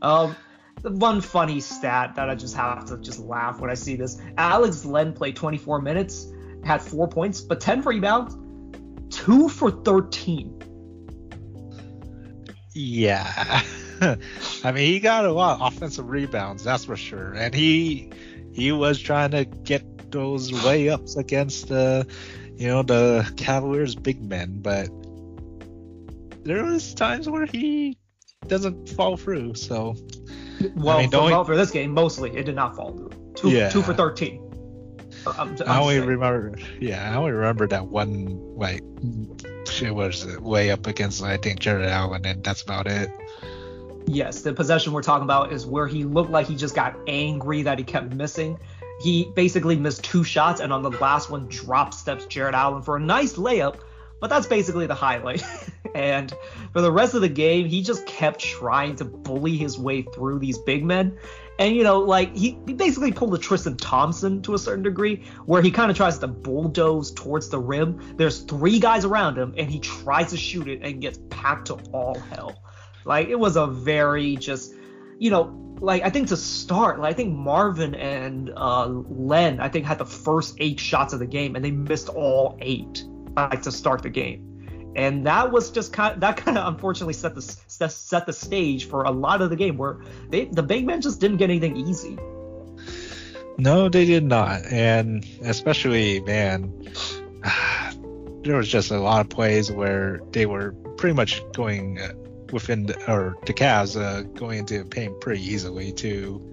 Um, 0.00 0.34
one 0.82 1.20
funny 1.20 1.60
stat 1.60 2.14
that 2.14 2.30
I 2.30 2.34
just 2.34 2.56
have 2.56 2.86
to 2.86 2.96
just 2.96 3.18
laugh 3.18 3.60
when 3.60 3.68
I 3.68 3.74
see 3.74 3.96
this. 3.96 4.18
Alex 4.38 4.84
Len 4.86 5.12
played 5.12 5.36
24 5.36 5.82
minutes, 5.82 6.32
had 6.64 6.80
4 6.80 7.08
points, 7.08 7.42
but 7.42 7.60
10 7.60 7.82
rebounds, 7.82 8.34
2 9.10 9.48
for 9.48 9.70
13. 9.70 10.62
Yeah. 12.72 13.62
I 14.64 14.72
mean, 14.72 14.86
he 14.86 15.00
got 15.00 15.24
a 15.24 15.32
lot 15.32 15.60
of 15.60 15.72
offensive 15.72 16.08
rebounds, 16.08 16.64
that's 16.64 16.84
for 16.84 16.96
sure. 16.96 17.32
And 17.34 17.54
he 17.54 18.10
he 18.52 18.72
was 18.72 18.98
trying 18.98 19.30
to 19.32 19.44
get 19.44 20.10
those 20.10 20.52
way 20.64 20.88
ups 20.88 21.16
against 21.16 21.68
the 21.68 22.06
you 22.56 22.68
know 22.68 22.82
the 22.82 23.30
Cavaliers 23.36 23.94
big 23.94 24.22
men, 24.22 24.60
but 24.60 24.88
there 26.44 26.64
was 26.64 26.94
times 26.94 27.28
where 27.28 27.46
he 27.46 27.98
doesn't 28.46 28.88
fall 28.90 29.16
through. 29.16 29.54
So 29.54 29.94
well, 30.74 30.98
I 30.98 31.02
mean, 31.02 31.10
for, 31.10 31.24
well, 31.24 31.44
for 31.44 31.56
this 31.56 31.70
game, 31.70 31.92
mostly 31.92 32.36
it 32.36 32.44
did 32.44 32.54
not 32.54 32.76
fall 32.76 32.96
through. 32.96 33.32
Two, 33.34 33.50
yeah. 33.50 33.68
two 33.68 33.82
for 33.82 33.94
thirteen. 33.94 34.49
I'm, 35.26 35.48
I'm 35.48 35.56
i 35.66 35.80
only 35.80 35.96
saying. 35.96 36.08
remember, 36.08 36.56
yeah, 36.80 37.10
I 37.10 37.16
only 37.16 37.32
remember 37.32 37.66
that 37.68 37.86
one 37.86 38.56
like 38.56 38.82
she 39.66 39.90
was 39.90 40.26
way 40.38 40.70
up 40.70 40.86
against 40.86 41.22
I 41.22 41.36
think 41.36 41.60
Jarrett 41.60 41.88
Allen, 41.88 42.24
and 42.24 42.42
that's 42.42 42.62
about 42.62 42.86
it. 42.86 43.10
Yes, 44.06 44.42
the 44.42 44.52
possession 44.52 44.92
we're 44.92 45.02
talking 45.02 45.24
about 45.24 45.52
is 45.52 45.66
where 45.66 45.86
he 45.86 46.04
looked 46.04 46.30
like 46.30 46.46
he 46.46 46.56
just 46.56 46.74
got 46.74 46.96
angry 47.06 47.62
that 47.62 47.78
he 47.78 47.84
kept 47.84 48.12
missing. 48.12 48.58
He 49.00 49.30
basically 49.34 49.76
missed 49.76 50.04
two 50.04 50.24
shots, 50.24 50.60
and 50.60 50.72
on 50.72 50.82
the 50.82 50.90
last 50.90 51.30
one, 51.30 51.46
drop 51.48 51.94
steps 51.94 52.26
Jarrett 52.26 52.54
Allen 52.54 52.82
for 52.82 52.96
a 52.96 53.00
nice 53.00 53.34
layup. 53.34 53.80
But 54.20 54.28
that's 54.28 54.46
basically 54.46 54.86
the 54.86 54.94
highlight. 54.94 55.42
and 55.94 56.32
for 56.72 56.82
the 56.82 56.92
rest 56.92 57.14
of 57.14 57.22
the 57.22 57.28
game, 57.28 57.66
he 57.66 57.82
just 57.82 58.06
kept 58.06 58.40
trying 58.40 58.96
to 58.96 59.04
bully 59.06 59.56
his 59.56 59.78
way 59.78 60.02
through 60.02 60.40
these 60.40 60.58
big 60.58 60.84
men. 60.84 61.16
And 61.60 61.76
you 61.76 61.84
know, 61.84 61.98
like 61.98 62.34
he, 62.34 62.58
he 62.66 62.72
basically 62.72 63.12
pulled 63.12 63.34
a 63.34 63.38
Tristan 63.38 63.76
Thompson 63.76 64.40
to 64.42 64.54
a 64.54 64.58
certain 64.58 64.82
degree, 64.82 65.24
where 65.44 65.60
he 65.60 65.70
kind 65.70 65.90
of 65.90 65.96
tries 65.96 66.18
to 66.20 66.26
bulldoze 66.26 67.12
towards 67.12 67.50
the 67.50 67.58
rim. 67.58 68.16
There's 68.16 68.40
three 68.40 68.78
guys 68.78 69.04
around 69.04 69.36
him, 69.36 69.54
and 69.58 69.70
he 69.70 69.78
tries 69.78 70.30
to 70.30 70.38
shoot 70.38 70.68
it 70.68 70.80
and 70.82 71.02
gets 71.02 71.20
packed 71.28 71.66
to 71.66 71.74
all 71.92 72.18
hell. 72.18 72.62
Like 73.04 73.28
it 73.28 73.38
was 73.38 73.56
a 73.56 73.66
very 73.66 74.36
just, 74.36 74.74
you 75.18 75.30
know, 75.30 75.76
like 75.80 76.02
I 76.02 76.08
think 76.08 76.28
to 76.28 76.36
start, 76.38 76.98
like 76.98 77.12
I 77.12 77.14
think 77.14 77.36
Marvin 77.36 77.94
and 77.94 78.50
uh, 78.56 78.86
Len, 78.86 79.60
I 79.60 79.68
think 79.68 79.84
had 79.84 79.98
the 79.98 80.06
first 80.06 80.56
eight 80.60 80.80
shots 80.80 81.12
of 81.12 81.18
the 81.18 81.26
game, 81.26 81.56
and 81.56 81.64
they 81.64 81.72
missed 81.72 82.08
all 82.08 82.56
eight, 82.62 83.04
like 83.36 83.60
to 83.62 83.72
start 83.72 84.02
the 84.02 84.08
game 84.08 84.49
and 84.96 85.26
that 85.26 85.52
was 85.52 85.70
just 85.70 85.92
kind 85.92 86.14
of, 86.14 86.20
that 86.20 86.36
kind 86.36 86.58
of 86.58 86.72
unfortunately 86.72 87.14
set 87.14 87.34
the 87.34 87.42
set 87.42 88.26
the 88.26 88.32
stage 88.32 88.88
for 88.88 89.04
a 89.04 89.10
lot 89.10 89.42
of 89.42 89.50
the 89.50 89.56
game 89.56 89.76
where 89.76 89.98
they 90.28 90.46
the 90.46 90.62
big 90.62 90.86
men 90.86 91.00
just 91.00 91.20
didn't 91.20 91.36
get 91.36 91.50
anything 91.50 91.76
easy. 91.76 92.18
No, 93.58 93.88
they 93.88 94.06
did 94.06 94.24
not, 94.24 94.64
and 94.66 95.24
especially 95.42 96.20
man, 96.20 96.72
there 98.42 98.56
was 98.56 98.68
just 98.68 98.90
a 98.90 98.98
lot 98.98 99.20
of 99.20 99.28
plays 99.28 99.70
where 99.70 100.20
they 100.32 100.46
were 100.46 100.72
pretty 100.96 101.14
much 101.14 101.42
going 101.52 102.00
uh, 102.00 102.12
within 102.52 102.86
the, 102.86 103.10
or 103.10 103.36
the 103.46 103.52
Cavs 103.52 104.00
uh, 104.00 104.22
going 104.22 104.60
into 104.60 104.84
paint 104.84 105.20
pretty 105.20 105.42
easily 105.42 105.92
too. 105.92 106.52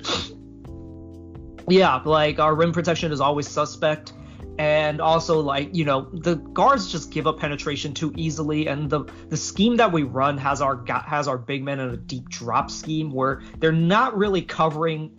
Yeah, 1.67 2.02
like 2.06 2.39
our 2.39 2.56
rim 2.56 2.71
protection 2.71 3.12
is 3.12 3.19
always 3.19 3.47
suspect 3.47 4.13
and 4.58 5.02
also 5.02 5.39
like 5.39 5.76
you 5.76 5.86
know 5.86 6.10
the 6.12 6.36
guards 6.36 6.91
just 6.91 7.12
give 7.12 7.28
up 7.28 7.39
penetration 7.39 7.93
too 7.93 8.13
easily. 8.15 8.67
And 8.67 8.89
the 8.89 9.06
the 9.30 9.38
scheme 9.38 9.78
that 9.78 9.91
we 9.91 10.04
run 10.04 10.38
has 10.38 10.62
our 10.62 10.84
has 11.06 11.28
our 11.28 11.38
big 11.38 11.63
men 11.63 11.80
in 11.80 11.89
a 11.89 11.98
deep 11.98 12.30
drop 12.30 12.72
scheme 12.72 13.12
where 13.12 13.41
they're 13.60 13.72
not 13.72 14.17
really 14.17 14.41
covering 14.41 15.12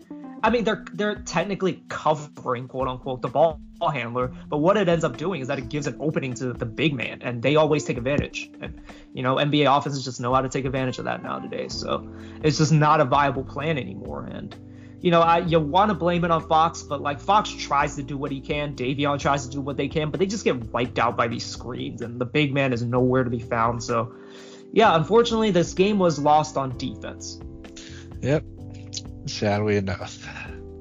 I 0.43 0.51
mean 0.51 0.65
they're 0.65 0.85
they're 0.93 1.17
technically 1.17 1.83
covering 1.89 2.69
quote 2.69 2.89
unquote 2.89 3.23
the 3.23 3.29
ball 3.29 3.61
handler. 3.93 4.33
But 4.49 4.59
what 4.59 4.77
it 4.77 4.89
ends 4.89 5.05
up 5.05 5.17
doing 5.17 5.41
is 5.41 5.49
that 5.49 5.59
it 5.59 5.69
gives 5.69 5.87
an 5.87 5.97
opening 6.01 6.35
to 6.35 6.53
the 6.53 6.67
big 6.67 6.95
man. 6.95 7.23
And 7.23 7.41
they 7.41 7.55
always 7.55 7.85
take 7.85 7.97
advantage. 7.97 8.51
And 8.61 8.81
you 9.15 9.23
know 9.23 9.37
NBA 9.37 9.77
offenses 9.77 10.05
just 10.05 10.21
know 10.21 10.35
how 10.35 10.41
to 10.41 10.49
take 10.49 10.65
advantage 10.65 10.99
of 10.99 11.05
that 11.05 11.23
nowadays. 11.23 11.75
So 11.75 12.13
it's 12.43 12.59
just 12.59 12.73
not 12.73 13.01
a 13.01 13.05
viable 13.05 13.45
plan 13.45 13.79
anymore. 13.79 14.25
And 14.25 14.55
you 15.01 15.11
know, 15.11 15.21
I, 15.21 15.39
you 15.39 15.61
want 15.61 15.91
to 15.91 15.95
blame 15.95 16.25
it 16.25 16.31
on 16.31 16.47
Fox, 16.49 16.83
but 16.83 17.01
like 17.01 17.21
Fox 17.21 17.51
tries 17.51 17.97
to 17.97 18.03
do 18.03 18.17
what 18.17 18.33
he 18.33 18.41
can, 18.41 18.75
Davion 18.75 19.19
tries 19.19 19.45
to 19.47 19.51
do 19.51 19.61
what 19.61 19.77
they 19.77 19.89
can, 19.89 20.11
but 20.11 20.19
they 20.19 20.27
just 20.27 20.45
get 20.45 20.57
wiped 20.73 20.99
out 20.99 21.17
by 21.17 21.29
these 21.29 21.47
screens, 21.47 22.03
and 22.03 22.21
the 22.21 22.27
big 22.27 22.53
man 22.53 22.73
is 22.73 22.83
nowhere 22.83 23.25
to 23.25 23.31
be 23.31 23.39
found. 23.39 23.83
So, 23.83 24.15
yeah, 24.73 24.97
unfortunately, 24.97 25.51
this 25.51 25.73
game 25.73 25.99
was 25.99 26.19
lost 26.19 26.57
on 26.57 26.77
defense. 26.77 27.41
Yep, 28.23 28.45
sadly 29.27 29.77
enough. 29.77 30.27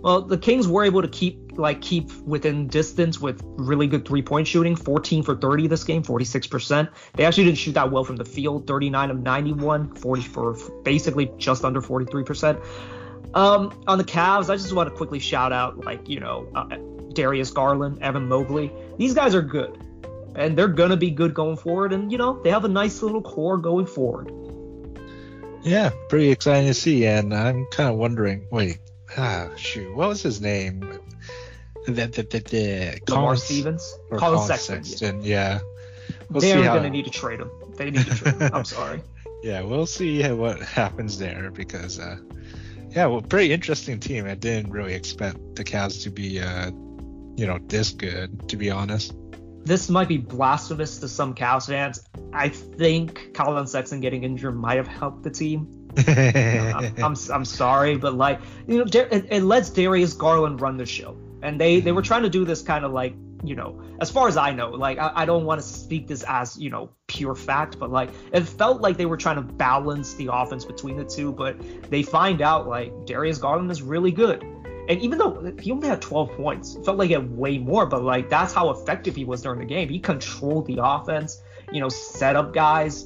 Well, 0.02 0.22
the 0.22 0.38
Kings 0.38 0.68
were 0.68 0.84
able 0.84 1.02
to 1.02 1.08
keep 1.08 1.58
like 1.58 1.82
keep 1.82 2.12
within 2.20 2.68
distance 2.68 3.20
with 3.20 3.42
really 3.44 3.88
good 3.88 4.08
three 4.08 4.22
point 4.22 4.48
shooting, 4.48 4.76
14 4.76 5.24
for 5.24 5.36
30 5.36 5.68
this 5.68 5.84
game, 5.84 6.04
46%. 6.04 6.90
They 7.16 7.26
actually 7.26 7.46
didn't 7.46 7.58
shoot 7.58 7.74
that 7.74 7.92
well 7.92 8.04
from 8.04 8.16
the 8.16 8.26
field, 8.26 8.68
39 8.68 9.12
of 9.12 9.20
91, 9.20 9.96
40 9.96 10.22
for 10.22 10.58
basically 10.84 11.32
just 11.38 11.66
under 11.66 11.82
43%. 11.82 12.64
Um, 13.34 13.80
on 13.88 13.98
the 13.98 14.04
Cavs, 14.04 14.50
I 14.50 14.56
just 14.56 14.74
want 14.74 14.90
to 14.90 14.96
quickly 14.96 15.20
shout 15.20 15.52
out, 15.52 15.84
like, 15.86 16.08
you 16.08 16.20
know, 16.20 16.48
uh, 16.56 16.78
Darius 17.14 17.52
Garland, 17.52 18.02
Evan 18.02 18.28
Mobley. 18.28 18.72
These 18.98 19.14
guys 19.14 19.36
are 19.36 19.42
good. 19.42 19.78
And 20.36 20.58
they're 20.58 20.68
going 20.68 20.92
to 20.92 20.98
be 20.98 21.10
good 21.10 21.34
going 21.34 21.58
forward. 21.58 21.94
And, 21.94 22.12
you 22.12 22.18
know, 22.18 22.42
they 22.44 22.52
have 22.52 22.64
a 22.64 22.70
nice 22.70 23.02
little 23.02 23.22
core 23.22 23.58
going 23.58 23.88
forward. 23.88 24.32
Yeah, 25.64 25.90
pretty 26.10 26.30
exciting 26.30 26.68
to 26.68 26.74
see. 26.74 27.06
And 27.06 27.34
I'm 27.34 27.66
kind 27.72 27.90
of 27.90 27.98
wondering 27.98 28.48
wait, 28.52 28.80
ah, 29.18 29.50
shoot, 29.56 29.94
what 29.96 30.10
was 30.10 30.22
his 30.22 30.40
name? 30.40 31.00
The, 31.88 31.92
the, 31.92 32.24
the, 32.24 32.40
the 32.40 33.02
Colin 33.08 33.38
Stevens? 33.38 33.98
Or 34.12 34.20
Colin, 34.20 34.36
Collin 34.36 34.48
Sexton. 34.48 34.84
Sexton. 34.84 35.22
Yeah. 35.24 35.26
yeah. 35.26 35.60
We'll 36.30 36.42
They're 36.42 36.64
going 36.64 36.84
to 36.84 36.90
need 36.90 37.06
to 37.06 37.12
trade 37.12 37.40
him. 37.40 37.50
They 37.76 37.92
need 37.92 38.06
to 38.06 38.16
trade 38.16 38.36
him. 38.36 38.54
I'm 38.54 38.66
sorry. 38.66 39.02
Yeah, 39.44 39.62
we'll 39.62 39.86
see 39.86 40.28
what 40.32 40.62
happens 40.62 41.18
there 41.18 41.52
because 41.52 42.00
uh, 42.00 42.18
yeah, 42.98 43.06
well, 43.06 43.22
pretty 43.22 43.54
interesting 43.54 44.00
team. 44.00 44.26
I 44.26 44.34
didn't 44.34 44.72
really 44.72 44.96
expect 44.96 45.38
the 45.56 45.64
Cavs 45.64 46.02
to 46.02 46.10
be, 46.10 46.42
uh, 46.42 46.72
you 47.36 47.46
know, 47.46 47.60
this 47.68 47.92
good, 47.92 48.50
to 48.50 48.58
be 48.58 48.72
honest. 48.72 49.14
This 49.64 49.88
might 49.88 50.08
be 50.08 50.18
blasphemous 50.18 50.98
to 51.02 51.08
some 51.08 51.36
Cavs 51.36 51.68
fans. 51.68 52.02
I 52.34 52.50
think 52.50 53.36
Collin 53.36 53.68
Sexton 53.68 54.00
getting 54.00 54.24
injured 54.24 54.58
might 54.58 54.78
have 54.78 54.88
helped 54.88 55.22
the 55.22 55.30
team. 55.30 55.92
you 55.96 56.16
know, 56.16 56.74
I'm, 56.76 57.04
I'm, 57.04 57.16
I'm, 57.32 57.46
sorry, 57.46 57.98
but 57.98 58.16
like, 58.16 58.42
you 58.68 58.80
know, 58.80 58.86
it, 58.92 59.28
it 59.30 59.44
lets 59.44 59.70
Darius 59.70 60.14
Garland 60.14 60.60
run 60.60 60.78
the 60.78 60.88
show. 60.88 61.16
And 61.44 61.62
they, 61.62 61.82
they 61.82 61.92
were 61.92 62.02
trying 62.02 62.24
to 62.24 62.30
do 62.30 62.46
this 62.46 62.64
kind 62.64 62.84
of 62.84 62.94
like 62.94 63.14
you 63.44 63.56
know, 63.56 63.82
as 64.02 64.10
far 64.10 64.28
as 64.28 64.38
I 64.38 64.52
know, 64.52 64.70
like 64.70 64.98
I, 64.98 65.12
I 65.16 65.26
don't 65.26 65.46
want 65.46 65.62
to 65.62 65.68
speak 65.68 66.08
this 66.08 66.24
as 66.28 66.58
you 66.58 66.70
know 66.70 66.90
pure 67.08 67.36
fact, 67.36 67.80
but 67.80 67.92
like 67.92 68.10
it 68.34 68.42
felt 68.42 68.82
like 68.82 68.98
they 68.98 69.06
were 69.06 69.18
trying 69.18 69.36
to 69.36 69.42
balance 69.42 70.14
the 70.16 70.30
offense 70.32 70.66
between 70.66 70.98
the 70.98 71.06
two, 71.06 71.32
but 71.32 71.58
they 71.90 72.04
find 72.04 72.42
out 72.42 72.68
like 72.68 72.92
Darius 73.06 73.38
Garland 73.38 73.70
is 73.72 73.82
really 73.82 74.12
good. 74.12 74.44
And 74.90 75.02
even 75.02 75.18
though 75.18 75.54
he 75.60 75.72
only 75.72 75.90
had 75.90 76.02
12 76.02 76.32
points, 76.32 76.78
felt 76.86 76.98
like 76.98 77.08
he 77.08 77.14
had 77.14 77.36
way 77.38 77.58
more, 77.58 77.86
but 77.86 78.04
like 78.04 78.30
that's 78.30 78.54
how 78.54 78.70
effective 78.70 79.16
he 79.16 79.26
was 79.26 79.42
during 79.42 79.60
the 79.60 79.66
game. 79.66 79.90
He 79.90 80.00
controlled 80.00 80.66
the 80.66 80.80
offense, 80.82 81.42
you 81.72 81.82
know, 81.82 81.90
set 81.90 82.36
up 82.36 82.54
guys, 82.54 83.06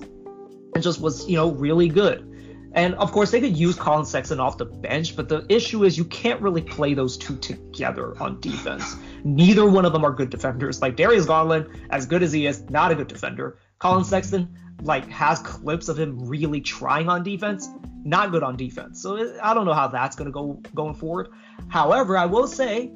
and 0.74 0.84
just 0.84 1.02
was, 1.02 1.28
you 1.28 1.36
know, 1.36 1.52
really 1.52 1.90
good. 1.90 2.31
And 2.74 2.96
of 2.96 3.12
course, 3.12 3.32
they 3.32 3.42
could 3.42 3.58
use 3.58 3.76
Collin 3.76 4.06
Sexton 4.06 4.40
off 4.40 4.58
the 4.58 4.66
bench, 4.66 5.16
but 5.16 5.28
the 5.28 5.46
issue 5.50 5.84
is 5.84 5.98
you 5.98 6.06
can't 6.06 6.40
really 6.42 6.62
play 6.62 6.94
those 6.94 7.18
two 7.18 7.36
together 7.38 8.18
on 8.22 8.40
defense. 8.40 8.96
Neither 9.24 9.70
one 9.70 9.86
of 9.86 9.92
them 9.92 10.06
are 10.06 10.12
good 10.12 10.30
defenders. 10.30 10.82
Like 10.82 10.96
Darius 10.96 11.26
Garland, 11.26 11.68
as 11.90 12.06
good 12.06 12.24
as 12.24 12.32
he 12.32 12.46
is, 12.46 12.70
not 12.70 12.92
a 12.92 12.96
good 12.96 13.08
defender. 13.08 13.58
Collin 13.80 14.06
Sexton, 14.06 14.58
like, 14.84 15.08
has 15.10 15.40
clips 15.40 15.90
of 15.90 16.00
him 16.00 16.18
really 16.28 16.62
trying 16.62 17.10
on 17.10 17.24
defense, 17.24 17.68
not 18.04 18.32
good 18.32 18.44
on 18.44 18.56
defense. 18.56 19.02
So 19.02 19.38
I 19.44 19.54
don't 19.54 19.66
know 19.66 19.74
how 19.74 19.88
that's 19.88 20.16
going 20.16 20.28
to 20.28 20.32
go 20.32 20.62
going 20.74 20.94
forward. 20.94 21.30
However, 21.68 22.18
I 22.18 22.26
will 22.26 22.48
say, 22.48 22.92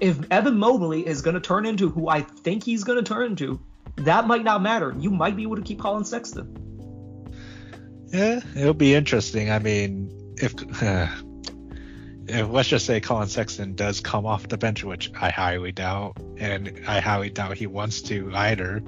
if 0.00 0.18
Evan 0.30 0.58
Mobley 0.58 1.06
is 1.06 1.22
going 1.22 1.34
to 1.34 1.40
turn 1.40 1.66
into 1.66 1.88
who 1.88 2.08
I 2.08 2.20
think 2.20 2.62
he's 2.62 2.84
going 2.84 3.02
to 3.02 3.04
turn 3.04 3.26
into, 3.26 3.60
that 3.96 4.26
might 4.26 4.44
not 4.44 4.62
matter. 4.62 4.94
You 4.98 5.10
might 5.10 5.36
be 5.36 5.42
able 5.42 5.56
to 5.56 5.62
keep 5.62 5.80
Collin 5.80 6.04
Sexton. 6.04 6.63
Yeah, 8.14 8.40
it'll 8.54 8.74
be 8.74 8.94
interesting. 8.94 9.50
I 9.50 9.58
mean, 9.58 10.08
if, 10.36 10.54
uh, 10.80 11.08
if 12.28 12.48
let's 12.48 12.68
just 12.68 12.86
say 12.86 13.00
Collin 13.00 13.26
Sexton 13.26 13.74
does 13.74 14.00
come 14.00 14.24
off 14.24 14.48
the 14.48 14.56
bench, 14.56 14.84
which 14.84 15.10
I 15.20 15.30
highly 15.30 15.72
doubt, 15.72 16.16
and 16.38 16.80
I 16.86 17.00
highly 17.00 17.30
doubt 17.30 17.56
he 17.56 17.66
wants 17.66 18.02
to 18.02 18.30
either. 18.32 18.82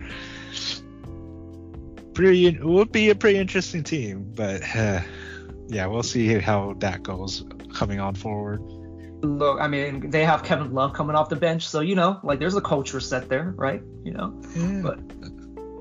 Pretty 2.14 2.46
it 2.46 2.64
would 2.64 2.92
be 2.92 3.10
a 3.10 3.16
pretty 3.16 3.38
interesting 3.38 3.82
team, 3.82 4.30
but 4.34 4.62
uh, 4.76 5.00
yeah, 5.66 5.86
we'll 5.86 6.04
see 6.04 6.38
how 6.38 6.74
that 6.78 7.02
goes 7.02 7.44
coming 7.74 7.98
on 7.98 8.14
forward. 8.14 8.60
Look, 9.22 9.60
I 9.60 9.66
mean, 9.66 10.08
they 10.08 10.24
have 10.24 10.44
Kevin 10.44 10.72
Love 10.72 10.92
coming 10.92 11.16
off 11.16 11.30
the 11.30 11.36
bench, 11.36 11.66
so 11.66 11.80
you 11.80 11.96
know, 11.96 12.20
like 12.22 12.38
there's 12.38 12.54
a 12.54 12.60
culture 12.60 13.00
set 13.00 13.28
there, 13.28 13.54
right? 13.56 13.82
You 14.04 14.12
know, 14.12 14.40
yeah. 14.54 14.82
but 14.82 15.00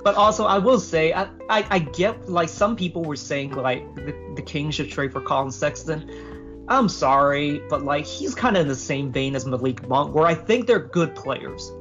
but 0.05 0.13
also, 0.13 0.45
I 0.45 0.59
will 0.59 0.79
say, 0.79 1.13
I, 1.13 1.23
I, 1.49 1.65
I 1.67 1.79
get 1.79 2.29
like 2.29 2.47
some 2.47 2.75
people 2.75 3.03
were 3.03 3.15
saying 3.15 3.53
like 3.53 3.95
the, 3.95 4.13
the 4.35 4.41
Kings 4.43 4.75
should 4.75 4.91
trade 4.91 5.11
for 5.11 5.19
Collin 5.19 5.51
Sexton. 5.51 6.63
I'm 6.67 6.87
sorry, 6.89 7.59
but 7.71 7.83
like 7.83 8.05
he's 8.05 8.35
kind 8.35 8.55
of 8.55 8.61
in 8.61 8.67
the 8.67 8.75
same 8.75 9.11
vein 9.11 9.35
as 9.35 9.47
Malik 9.47 9.87
Monk, 9.89 10.13
where 10.13 10.27
I 10.27 10.35
think 10.35 10.67
they're 10.67 10.77
good 10.77 11.15
players. 11.15 11.71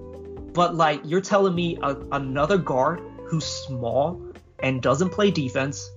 But 0.55 0.75
like 0.75 1.03
you're 1.05 1.21
telling 1.21 1.55
me 1.55 1.77
a, 1.83 1.97
another 2.13 2.57
guard 2.57 3.03
who's 3.27 3.45
small 3.45 4.23
and 4.61 4.81
doesn't 4.81 5.11
play 5.11 5.31
defense, 5.31 5.91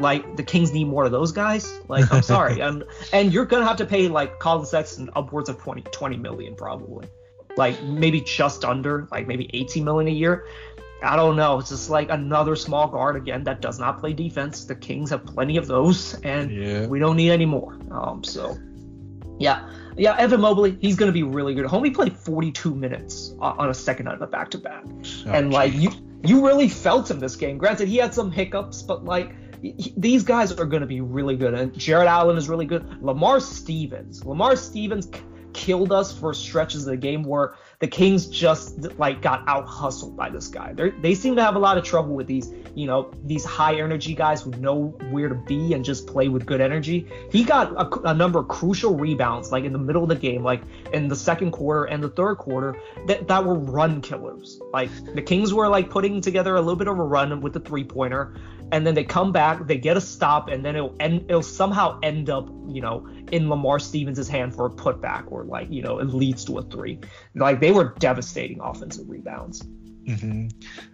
like 0.00 0.36
the 0.36 0.42
Kings 0.42 0.72
need 0.72 0.88
more 0.88 1.04
of 1.04 1.12
those 1.12 1.30
guys. 1.30 1.72
Like 1.86 2.12
I'm 2.12 2.22
sorry, 2.22 2.58
and 2.62 2.82
and 3.12 3.32
you're 3.32 3.46
gonna 3.46 3.64
have 3.64 3.76
to 3.76 3.86
pay 3.86 4.08
like 4.08 4.40
Collin 4.40 4.66
Sexton 4.66 5.08
upwards 5.14 5.48
of 5.48 5.58
20 5.58 5.82
20 5.82 6.16
million 6.16 6.56
probably, 6.56 7.06
like 7.56 7.80
maybe 7.84 8.20
just 8.22 8.64
under, 8.64 9.06
like 9.12 9.28
maybe 9.28 9.48
18 9.52 9.84
million 9.84 10.08
a 10.08 10.16
year. 10.16 10.48
I 11.04 11.16
don't 11.16 11.36
know. 11.36 11.58
It's 11.58 11.68
just 11.68 11.90
like 11.90 12.10
another 12.10 12.56
small 12.56 12.88
guard 12.88 13.16
again 13.16 13.44
that 13.44 13.60
does 13.60 13.78
not 13.78 14.00
play 14.00 14.12
defense. 14.12 14.64
The 14.64 14.74
Kings 14.74 15.10
have 15.10 15.24
plenty 15.24 15.56
of 15.56 15.66
those, 15.66 16.14
and 16.22 16.50
yeah. 16.50 16.86
we 16.86 16.98
don't 16.98 17.16
need 17.16 17.30
any 17.30 17.46
more. 17.46 17.78
Um, 17.90 18.24
so 18.24 18.56
yeah, 19.38 19.70
yeah. 19.96 20.16
Evan 20.16 20.40
Mobley, 20.40 20.76
he's 20.80 20.96
gonna 20.96 21.12
be 21.12 21.22
really 21.22 21.54
good. 21.54 21.66
Homie 21.66 21.94
played 21.94 22.16
42 22.16 22.74
minutes 22.74 23.34
on 23.40 23.68
a 23.68 23.74
second 23.74 24.08
out 24.08 24.14
of 24.14 24.22
a 24.22 24.26
back 24.26 24.50
to 24.50 24.58
back, 24.58 24.84
and 25.26 25.52
like 25.52 25.74
you, 25.74 25.90
you 26.24 26.46
really 26.46 26.68
felt 26.68 27.10
him 27.10 27.20
this 27.20 27.36
game. 27.36 27.58
Granted, 27.58 27.88
he 27.88 27.96
had 27.96 28.14
some 28.14 28.30
hiccups, 28.30 28.82
but 28.82 29.04
like 29.04 29.34
these 29.96 30.24
guys 30.24 30.52
are 30.52 30.66
going 30.66 30.82
to 30.82 30.86
be 30.86 31.00
really 31.00 31.36
good. 31.36 31.54
And 31.54 31.76
Jarrett 31.78 32.08
Allen 32.08 32.36
is 32.36 32.48
really 32.48 32.66
good. 32.66 33.02
Lamar 33.02 33.40
Stevens. 33.40 34.24
Lamar 34.24 34.56
Stevens 34.56 35.08
killed 35.54 35.92
us 35.92 36.16
for 36.16 36.34
stretches 36.34 36.86
of 36.86 36.90
the 36.90 36.96
game 36.96 37.22
where 37.22 37.54
the 37.84 37.90
Kings 37.90 38.28
just 38.28 38.98
like 38.98 39.20
got 39.20 39.46
out 39.46 39.66
hustled 39.66 40.16
by 40.16 40.30
this 40.30 40.48
guy. 40.48 40.72
They 40.72 40.88
they 40.88 41.14
seem 41.14 41.36
to 41.36 41.42
have 41.44 41.54
a 41.54 41.58
lot 41.58 41.76
of 41.76 41.84
trouble 41.84 42.14
with 42.14 42.26
these, 42.26 42.50
you 42.74 42.86
know, 42.86 43.10
these 43.26 43.44
high 43.44 43.74
energy 43.74 44.14
guys 44.14 44.40
who 44.40 44.52
know 44.52 44.96
where 45.10 45.28
to 45.28 45.34
be 45.34 45.74
and 45.74 45.84
just 45.84 46.06
play 46.06 46.28
with 46.28 46.46
good 46.46 46.62
energy. 46.62 47.06
He 47.30 47.44
got 47.44 47.72
a, 47.72 48.08
a, 48.08 48.14
number 48.14 48.38
of 48.38 48.48
crucial 48.48 48.96
rebounds, 48.96 49.52
like 49.52 49.64
in 49.64 49.74
the 49.74 49.78
middle 49.78 50.02
of 50.02 50.08
the 50.08 50.14
game, 50.14 50.42
like 50.42 50.62
in 50.94 51.08
the 51.08 51.16
second 51.16 51.50
quarter 51.50 51.84
and 51.84 52.02
the 52.02 52.08
third 52.08 52.36
quarter, 52.36 52.74
that 53.06 53.28
that 53.28 53.44
were 53.44 53.58
run 53.58 54.00
killers. 54.00 54.58
Like 54.72 54.88
the 55.14 55.20
Kings 55.20 55.52
were 55.52 55.68
like 55.68 55.90
putting 55.90 56.22
together 56.22 56.56
a 56.56 56.60
little 56.62 56.76
bit 56.76 56.88
of 56.88 56.98
a 56.98 57.02
run 57.04 57.38
with 57.42 57.52
the 57.52 57.60
three 57.60 57.84
pointer, 57.84 58.34
and 58.74 58.84
then 58.84 58.96
they 58.96 59.04
come 59.04 59.30
back, 59.30 59.68
they 59.68 59.78
get 59.78 59.96
a 59.96 60.00
stop, 60.00 60.48
and 60.48 60.64
then 60.64 60.74
it'll 60.74 60.96
end, 60.98 61.26
it'll 61.28 61.44
somehow 61.44 61.96
end 62.02 62.28
up, 62.28 62.48
you 62.66 62.80
know, 62.80 63.08
in 63.30 63.48
Lamar 63.48 63.78
Stevens' 63.78 64.26
hand 64.26 64.52
for 64.52 64.66
a 64.66 64.70
putback, 64.70 65.30
or 65.30 65.44
like, 65.44 65.70
you 65.70 65.80
know, 65.80 66.00
it 66.00 66.08
leads 66.08 66.44
to 66.46 66.58
a 66.58 66.62
three. 66.62 66.98
Like 67.36 67.60
they 67.60 67.70
were 67.70 67.94
devastating 68.00 68.58
offensive 68.60 69.08
rebounds. 69.08 69.62
Mm-hmm. 69.62 70.48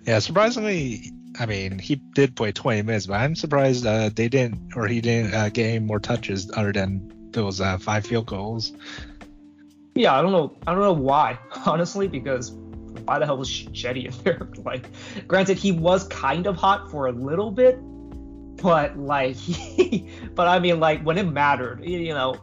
Yeah, 0.06 0.18
surprisingly, 0.18 1.10
I 1.38 1.46
mean, 1.46 1.78
he 1.78 1.94
did 1.94 2.36
play 2.36 2.52
20 2.52 2.82
minutes, 2.82 3.06
but 3.06 3.14
I'm 3.14 3.34
surprised 3.34 3.86
uh, 3.86 4.10
they 4.14 4.28
didn't, 4.28 4.76
or 4.76 4.86
he 4.86 5.00
didn't 5.00 5.32
uh, 5.32 5.48
get 5.48 5.68
any 5.68 5.78
more 5.78 6.00
touches 6.00 6.50
other 6.54 6.74
than 6.74 7.30
those 7.30 7.62
uh, 7.62 7.78
five 7.78 8.04
field 8.04 8.26
goals. 8.26 8.74
Yeah, 9.94 10.18
I 10.18 10.20
don't 10.20 10.32
know. 10.32 10.54
I 10.66 10.72
don't 10.72 10.82
know 10.82 10.92
why, 10.92 11.38
honestly, 11.64 12.08
because 12.08 12.52
why 13.04 13.18
the 13.18 13.26
hell 13.26 13.36
was 13.36 13.48
Cedi 13.48 14.06
in 14.06 14.24
there? 14.24 14.48
like, 14.64 14.88
granted, 15.26 15.58
he 15.58 15.72
was 15.72 16.06
kind 16.08 16.46
of 16.46 16.56
hot 16.56 16.90
for 16.90 17.06
a 17.06 17.12
little 17.12 17.50
bit, 17.50 17.78
but 18.62 18.98
like, 18.98 19.36
he, 19.36 20.10
but 20.34 20.46
I 20.46 20.58
mean, 20.58 20.80
like 20.80 21.02
when 21.02 21.18
it 21.18 21.24
mattered, 21.24 21.84
you 21.84 22.14
know, 22.14 22.36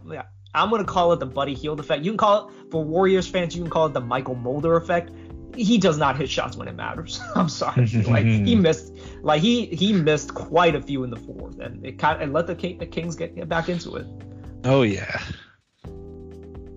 I'm 0.54 0.70
gonna 0.70 0.84
call 0.84 1.14
it 1.14 1.20
the 1.20 1.26
Buddy 1.26 1.54
Hield 1.54 1.80
effect. 1.80 2.04
You 2.04 2.12
can 2.12 2.18
call 2.18 2.48
it 2.48 2.72
for 2.72 2.84
Warriors 2.84 3.28
fans, 3.28 3.56
you 3.56 3.62
can 3.62 3.72
call 3.72 3.88
it 3.88 3.94
the 3.94 4.02
Mychal 4.02 4.42
Mulder 4.42 4.76
effect. 4.76 5.12
He 5.56 5.80
does 5.80 5.98
not 5.98 6.18
hit 6.18 6.30
shots 6.30 6.56
when 6.56 6.68
it 6.68 6.76
matters. 6.76 7.20
I'm 7.36 7.50
sorry, 7.50 7.88
like 7.88 8.26
he 8.26 8.56
missed, 8.56 8.96
like 9.22 9.42
he 9.42 9.66
he 9.68 9.94
missed 9.94 10.34
quite 10.34 10.76
a 10.76 10.82
few 10.82 11.04
in 11.04 11.10
the 11.10 11.16
fourth, 11.16 11.60
and 11.60 11.84
it 11.86 11.98
kind 11.98 12.22
of 12.22 12.30
let 12.32 12.48
the, 12.48 12.56
King, 12.56 12.78
the 12.78 12.86
Kings 12.86 13.16
get, 13.16 13.36
get 13.36 13.50
back 13.50 13.70
into 13.70 13.96
it. 13.96 14.06
Oh 14.66 14.84
yeah. 14.84 15.20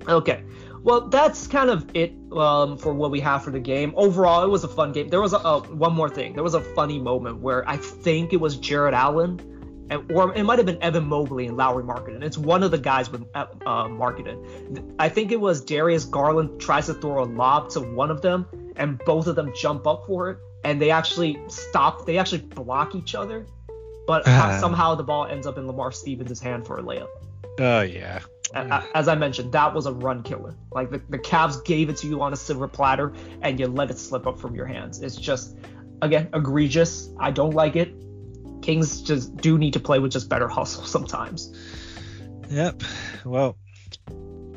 Okay, 0.09 0.43
well, 0.83 1.09
that's 1.09 1.47
kind 1.47 1.69
of 1.69 1.91
it 1.95 2.13
um, 2.33 2.79
for 2.79 2.95
what 2.95 3.11
we 3.11 3.21
have 3.21 3.45
for 3.45 3.51
the 3.51 3.61
game. 3.61 3.93
Overall, 3.97 4.43
it 4.45 4.49
was 4.49 4.65
a 4.65 4.69
fun 4.69 4.93
game. 4.93 5.09
There 5.09 5.21
was 5.21 5.33
a, 5.33 5.39
uh, 5.39 5.61
one 5.61 5.93
more 5.93 6.09
thing. 6.09 6.33
There 6.33 6.43
was 6.43 6.55
a 6.55 6.61
funny 6.61 6.99
moment 6.99 7.39
where 7.39 7.69
I 7.69 7.77
think 7.77 8.33
it 8.33 8.41
was 8.41 8.57
Jarrett 8.57 8.95
Allen, 8.95 9.41
and, 9.91 10.11
or 10.13 10.35
it 10.35 10.43
might 10.45 10.59
have 10.59 10.67
been 10.67 10.83
Evan 10.83 11.05
Mobley 11.05 11.47
and 11.47 11.57
Lauri 11.57 11.85
Markkanen. 11.85 12.23
It's 12.23 12.39
one 12.39 12.63
of 12.63 12.71
the 12.71 12.79
guys 12.79 13.11
with 13.11 13.25
uh, 13.35 13.47
uh 13.67 13.85
Markkanen. 13.89 14.95
I 14.99 15.09
think 15.09 15.33
it 15.33 15.41
was 15.41 15.61
Darius 15.61 16.05
Garland 16.05 16.61
tries 16.61 16.87
to 16.87 16.95
throw 16.95 17.23
a 17.23 17.27
lob 17.27 17.69
to 17.71 17.81
one 17.81 18.11
of 18.11 18.23
them, 18.23 18.47
and 18.77 18.99
both 19.05 19.27
of 19.27 19.37
them 19.37 19.53
jump 19.55 19.87
up 19.87 20.07
for 20.07 20.31
it, 20.31 20.39
and 20.65 20.81
they 20.81 20.91
actually 20.91 21.39
stop. 21.49 22.07
They 22.07 22.17
actually 22.17 22.43
block 22.43 22.95
each 22.95 23.15
other, 23.15 23.47
but 24.07 24.27
uh. 24.27 24.59
somehow 24.61 24.95
the 24.95 25.05
ball 25.05 25.27
ends 25.27 25.47
up 25.47 25.59
in 25.59 25.67
Lamar 25.67 25.93
Stevens' 25.93 26.41
hand 26.41 26.67
for 26.67 26.79
a 26.79 26.83
layup. 26.83 27.09
Oh 27.61 27.83
yeah 27.83 28.21
as 28.55 29.09
I 29.09 29.15
mentioned, 29.15 29.53
that 29.53 29.75
was 29.75 29.87
a 29.87 29.93
run 29.93 30.23
killer. 30.23 30.55
Like 30.73 30.91
the, 30.91 31.01
the 31.09 31.19
Cavs 31.19 31.65
gave 31.65 31.89
it 31.89 31.97
to 31.99 32.07
you 32.07 32.21
on 32.23 32.33
a 32.33 32.37
silver 32.37 32.69
platter 32.69 33.13
and 33.43 33.59
you 33.59 33.67
let 33.67 33.91
it 33.91 33.99
slip 33.99 34.27
up 34.27 34.41
from 34.41 34.55
your 34.55 34.67
hands. 34.67 35.01
It's 35.01 35.17
just, 35.17 35.57
again, 36.03 36.29
egregious. 36.35 37.11
I 37.19 37.31
don't 37.31 37.55
like 37.55 37.77
it. 37.77 37.95
Kings 38.63 39.03
just 39.03 39.37
do 39.37 39.57
need 39.57 39.73
to 39.75 39.81
play 39.81 39.99
with 39.99 40.13
just 40.13 40.29
better 40.29 40.49
hustle 40.49 40.85
sometimes. 40.97 41.57
Yep. 42.49 42.83
Well, 43.25 43.57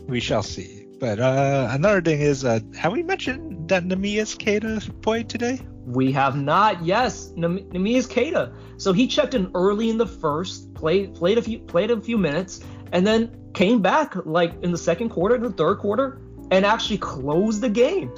we 0.07 0.19
shall 0.19 0.43
see. 0.43 0.87
But 0.99 1.19
uh, 1.19 1.67
another 1.71 2.01
thing 2.01 2.21
is, 2.21 2.45
uh, 2.45 2.59
have 2.77 2.93
we 2.93 3.03
mentioned 3.03 3.69
that 3.69 3.83
Neemias 3.83 4.37
Queta 4.37 4.81
played 5.01 5.29
today? 5.29 5.61
We 5.85 6.13
have 6.13 6.37
not. 6.37 6.83
Yes, 6.83 7.33
Neemias 7.35 8.09
Queta. 8.09 8.53
So 8.77 8.93
he 8.93 9.05
checked 9.05 9.33
in 9.33 9.51
early 9.53 9.89
in 9.89 9.97
the 9.97 10.07
first, 10.07 10.73
played 10.73 11.13
played 11.13 11.37
a 11.37 11.41
few 11.41 11.59
played 11.59 11.91
a 11.91 11.99
few 11.99 12.17
minutes, 12.17 12.61
and 12.93 13.05
then 13.05 13.35
came 13.53 13.81
back 13.81 14.15
like 14.25 14.53
in 14.63 14.71
the 14.71 14.77
second 14.77 15.09
quarter, 15.09 15.37
the 15.37 15.51
third 15.51 15.79
quarter, 15.79 16.21
and 16.51 16.65
actually 16.65 16.99
closed 16.99 17.59
the 17.59 17.69
game. 17.69 18.15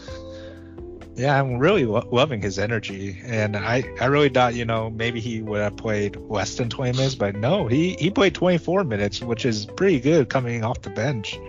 Yeah, 1.16 1.40
I'm 1.40 1.58
really 1.60 1.86
lo- 1.86 2.08
loving 2.12 2.42
his 2.42 2.60
energy, 2.60 3.18
and 3.24 3.56
I, 3.56 3.84
I 4.02 4.06
really 4.08 4.28
thought 4.28 4.54
you 4.54 4.66
know 4.66 4.90
maybe 4.92 5.22
he 5.22 5.42
would 5.42 5.62
have 5.62 5.78
played 5.78 6.18
less 6.18 6.56
than 6.56 6.70
20 6.70 6.98
minutes, 6.98 7.16
but 7.16 7.36
no, 7.36 7.68
he 7.68 7.96
he 7.98 8.12
played 8.12 8.36
24 8.36 8.84
minutes, 8.84 9.22
which 9.22 9.46
is 9.46 9.66
pretty 9.66 10.00
good 10.00 10.30
coming 10.30 10.64
off 10.64 10.82
the 10.82 10.90
bench. 10.90 11.40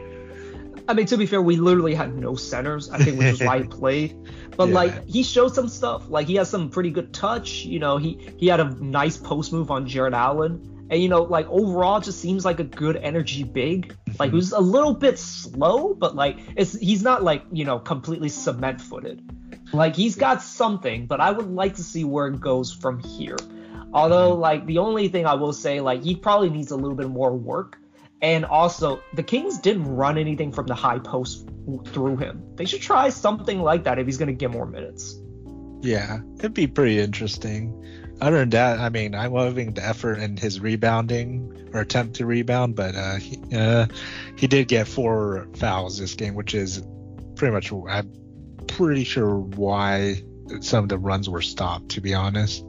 I 0.89 0.95
mean, 0.95 1.07
to 1.07 1.17
be 1.17 1.27
fair, 1.27 1.43
we 1.43 1.57
literally 1.57 1.95
had 1.95 2.17
no 2.17 2.37
centers. 2.37 2.91
I 2.91 2.99
think 2.99 3.19
which 3.19 3.27
is 3.27 3.43
why 3.43 3.63
he 3.63 3.65
played. 3.69 4.17
But 4.57 4.69
yeah. 4.69 4.75
like 4.77 5.09
he 5.09 5.25
showed 5.25 5.53
some 5.53 5.69
stuff. 5.69 6.09
Like 6.09 6.29
he 6.29 6.37
has 6.37 6.49
some 6.49 6.71
pretty 6.71 6.91
good 6.91 7.13
touch. 7.13 7.65
You 7.65 7.81
know, 7.81 7.97
he 7.97 8.31
he 8.37 8.47
had 8.47 8.61
a 8.61 8.71
nice 8.81 9.17
post 9.17 9.53
move 9.53 9.73
on 9.73 9.89
Jarrett 9.89 10.15
Allen. 10.15 10.76
And 10.89 11.03
you 11.03 11.09
know, 11.09 11.23
like 11.23 11.47
overall, 11.49 12.01
just 12.01 12.21
seems 12.21 12.45
like 12.45 12.61
a 12.61 12.65
good 12.65 12.97
energy 12.97 13.43
big. 13.43 13.97
Like 14.19 14.31
who's 14.31 14.53
a 14.53 14.61
little 14.61 14.95
bit 14.95 15.19
slow, 15.19 15.95
but 15.95 16.15
like 16.15 16.39
it's 16.57 16.79
he's 16.79 17.03
not 17.03 17.23
like 17.23 17.43
you 17.51 17.65
know 17.65 17.79
completely 17.79 18.29
cement 18.29 18.81
footed. 18.81 19.23
Like 19.73 19.97
he's 19.97 20.15
got 20.15 20.43
something, 20.43 21.07
but 21.07 21.21
I 21.21 21.33
would 21.33 21.51
like 21.51 21.77
to 21.77 21.83
see 21.83 22.05
where 22.05 22.29
it 22.29 22.41
goes 22.41 22.73
from 22.73 23.01
here. 23.01 23.37
Although 23.93 24.33
mm-hmm. 24.33 24.41
like 24.41 24.67
the 24.67 24.79
only 24.79 25.09
thing 25.09 25.27
I 25.27 25.35
will 25.35 25.53
say, 25.53 25.81
like 25.81 26.03
he 26.03 26.15
probably 26.15 26.51
needs 26.51 26.71
a 26.71 26.77
little 26.77 26.97
bit 26.97 27.09
more 27.09 27.35
work. 27.35 27.79
And 28.23 28.47
also, 28.47 29.03
the 29.13 29.23
Kings 29.23 29.59
didn't 29.59 29.95
run 29.95 30.17
anything 30.17 30.51
from 30.51 30.67
the 30.67 30.75
high 30.75 30.99
post 30.99 31.47
through 31.89 32.17
him. 32.17 32.43
They 32.57 32.65
should 32.65 32.81
try 32.81 33.11
something 33.11 33.61
like 33.61 33.85
that 33.85 33.99
if 33.99 34.07
he's 34.07 34.17
going 34.17 34.29
to 34.29 34.35
get 34.35 34.51
more 34.51 34.65
minutes. 34.65 35.21
Yeah, 35.83 36.21
it'd 36.39 36.55
be 36.55 36.67
pretty 36.67 36.99
interesting 36.99 38.06
other 38.21 38.39
than 38.39 38.51
that, 38.51 38.79
I 38.79 38.89
mean, 38.89 39.15
I'm 39.15 39.33
loving 39.33 39.75
the 39.75 39.87
effort 39.87 40.19
in 40.19 40.37
his 40.37 40.61
rebounding 40.61 41.71
or 41.73 41.81
attempt 41.81 42.17
to 42.17 42.27
rebound, 42.27 42.75
but 42.75 42.95
uh, 42.95 43.17
he, 43.17 43.39
uh, 43.55 43.87
he 44.37 44.47
did 44.47 44.69
get 44.69 44.89
four 44.89 45.49
fouls 45.57 45.99
this 45.99 46.15
game, 46.15 46.35
which 46.35 46.55
is 46.55 46.83
pretty 47.35 47.53
much 47.53 47.73
I'm 47.73 48.11
pretty 48.67 49.05
sure 49.05 49.39
why 49.39 50.23
some 50.61 50.85
of 50.85 50.89
the 50.89 50.99
runs 50.99 51.29
were 51.29 51.43
stopped. 51.43 51.91
To 51.91 52.01
be 52.01 52.15
honest. 52.15 52.65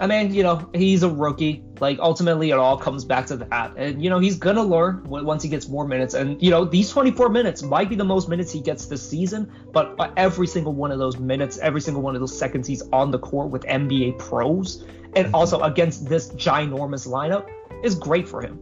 I 0.00 0.06
mean, 0.06 0.32
you 0.32 0.42
know, 0.42 0.70
he's 0.74 1.02
a 1.02 1.08
rookie. 1.08 1.62
Like 1.80 1.98
ultimately, 1.98 2.50
it 2.50 2.58
all 2.58 2.76
comes 2.76 3.04
back 3.04 3.26
to 3.26 3.36
that, 3.36 3.74
and 3.76 4.02
you 4.02 4.10
know, 4.10 4.18
he's 4.18 4.36
gonna 4.36 4.62
learn 4.62 5.04
once 5.04 5.42
he 5.42 5.48
gets 5.48 5.68
more 5.68 5.86
minutes. 5.86 6.14
And 6.14 6.40
you 6.42 6.50
know, 6.50 6.64
these 6.64 6.90
24 6.90 7.28
minutes 7.28 7.62
might 7.62 7.88
be 7.88 7.96
the 7.96 8.04
most 8.04 8.28
minutes 8.28 8.52
he 8.52 8.60
gets 8.60 8.86
this 8.86 9.08
season, 9.08 9.50
but 9.72 9.96
every 10.16 10.46
single 10.46 10.72
one 10.72 10.90
of 10.90 10.98
those 10.98 11.18
minutes, 11.18 11.58
every 11.58 11.80
single 11.80 12.02
one 12.02 12.14
of 12.14 12.20
those 12.20 12.36
seconds 12.36 12.66
he's 12.66 12.82
on 12.92 13.10
the 13.10 13.18
court 13.18 13.50
with 13.50 13.62
NBA 13.62 14.18
pros, 14.18 14.84
and 15.14 15.26
mm-hmm. 15.26 15.34
also 15.34 15.60
against 15.60 16.08
this 16.08 16.30
ginormous 16.30 17.06
lineup, 17.06 17.48
is 17.84 17.94
great 17.94 18.28
for 18.28 18.42
him. 18.42 18.60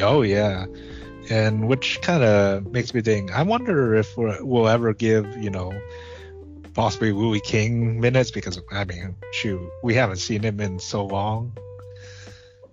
Oh 0.00 0.22
yeah, 0.22 0.66
and 1.30 1.68
which 1.68 2.00
kind 2.02 2.22
of 2.22 2.70
makes 2.72 2.94
me 2.94 3.00
think. 3.00 3.32
I 3.32 3.42
wonder 3.42 3.94
if 3.94 4.16
we'll 4.16 4.68
ever 4.68 4.92
give 4.94 5.36
you 5.42 5.50
know 5.50 5.72
possibly 6.78 7.10
Louis 7.10 7.40
King 7.40 7.98
minutes 7.98 8.30
because 8.30 8.60
I 8.70 8.84
mean, 8.84 9.16
shoot, 9.32 9.60
we 9.82 9.94
haven't 9.94 10.18
seen 10.18 10.44
him 10.44 10.60
in 10.60 10.78
so 10.78 11.04
long. 11.04 11.58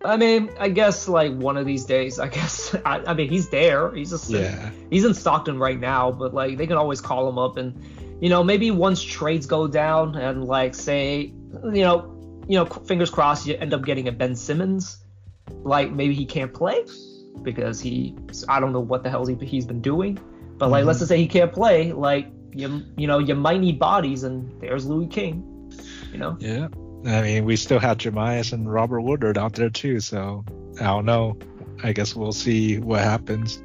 I 0.03 0.15
mean, 0.15 0.51
I 0.59 0.69
guess 0.69 1.07
like 1.07 1.33
one 1.33 1.57
of 1.57 1.65
these 1.65 1.85
days, 1.85 2.19
I 2.19 2.27
guess. 2.27 2.75
I, 2.85 2.99
I 2.99 3.13
mean, 3.15 3.29
he's 3.29 3.49
there. 3.49 3.91
He's 3.95 4.11
just 4.11 4.29
yeah. 4.29 4.69
he's 4.91 5.05
in 5.05 5.15
Stockton 5.15 5.57
right 5.57 5.79
now, 5.79 6.11
but 6.11 6.35
like 6.35 6.55
they 6.57 6.67
can 6.67 6.77
always 6.77 7.01
call 7.01 7.27
him 7.27 7.39
up 7.39 7.57
and 7.57 7.83
you 8.21 8.29
know 8.29 8.43
maybe 8.43 8.69
once 8.69 9.01
trades 9.01 9.47
go 9.47 9.67
down 9.67 10.15
and 10.15 10.45
like 10.45 10.75
say 10.75 11.33
you 11.63 11.81
know 11.81 12.43
you 12.47 12.59
know 12.59 12.65
fingers 12.65 13.09
crossed 13.09 13.47
you 13.47 13.55
end 13.55 13.73
up 13.73 13.83
getting 13.83 14.07
a 14.07 14.11
Ben 14.11 14.35
Simmons, 14.35 15.03
like 15.63 15.91
maybe 15.91 16.13
he 16.13 16.27
can't 16.27 16.53
play 16.53 16.85
because 17.41 17.81
he 17.81 18.15
I 18.47 18.59
don't 18.59 18.71
know 18.71 18.81
what 18.81 19.01
the 19.01 19.09
hell 19.09 19.25
he, 19.25 19.33
he's 19.43 19.65
been 19.65 19.81
doing, 19.81 20.19
but 20.59 20.69
like 20.69 20.81
mm-hmm. 20.81 20.89
let's 20.89 20.99
just 20.99 21.09
say 21.09 21.17
he 21.17 21.27
can't 21.27 21.51
play, 21.51 21.91
like 21.91 22.27
you 22.55 22.83
you 22.97 23.07
know 23.07 23.19
you 23.19 23.35
might 23.35 23.59
need 23.59 23.79
bodies, 23.79 24.23
and 24.23 24.49
there's 24.61 24.85
Louis 24.85 25.07
King. 25.07 25.43
You 26.11 26.19
know. 26.19 26.37
Yeah. 26.39 26.67
I 27.05 27.21
mean, 27.21 27.45
we 27.45 27.55
still 27.55 27.79
have 27.79 27.97
Jahmi'us 27.97 28.51
and 28.51 28.71
Robert 28.71 29.01
Woodard 29.01 29.37
out 29.37 29.53
there 29.53 29.69
too, 29.69 29.99
so 29.99 30.43
I 30.79 30.85
don't 30.85 31.05
know. 31.05 31.37
I 31.83 31.93
guess 31.93 32.15
we'll 32.15 32.31
see 32.31 32.79
what 32.79 33.01
happens. 33.01 33.61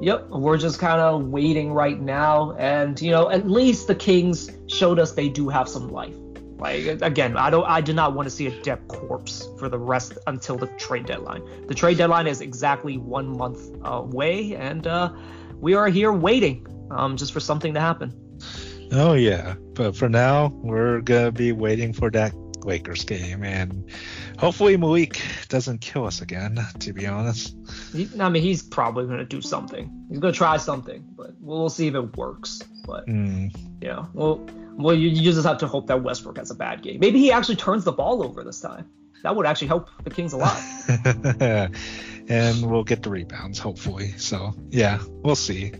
Yep, 0.00 0.28
we're 0.30 0.58
just 0.58 0.78
kind 0.78 1.00
of 1.00 1.28
waiting 1.28 1.72
right 1.72 2.00
now, 2.00 2.52
and 2.58 3.00
you 3.00 3.10
know, 3.10 3.30
at 3.30 3.48
least 3.48 3.86
the 3.86 3.94
Kings 3.94 4.50
showed 4.66 4.98
us 4.98 5.12
they 5.12 5.28
do 5.28 5.48
have 5.48 5.68
some 5.68 5.88
life. 5.88 6.14
Like 6.58 7.02
again, 7.02 7.36
I 7.36 7.50
don't, 7.50 7.64
I 7.64 7.80
do 7.80 7.92
not 7.92 8.14
want 8.14 8.26
to 8.26 8.30
see 8.30 8.46
a 8.46 8.62
dead 8.62 8.86
corpse 8.86 9.48
for 9.58 9.68
the 9.68 9.78
rest 9.78 10.18
until 10.28 10.56
the 10.56 10.68
trade 10.78 11.06
deadline. 11.06 11.42
The 11.66 11.74
trade 11.74 11.98
deadline 11.98 12.28
is 12.28 12.40
exactly 12.40 12.98
one 12.98 13.36
month 13.36 13.70
away, 13.82 14.54
and 14.54 14.86
uh, 14.86 15.12
we 15.60 15.74
are 15.74 15.88
here 15.88 16.12
waiting 16.12 16.66
um, 16.92 17.16
just 17.16 17.32
for 17.32 17.40
something 17.40 17.74
to 17.74 17.80
happen. 17.80 18.12
Oh 18.92 19.14
yeah, 19.14 19.54
but 19.74 19.96
for 19.96 20.08
now 20.08 20.48
we're 20.48 21.00
gonna 21.00 21.32
be 21.32 21.52
waiting 21.52 21.92
for 21.92 22.10
that 22.10 22.34
Lakers 22.64 23.04
game, 23.04 23.42
and 23.42 23.90
hopefully 24.38 24.76
Malik 24.76 25.20
doesn't 25.48 25.80
kill 25.80 26.06
us 26.06 26.20
again. 26.20 26.58
To 26.80 26.92
be 26.92 27.06
honest, 27.06 27.56
he, 27.92 28.08
I 28.20 28.28
mean 28.28 28.42
he's 28.42 28.62
probably 28.62 29.06
gonna 29.06 29.24
do 29.24 29.40
something. 29.40 30.06
He's 30.10 30.18
gonna 30.18 30.32
try 30.32 30.58
something, 30.58 31.04
but 31.16 31.32
we'll 31.40 31.70
see 31.70 31.86
if 31.88 31.94
it 31.94 32.16
works. 32.16 32.60
But 32.84 33.06
mm. 33.06 33.54
yeah, 33.80 34.04
well, 34.12 34.46
well, 34.72 34.94
you, 34.94 35.08
you 35.08 35.32
just 35.32 35.46
have 35.46 35.58
to 35.58 35.66
hope 35.66 35.86
that 35.86 36.02
Westbrook 36.02 36.36
has 36.36 36.50
a 36.50 36.54
bad 36.54 36.82
game. 36.82 37.00
Maybe 37.00 37.18
he 37.18 37.32
actually 37.32 37.56
turns 37.56 37.84
the 37.84 37.92
ball 37.92 38.22
over 38.22 38.44
this 38.44 38.60
time. 38.60 38.90
That 39.22 39.36
would 39.36 39.46
actually 39.46 39.68
help 39.68 39.88
the 40.02 40.10
Kings 40.10 40.32
a 40.32 40.36
lot. 40.36 40.60
and 42.28 42.70
we'll 42.70 42.84
get 42.84 43.02
the 43.02 43.10
rebounds 43.10 43.58
hopefully. 43.58 44.08
So 44.18 44.54
yeah, 44.68 45.00
we'll 45.08 45.36
see. 45.36 45.72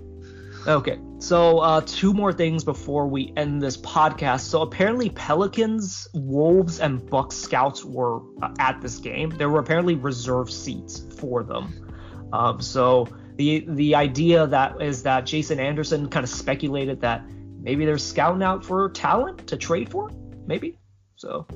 Okay, 0.66 1.00
so 1.18 1.58
uh, 1.58 1.80
two 1.84 2.12
more 2.14 2.32
things 2.32 2.62
before 2.62 3.08
we 3.08 3.32
end 3.36 3.60
this 3.60 3.76
podcast. 3.76 4.42
So 4.42 4.62
apparently, 4.62 5.10
Pelicans, 5.10 6.06
Wolves, 6.14 6.78
and 6.78 7.04
Bucks 7.10 7.34
scouts 7.34 7.84
were 7.84 8.20
uh, 8.42 8.54
at 8.60 8.80
this 8.80 8.98
game. 8.98 9.30
There 9.30 9.50
were 9.50 9.58
apparently 9.58 9.96
reserved 9.96 10.52
seats 10.52 11.04
for 11.18 11.42
them. 11.42 11.90
Um, 12.32 12.60
so 12.60 13.08
the 13.36 13.64
the 13.66 13.96
idea 13.96 14.46
that 14.46 14.80
is 14.80 15.02
that 15.02 15.26
Jason 15.26 15.58
Anderson 15.58 16.08
kind 16.08 16.22
of 16.22 16.30
speculated 16.30 17.00
that 17.00 17.24
maybe 17.60 17.84
they're 17.84 17.98
scouting 17.98 18.42
out 18.42 18.64
for 18.64 18.88
talent 18.90 19.46
to 19.48 19.56
trade 19.56 19.88
for, 19.88 20.10
maybe. 20.46 20.78
So 21.16 21.46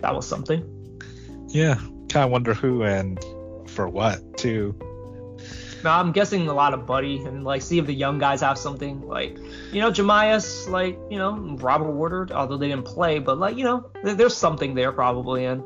that 0.00 0.14
was 0.14 0.28
something. 0.28 0.62
Yeah, 1.48 1.74
kind 2.08 2.24
of 2.24 2.30
wonder 2.30 2.54
who 2.54 2.84
and 2.84 3.18
for 3.66 3.88
what 3.88 4.36
too. 4.36 4.78
Now, 5.84 6.00
I'm 6.00 6.12
guessing 6.12 6.48
a 6.48 6.54
lot 6.54 6.72
of 6.72 6.86
Buddy 6.86 7.18
and 7.18 7.44
like 7.44 7.60
see 7.60 7.78
if 7.78 7.84
the 7.84 7.92
young 7.92 8.18
guys 8.18 8.40
have 8.40 8.56
something 8.56 9.06
like 9.06 9.36
you 9.70 9.82
know 9.82 9.90
Jahmi'us, 9.90 10.66
like 10.66 10.98
you 11.10 11.18
know 11.18 11.56
Robert 11.60 11.92
Woodard, 11.92 12.32
although 12.32 12.56
they 12.56 12.68
didn't 12.68 12.86
play, 12.86 13.18
but 13.18 13.38
like 13.38 13.58
you 13.58 13.64
know 13.64 13.90
there's 14.02 14.34
something 14.34 14.74
there 14.74 14.92
probably, 14.92 15.44
and 15.44 15.62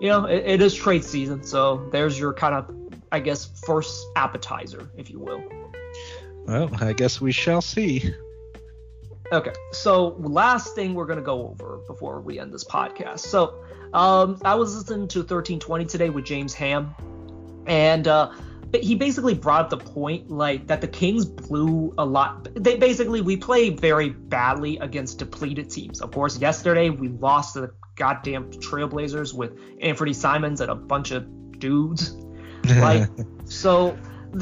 you 0.00 0.08
know 0.08 0.26
it, 0.26 0.44
it 0.46 0.62
is 0.62 0.72
trade 0.72 1.02
season, 1.02 1.42
so 1.42 1.88
there's 1.90 2.16
your 2.18 2.32
kind 2.32 2.54
of 2.54 2.72
I 3.10 3.18
guess 3.18 3.60
first 3.66 4.06
appetizer, 4.14 4.88
if 4.96 5.10
you 5.10 5.18
will. 5.18 5.42
Well, 6.46 6.70
I 6.80 6.92
guess 6.92 7.20
we 7.20 7.32
shall 7.32 7.60
see. 7.60 8.14
Okay, 9.32 9.52
so 9.72 10.14
last 10.20 10.76
thing 10.76 10.94
we're 10.94 11.06
gonna 11.06 11.20
go 11.22 11.48
over 11.48 11.80
before 11.88 12.20
we 12.20 12.38
end 12.38 12.54
this 12.54 12.62
podcast. 12.62 13.18
So, 13.18 13.64
um, 13.92 14.40
I 14.44 14.54
was 14.54 14.76
listening 14.76 15.08
to 15.08 15.18
1320 15.18 15.84
today 15.86 16.10
with 16.10 16.24
James 16.24 16.54
Ham, 16.54 16.94
and 17.66 18.06
uh, 18.06 18.30
he 18.74 18.94
basically 18.94 19.34
brought 19.34 19.62
up 19.62 19.70
the 19.70 19.76
point 19.76 20.30
like 20.30 20.66
that 20.66 20.80
the 20.80 20.88
Kings 20.88 21.24
blew 21.24 21.94
a 21.98 22.04
lot. 22.04 22.48
They 22.54 22.76
basically 22.76 23.20
we 23.20 23.36
play 23.36 23.70
very 23.70 24.10
badly 24.10 24.78
against 24.78 25.18
depleted 25.18 25.70
teams. 25.70 26.00
Of 26.00 26.10
course, 26.10 26.38
yesterday 26.38 26.90
we 26.90 27.08
lost 27.08 27.54
to 27.54 27.60
the 27.60 27.72
goddamn 27.94 28.50
Trailblazers 28.50 29.32
with 29.32 29.56
Anfernee 29.80 30.14
Simons 30.14 30.60
and 30.60 30.70
a 30.70 30.74
bunch 30.74 31.10
of 31.10 31.58
dudes. 31.58 32.16
Like 32.66 33.08
so 33.44 33.96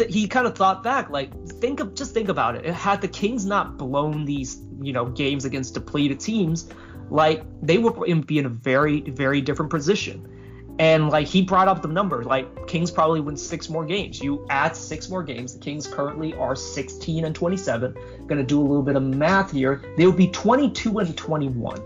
he 0.09 0.27
kind 0.27 0.47
of 0.47 0.57
thought 0.57 0.83
back 0.83 1.11
like 1.11 1.31
think 1.47 1.81
of 1.81 1.95
just 1.95 2.15
think 2.15 2.31
about 2.31 2.57
it. 2.57 2.65
Had 2.65 3.03
the 3.03 3.09
Kings 3.09 3.45
not 3.45 3.77
blown 3.77 4.25
these, 4.25 4.63
you 4.81 4.95
know, 4.95 5.05
games 5.05 5.45
against 5.45 5.75
depleted 5.75 6.21
teams, 6.21 6.71
like 7.11 7.45
they 7.61 7.77
would 7.77 8.27
be 8.27 8.39
in 8.39 8.47
a 8.47 8.49
very 8.49 9.03
very 9.03 9.43
different 9.43 9.71
position. 9.71 10.34
And 10.79 11.09
like 11.09 11.29
he 11.29 11.43
brought 11.43 11.69
up 11.69 11.83
the 11.83 11.89
number, 11.89 12.25
like 12.25 12.67
Kings 12.67 12.91
probably 12.91 13.21
win 13.21 13.37
six 13.37 13.69
more 13.69 13.85
games. 13.85 14.21
You 14.21 14.45
add 14.51 14.75
six 14.75 15.09
more 15.09 15.23
games. 15.23 15.55
The 15.55 15.61
Kings 15.61 15.87
currently 15.87 16.35
are 16.35 16.57
16 16.57 17.25
and 17.25 17.35
27. 17.35 17.97
Gonna 18.27 18.43
do 18.43 18.61
a 18.61 18.63
little 18.63 18.83
bit 18.83 18.97
of 18.97 19.03
math 19.03 19.53
here. 19.53 19.83
They 19.97 20.07
would 20.07 20.17
be 20.17 20.29
22 20.29 20.99
and 20.99 21.17
21, 21.17 21.81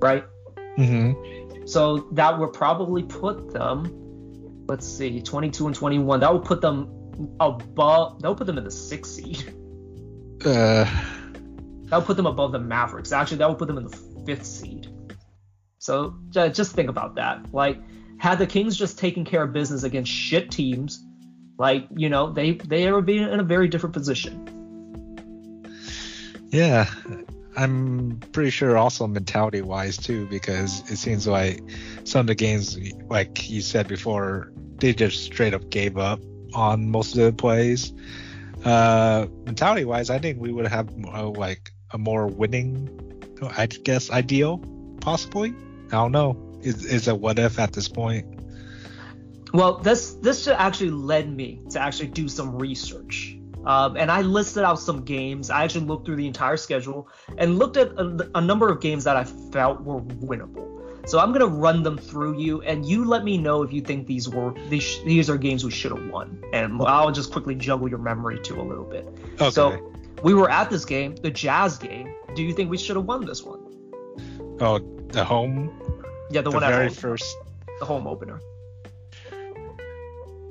right? 0.00 0.24
Mm-hmm. 0.76 1.66
So 1.66 2.08
that 2.12 2.38
would 2.38 2.52
probably 2.52 3.02
put 3.02 3.52
them. 3.52 4.64
Let's 4.68 4.86
see, 4.86 5.22
22 5.22 5.66
and 5.66 5.74
21. 5.74 6.20
That 6.20 6.32
would 6.32 6.44
put 6.44 6.60
them 6.60 6.90
above. 7.40 8.20
That 8.20 8.28
would 8.28 8.38
put 8.38 8.46
them 8.46 8.58
in 8.58 8.64
the 8.64 8.70
sixth 8.70 9.12
seed. 9.12 9.54
Uh. 10.44 10.84
That 11.86 11.98
would 11.98 12.06
put 12.06 12.16
them 12.16 12.26
above 12.26 12.52
the 12.52 12.58
Mavericks. 12.58 13.12
Actually, 13.12 13.38
that 13.38 13.48
would 13.48 13.58
put 13.58 13.68
them 13.68 13.78
in 13.78 13.84
the 13.84 13.96
fifth 14.26 14.44
seed. 14.44 14.85
So 15.86 16.16
just 16.32 16.72
think 16.72 16.88
about 16.88 17.14
that. 17.14 17.54
Like, 17.54 17.78
had 18.18 18.40
the 18.40 18.46
Kings 18.46 18.76
just 18.76 18.98
taken 18.98 19.24
care 19.24 19.44
of 19.44 19.52
business 19.52 19.84
against 19.84 20.10
shit 20.10 20.50
teams, 20.50 21.04
like 21.58 21.86
you 21.94 22.08
know, 22.08 22.32
they 22.32 22.54
they 22.54 22.90
would 22.90 23.06
be 23.06 23.18
in 23.18 23.38
a 23.38 23.44
very 23.44 23.68
different 23.68 23.92
position. 23.92 24.34
Yeah, 26.48 26.90
I'm 27.56 28.18
pretty 28.32 28.50
sure 28.50 28.76
also 28.76 29.06
mentality 29.06 29.62
wise 29.62 29.96
too, 29.96 30.26
because 30.26 30.90
it 30.90 30.96
seems 30.96 31.24
like 31.28 31.60
some 32.02 32.22
of 32.22 32.26
the 32.26 32.34
games, 32.34 32.76
like 33.08 33.48
you 33.48 33.60
said 33.60 33.86
before, 33.86 34.50
they 34.78 34.92
just 34.92 35.22
straight 35.22 35.54
up 35.54 35.70
gave 35.70 35.98
up 35.98 36.18
on 36.52 36.90
most 36.90 37.16
of 37.16 37.22
the 37.22 37.32
plays. 37.32 37.92
Uh, 38.64 39.28
mentality 39.44 39.84
wise, 39.84 40.10
I 40.10 40.18
think 40.18 40.40
we 40.40 40.50
would 40.50 40.66
have 40.66 40.88
uh, 41.14 41.28
like 41.28 41.70
a 41.92 41.98
more 41.98 42.26
winning, 42.26 42.90
I 43.40 43.66
guess, 43.66 44.10
ideal, 44.10 44.58
possibly. 45.00 45.54
I 45.88 45.92
don't 45.92 46.12
know. 46.12 46.58
Is 46.62 46.84
is 46.84 47.08
a 47.08 47.14
what 47.14 47.38
if 47.38 47.58
at 47.58 47.72
this 47.72 47.88
point? 47.88 48.26
Well, 49.52 49.78
this 49.78 50.14
this 50.14 50.48
actually 50.48 50.90
led 50.90 51.34
me 51.34 51.60
to 51.70 51.80
actually 51.80 52.08
do 52.08 52.28
some 52.28 52.58
research. 52.58 53.38
Um, 53.64 53.96
and 53.96 54.12
I 54.12 54.22
listed 54.22 54.62
out 54.62 54.78
some 54.78 55.04
games. 55.04 55.50
I 55.50 55.64
actually 55.64 55.86
looked 55.86 56.06
through 56.06 56.16
the 56.16 56.26
entire 56.26 56.56
schedule 56.56 57.08
and 57.36 57.58
looked 57.58 57.76
at 57.76 57.88
a, 57.98 58.30
a 58.36 58.40
number 58.40 58.68
of 58.68 58.80
games 58.80 59.04
that 59.04 59.16
I 59.16 59.24
felt 59.24 59.80
were 59.82 60.00
winnable. 60.00 60.76
So 61.08 61.20
I'm 61.20 61.32
gonna 61.32 61.46
run 61.46 61.82
them 61.82 61.96
through 61.96 62.38
you, 62.40 62.62
and 62.62 62.84
you 62.84 63.04
let 63.04 63.22
me 63.22 63.38
know 63.38 63.62
if 63.62 63.72
you 63.72 63.80
think 63.80 64.06
these 64.06 64.28
were 64.28 64.54
these 64.68 65.02
these 65.04 65.30
are 65.30 65.36
games 65.36 65.64
we 65.64 65.70
should 65.70 65.92
have 65.92 66.06
won. 66.08 66.42
And 66.52 66.82
I'll 66.82 67.12
just 67.12 67.32
quickly 67.32 67.54
juggle 67.54 67.88
your 67.88 67.98
memory 67.98 68.40
too 68.40 68.60
a 68.60 68.62
little 68.62 68.84
bit. 68.84 69.06
Okay. 69.34 69.50
So 69.50 69.92
we 70.22 70.34
were 70.34 70.50
at 70.50 70.68
this 70.68 70.84
game, 70.84 71.14
the 71.16 71.30
Jazz 71.30 71.78
game. 71.78 72.12
Do 72.34 72.42
you 72.42 72.52
think 72.52 72.70
we 72.70 72.78
should 72.78 72.96
have 72.96 73.04
won 73.04 73.24
this 73.24 73.42
one? 73.42 73.65
Oh, 74.60 74.78
the 75.08 75.24
home. 75.24 75.70
Yeah, 76.30 76.40
the, 76.40 76.50
the 76.50 76.56
one 76.56 76.60
very 76.60 76.86
at 76.86 76.92
home, 76.92 76.96
first. 76.96 77.36
The 77.78 77.84
home 77.84 78.06
opener. 78.06 78.40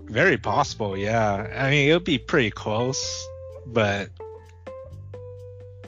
Very 0.06 0.38
possible, 0.38 0.96
yeah. 0.96 1.52
I 1.56 1.70
mean, 1.72 1.90
it 1.90 1.94
would 1.94 2.04
be 2.04 2.20
pretty 2.20 2.52
close, 2.52 3.28
but 3.66 4.10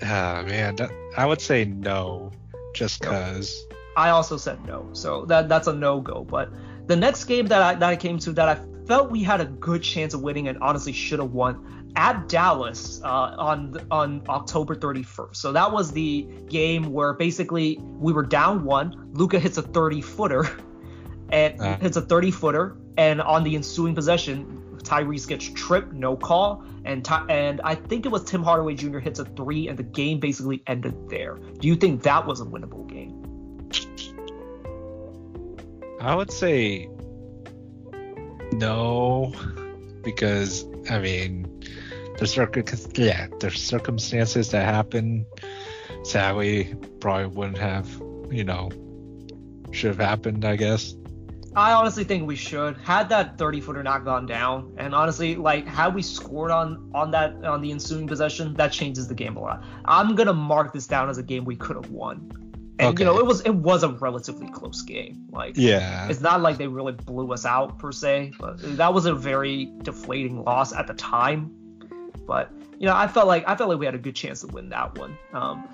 ah, 0.01 0.43
man, 0.47 0.75
that, 0.77 0.91
I 1.15 1.25
would 1.25 1.41
say 1.41 1.65
no, 1.65 2.31
just 2.73 3.01
cause. 3.01 3.65
I 3.95 4.09
also 4.09 4.37
said 4.37 4.65
no, 4.65 4.89
so 4.93 5.25
that 5.25 5.49
that's 5.49 5.67
a 5.67 5.73
no 5.73 6.01
go. 6.01 6.23
But 6.23 6.49
the 6.87 6.95
next 6.95 7.25
game 7.25 7.47
that 7.47 7.61
I 7.61 7.75
that 7.75 7.89
I 7.89 7.95
came 7.95 8.17
to 8.19 8.31
that 8.33 8.49
I 8.49 8.59
felt 8.87 9.11
we 9.11 9.23
had 9.23 9.41
a 9.41 9.45
good 9.45 9.83
chance 9.83 10.13
of 10.13 10.21
winning 10.21 10.47
and 10.47 10.57
honestly 10.59 10.93
should 10.93 11.19
have 11.19 11.31
won 11.31 11.76
at 11.97 12.29
Dallas 12.29 13.01
uh, 13.03 13.07
on 13.07 13.75
on 13.91 14.21
October 14.29 14.75
31st. 14.75 15.35
So 15.35 15.51
that 15.51 15.71
was 15.71 15.91
the 15.91 16.27
game 16.47 16.93
where 16.93 17.13
basically 17.13 17.79
we 17.81 18.13
were 18.13 18.23
down 18.23 18.63
one. 18.63 19.09
Luka 19.13 19.39
hits 19.39 19.57
a 19.57 19.63
30 19.63 20.01
footer 20.01 20.47
and 21.29 21.59
uh. 21.59 21.77
hits 21.77 21.97
a 21.97 22.01
30 22.01 22.31
footer, 22.31 22.77
and 22.97 23.19
on 23.19 23.43
the 23.43 23.55
ensuing 23.55 23.95
possession, 23.95 24.77
Tyrese 24.83 25.27
gets 25.27 25.49
tripped, 25.49 25.91
no 25.91 26.15
call, 26.15 26.63
and 26.85 27.03
Ty- 27.03 27.25
and 27.29 27.59
I 27.61 27.73
think 27.73 28.05
it 28.05 28.09
was 28.09 28.23
Tim 28.23 28.43
Hardaway 28.43 28.75
Jr. 28.75 28.99
hits 28.99 29.19
a 29.19 29.25
three, 29.25 29.67
and 29.67 29.77
the 29.77 29.83
game 29.83 30.19
basically 30.19 30.61
ended 30.67 31.09
there. 31.09 31.35
Do 31.59 31.67
you 31.67 31.75
think 31.75 32.03
that 32.03 32.27
was 32.27 32.39
a 32.41 32.45
winnable 32.45 32.87
game? 32.87 33.23
I 35.99 36.13
would 36.13 36.31
say 36.31 36.89
no, 38.53 39.33
because 40.03 40.63
I 40.91 40.99
mean, 40.99 41.46
there's 42.17 42.33
circum 42.33 42.63
yeah, 42.95 43.27
there's 43.39 43.61
circumstances 43.61 44.51
that 44.51 44.65
happen. 44.65 45.25
Sadly, 46.03 46.75
probably 46.99 47.27
wouldn't 47.27 47.57
have, 47.57 47.89
you 48.31 48.43
know, 48.43 48.69
should 49.71 49.89
have 49.89 49.99
happened, 49.99 50.45
I 50.45 50.55
guess. 50.55 50.95
I 51.55 51.73
honestly 51.73 52.03
think 52.03 52.27
we 52.27 52.35
should. 52.35 52.77
Had 52.77 53.09
that 53.09 53.37
30 53.39 53.61
footer 53.61 53.81
not 53.81 54.05
gone 54.05 54.27
down, 54.27 54.75
and 54.77 54.93
honestly, 54.93 55.35
like 55.35 55.65
had 55.65 55.95
we 55.95 56.03
scored 56.03 56.51
on 56.51 56.91
on 56.93 57.11
that 57.11 57.43
on 57.43 57.61
the 57.61 57.71
ensuing 57.71 58.05
possession, 58.07 58.53
that 58.55 58.71
changes 58.71 59.07
the 59.07 59.15
game 59.15 59.35
a 59.37 59.39
lot. 59.39 59.63
I'm 59.85 60.13
gonna 60.15 60.33
mark 60.33 60.71
this 60.71 60.85
down 60.85 61.09
as 61.09 61.17
a 61.17 61.23
game 61.23 61.45
we 61.45 61.55
could 61.55 61.75
have 61.75 61.89
won. 61.89 62.31
And 62.79 62.89
okay. 62.89 63.01
you 63.01 63.05
know, 63.05 63.17
it 63.17 63.25
was 63.25 63.41
it 63.41 63.55
was 63.55 63.81
a 63.81 63.89
relatively 63.89 64.47
close 64.49 64.83
game. 64.83 65.25
Like 65.31 65.57
yeah, 65.57 66.07
it's 66.07 66.21
not 66.21 66.41
like 66.41 66.57
they 66.57 66.67
really 66.67 66.93
blew 66.93 67.33
us 67.33 67.43
out 67.43 67.79
per 67.79 67.91
se, 67.91 68.33
but 68.39 68.59
that 68.77 68.93
was 68.93 69.07
a 69.07 69.15
very 69.15 69.71
deflating 69.81 70.43
loss 70.43 70.73
at 70.73 70.85
the 70.85 70.93
time. 70.93 71.56
But 72.25 72.51
you 72.79 72.85
know, 72.87 72.95
I 72.95 73.07
felt 73.07 73.27
like 73.27 73.43
I 73.47 73.55
felt 73.55 73.69
like 73.69 73.79
we 73.79 73.85
had 73.85 73.95
a 73.95 73.99
good 73.99 74.15
chance 74.15 74.41
to 74.41 74.47
win 74.47 74.69
that 74.69 74.97
one. 74.97 75.17
Um, 75.33 75.67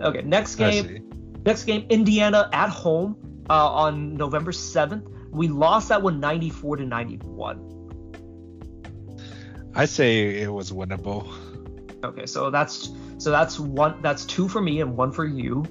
okay, 0.00 0.22
next 0.22 0.56
game, 0.56 1.10
next 1.44 1.64
game, 1.64 1.86
Indiana 1.88 2.48
at 2.52 2.68
home 2.68 3.16
uh, 3.50 3.70
on 3.70 4.14
November 4.14 4.52
seventh. 4.52 5.08
We 5.30 5.48
lost 5.48 5.90
that 5.90 6.02
one 6.02 6.20
94 6.20 6.76
to 6.76 6.86
91. 6.86 7.78
I 9.74 9.84
say 9.84 10.40
it 10.40 10.50
was 10.50 10.72
winnable. 10.72 11.30
Okay, 12.02 12.26
so 12.26 12.50
that's 12.50 12.90
so 13.18 13.30
that's 13.30 13.60
one 13.60 14.00
that's 14.02 14.24
two 14.24 14.48
for 14.48 14.60
me 14.60 14.80
and 14.80 14.96
one 14.96 15.12
for 15.12 15.24
you. 15.24 15.64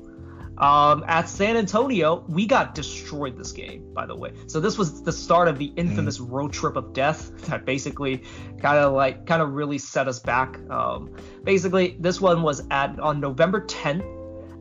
Um, 0.58 1.04
at 1.08 1.30
San 1.30 1.56
Antonio, 1.56 2.26
we 2.28 2.48
got 2.48 2.74
destroyed 2.74 3.38
this 3.38 3.52
game, 3.52 3.94
by 3.94 4.08
the 4.08 4.16
way. 4.16 4.34
So 4.48 4.60
this 4.60 4.78
was 4.78 5.04
the 5.04 5.12
start 5.12 5.48
of 5.48 5.60
the 5.60 5.72
infamous 5.76 6.18
mm. 6.18 6.32
road 6.32 6.52
trip 6.52 6.76
of 6.76 6.94
death 6.94 7.46
that 7.48 7.64
basically 7.66 8.24
kind 8.60 8.78
of 8.78 8.94
like 8.94 9.28
kind 9.28 9.42
of 9.42 9.54
really 9.54 9.78
set 9.78 10.08
us 10.08 10.20
back. 10.20 10.60
Um, 10.70 11.16
basically, 11.44 11.96
this 12.00 12.20
one 12.20 12.42
was 12.42 12.64
at 12.72 13.00
on 13.00 13.20
November 13.20 13.62
10th. 13.62 14.16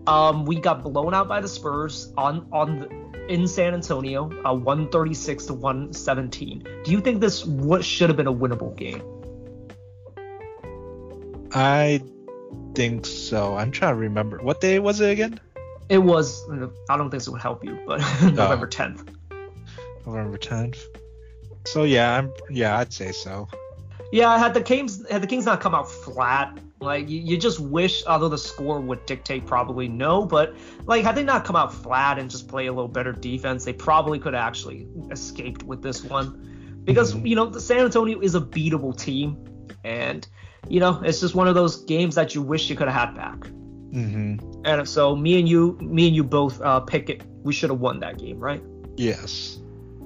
Um, 0.07 0.45
we 0.45 0.61
got 0.61 0.83
blown 0.83 1.15
out 1.15 1.29
by 1.29 1.41
the 1.41 1.49
Spurs 1.49 2.13
on 2.17 2.47
on 2.53 2.81
the, 2.81 3.07
in 3.33 3.49
San 3.49 3.75
Antonio, 3.75 4.31
uh, 4.45 4.55
136 4.55 5.47
to 5.47 5.55
117. 5.55 6.67
Do 6.85 6.93
you 6.93 7.01
think 7.01 7.21
this 7.21 7.45
what 7.45 7.85
should 7.85 8.11
have 8.11 8.17
been 8.17 8.27
a 8.27 8.35
winnable 8.35 8.77
game? 8.77 9.03
I 11.53 12.03
think 12.75 13.07
so. 13.07 13.57
I'm 13.57 13.71
trying 13.71 13.95
to 13.95 14.01
remember. 14.01 14.39
What 14.43 14.61
day 14.61 14.79
was 14.79 15.01
it 15.01 15.11
again? 15.11 15.41
It 15.89 15.99
was. 15.99 16.45
I 16.89 16.97
don't 16.97 17.11
think 17.11 17.23
this 17.23 17.29
would 17.29 17.41
help 17.41 17.65
you, 17.65 17.79
but 17.87 17.99
November 18.23 18.67
10th. 18.67 19.15
November 20.05 20.39
10th. 20.39 20.79
So 21.67 21.85
yeah, 21.85 22.17
I'm. 22.17 22.33
Yeah, 22.51 22.79
I'd 22.79 22.93
say 22.93 23.13
so. 23.13 23.49
Yeah, 24.13 24.39
had 24.39 24.55
the 24.55 24.63
Kings 24.63 25.09
had 25.11 25.23
the 25.23 25.27
Kings 25.27 25.47
not 25.47 25.61
come 25.61 25.75
out 25.75 25.91
flat, 25.91 26.59
like 26.81 27.09
you, 27.09 27.21
you 27.21 27.39
just 27.39 27.59
wish, 27.59 28.05
although 28.07 28.29
the 28.29 28.39
score 28.39 28.81
would 28.81 29.05
dictate 29.07 29.47
probably 29.47 29.89
no, 29.89 30.25
but 30.25 30.55
like 30.85 31.05
had 31.05 31.15
they 31.15 31.25
not 31.25 31.45
come 31.45 31.57
out 31.57 31.73
flat 31.73 32.19
and 32.19 32.31
just 32.31 32.49
play 32.49 32.67
a 32.67 32.73
little 32.73 32.89
better 32.89 33.13
defense, 33.13 33.65
they 33.65 33.73
probably 33.73 34.19
could 34.19 34.35
have 34.35 34.47
actually 34.47 34.87
escaped 35.11 35.63
with 35.63 35.83
this 35.83 36.05
one, 36.05 36.81
because 36.85 37.15
mm-hmm. 37.15 37.27
you 37.27 37.37
know 37.37 37.47
the 37.47 37.61
San 37.61 37.79
Antonio 37.79 38.21
is 38.21 38.35
a 38.35 38.41
beatable 38.41 38.97
team, 38.97 39.45
and 39.85 40.27
you 40.69 40.79
know 40.79 41.01
it's 41.03 41.21
just 41.21 41.35
one 41.35 41.49
of 41.49 41.55
those 41.55 41.85
games 41.85 42.15
that 42.15 42.35
you 42.35 42.43
wish 42.43 42.69
you 42.71 42.77
could 42.77 42.89
have 42.89 43.09
had 43.09 43.17
back. 43.17 43.51
Mm-hmm. 43.97 44.63
And 44.67 44.89
so 44.89 45.17
me 45.17 45.39
and 45.39 45.49
you, 45.49 45.79
me 45.81 46.07
and 46.09 46.15
you 46.15 46.23
both 46.23 46.61
uh, 46.61 46.81
pick 46.81 47.09
it. 47.09 47.23
We 47.43 47.53
should 47.53 47.71
have 47.71 47.81
won 47.81 48.01
that 48.01 48.19
game, 48.19 48.39
right? 48.39 48.63
Yes. 48.97 49.59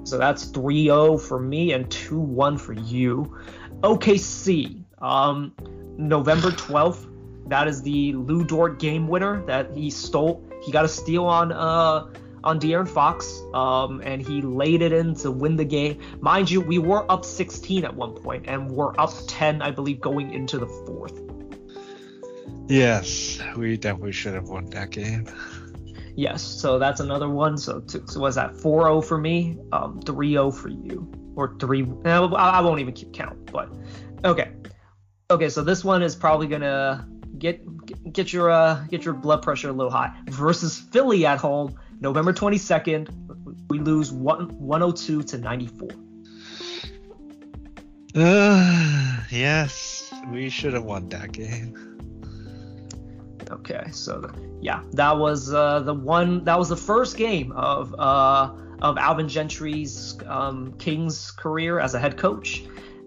So 0.03 0.17
that's 0.17 0.45
3-0 0.45 1.19
for 1.21 1.39
me 1.39 1.73
and 1.73 1.87
2-1 1.89 2.59
for 2.59 2.73
you. 2.73 3.37
OKC, 3.81 4.83
um, 5.01 5.53
November 5.97 6.51
12th. 6.51 7.07
That 7.47 7.67
is 7.67 7.81
the 7.81 8.13
Lu 8.13 8.45
Dort 8.45 8.79
game 8.79 9.07
winner 9.07 9.45
that 9.45 9.75
he 9.75 9.89
stole. 9.89 10.41
He 10.61 10.71
got 10.71 10.85
a 10.85 10.87
steal 10.87 11.25
on 11.25 11.51
uh 11.51 12.07
on 12.43 12.59
De'Aaron 12.59 12.87
Fox, 12.87 13.43
um, 13.53 14.01
and 14.03 14.21
he 14.21 14.41
laid 14.41 14.81
it 14.81 14.91
in 14.91 15.13
to 15.15 15.29
win 15.29 15.55
the 15.55 15.65
game. 15.65 15.99
Mind 16.21 16.49
you, 16.49 16.61
we 16.61 16.79
were 16.79 17.09
up 17.11 17.23
16 17.23 17.85
at 17.85 17.95
one 17.95 18.13
point, 18.13 18.45
and 18.47 18.71
we're 18.71 18.99
up 18.99 19.13
10, 19.27 19.61
I 19.61 19.71
believe, 19.71 20.01
going 20.01 20.33
into 20.33 20.57
the 20.57 20.65
fourth. 20.65 21.20
Yes, 22.71 23.37
we 23.57 23.75
definitely 23.75 24.13
should 24.13 24.33
have 24.33 24.47
won 24.47 24.67
that 24.67 24.91
game. 24.91 25.27
Yes, 26.15 26.41
so 26.41 26.79
that's 26.79 27.01
another 27.01 27.29
one. 27.29 27.57
So, 27.57 27.81
to, 27.81 28.07
so 28.07 28.21
was 28.21 28.35
that 28.35 28.53
4-0 28.53 29.03
for 29.03 29.17
me, 29.17 29.57
um, 29.73 29.99
3-0 29.99 30.55
for 30.55 30.69
you, 30.69 31.11
or 31.35 31.57
three? 31.59 31.85
I, 32.05 32.19
I 32.21 32.61
won't 32.61 32.79
even 32.79 32.93
keep 32.93 33.11
count, 33.11 33.51
but 33.51 33.69
okay, 34.23 34.51
okay. 35.29 35.49
So 35.49 35.63
this 35.63 35.83
one 35.83 36.01
is 36.01 36.15
probably 36.15 36.47
gonna 36.47 37.05
get 37.37 37.61
get 38.13 38.31
your 38.31 38.49
uh, 38.49 38.85
get 38.89 39.03
your 39.03 39.15
blood 39.15 39.41
pressure 39.41 39.67
a 39.67 39.73
little 39.73 39.91
high. 39.91 40.15
Versus 40.29 40.79
Philly 40.79 41.25
at 41.25 41.39
home, 41.39 41.77
November 41.99 42.31
22nd, 42.31 43.67
we 43.69 43.79
lose 43.79 44.13
one 44.13 44.47
102 44.47 45.23
to 45.23 45.37
94. 45.37 45.89
Uh, 48.15 49.17
yes, 49.29 50.13
we 50.31 50.49
should 50.49 50.71
have 50.71 50.85
won 50.85 51.09
that 51.09 51.33
game. 51.33 51.90
Okay, 53.51 53.83
so 53.91 54.31
yeah, 54.61 54.81
that 54.93 55.17
was 55.17 55.53
uh, 55.53 55.81
the 55.81 55.93
one. 55.93 56.43
That 56.45 56.57
was 56.57 56.69
the 56.69 56.77
first 56.77 57.17
game 57.17 57.51
of 57.51 57.93
uh, 57.99 58.53
of 58.81 58.97
Alvin 58.97 59.27
Gentry's 59.27 60.17
um, 60.25 60.73
Kings 60.79 61.31
career 61.31 61.79
as 61.79 61.93
a 61.93 61.99
head 61.99 62.17
coach, 62.17 62.63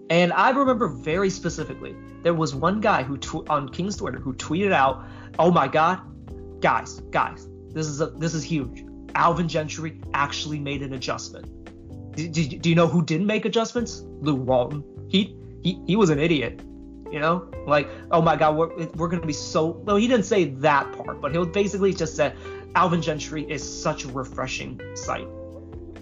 and 0.09 0.31
I 0.33 0.51
remember 0.51 0.87
very 0.87 1.29
specifically 1.29 1.95
there 2.21 2.33
was 2.33 2.53
one 2.53 2.79
guy 2.79 3.01
who 3.03 3.17
tw- 3.17 3.49
on 3.49 3.69
Kings 3.69 3.97
Twitter 3.97 4.19
who 4.19 4.33
tweeted 4.33 4.71
out, 4.71 5.03
"Oh 5.39 5.51
my 5.51 5.67
God, 5.67 5.99
guys, 6.61 6.99
guys, 7.09 7.47
this 7.69 7.87
is 7.87 8.01
a, 8.01 8.07
this 8.07 8.33
is 8.33 8.43
huge. 8.43 8.85
Alvin 9.15 9.47
Gentry 9.47 9.99
actually 10.13 10.59
made 10.59 10.83
an 10.83 10.93
adjustment. 10.93 11.47
Do, 12.15 12.27
do, 12.27 12.47
do 12.47 12.69
you 12.69 12.75
know 12.75 12.87
who 12.87 13.03
didn't 13.03 13.27
make 13.27 13.45
adjustments? 13.45 14.03
Luke 14.21 14.45
Walton. 14.45 14.83
He 15.09 15.35
he 15.63 15.81
he 15.87 15.95
was 15.95 16.09
an 16.09 16.19
idiot. 16.19 16.61
You 17.15 17.21
know, 17.21 17.49
like, 17.65 17.87
oh 18.11 18.21
my 18.21 18.35
God, 18.35 18.57
we're, 18.57 18.87
we're 18.97 19.07
going 19.07 19.21
to 19.21 19.25
be 19.25 19.31
so. 19.31 19.67
Well, 19.67 19.95
he 19.95 20.05
didn't 20.05 20.25
say 20.25 20.49
that 20.55 20.91
part, 20.91 21.21
but 21.21 21.33
he 21.33 21.45
basically 21.45 21.93
just 21.93 22.17
said 22.17 22.35
Alvin 22.75 23.01
Gentry 23.01 23.49
is 23.49 23.63
such 23.63 24.03
a 24.03 24.09
refreshing 24.09 24.81
sight. 24.95 25.25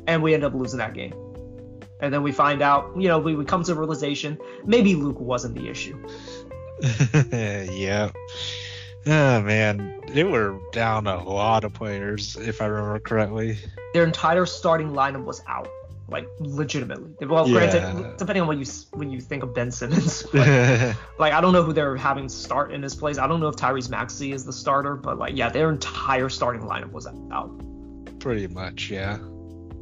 And 0.07 0.23
we 0.23 0.33
end 0.33 0.43
up 0.43 0.55
losing 0.55 0.79
that 0.79 0.95
game. 0.95 1.13
And 1.99 2.11
then 2.11 2.23
we 2.23 2.31
find 2.31 2.63
out, 2.63 2.99
you 2.99 3.09
know, 3.09 3.19
we, 3.19 3.35
we 3.35 3.45
come 3.45 3.63
to 3.63 3.73
a 3.73 3.75
realization 3.75 4.39
maybe 4.65 4.95
Luke 4.95 5.19
wasn't 5.19 5.53
the 5.53 5.69
issue. 5.69 6.03
yeah. 7.31 8.09
Oh 9.05 9.41
man, 9.43 10.01
they 10.07 10.23
were 10.23 10.59
down 10.71 11.05
a 11.05 11.23
lot 11.23 11.63
of 11.63 11.73
players, 11.73 12.37
if 12.37 12.59
I 12.59 12.65
remember 12.65 12.99
correctly. 12.99 13.59
Their 13.93 14.03
entire 14.03 14.47
starting 14.47 14.93
lineup 14.93 15.25
was 15.25 15.43
out 15.45 15.69
like 16.13 16.29
legitimately. 16.39 17.27
Well, 17.27 17.47
yeah. 17.47 17.53
granted, 17.53 18.17
depending 18.17 18.41
on 18.41 18.47
what 18.47 18.57
you 18.57 18.65
when 18.93 19.09
you 19.09 19.19
think 19.19 19.43
of 19.43 19.53
Ben 19.53 19.71
Simmons, 19.71 20.23
like, 20.33 20.95
like 21.19 21.33
I 21.33 21.41
don't 21.41 21.51
know 21.51 21.63
who 21.63 21.73
they're 21.73 21.97
having 21.97 22.29
start 22.29 22.71
in 22.71 22.81
his 22.81 22.95
place. 22.95 23.17
I 23.17 23.27
don't 23.27 23.41
know 23.41 23.49
if 23.49 23.55
Tyrese 23.55 23.89
Maxey 23.89 24.31
is 24.31 24.45
the 24.45 24.53
starter, 24.53 24.95
but 24.95 25.17
like 25.17 25.35
yeah, 25.35 25.49
their 25.49 25.69
entire 25.69 26.29
starting 26.29 26.61
lineup 26.61 26.91
was 26.91 27.07
out. 27.31 27.51
Pretty 28.19 28.47
much, 28.47 28.89
yeah. 28.89 29.17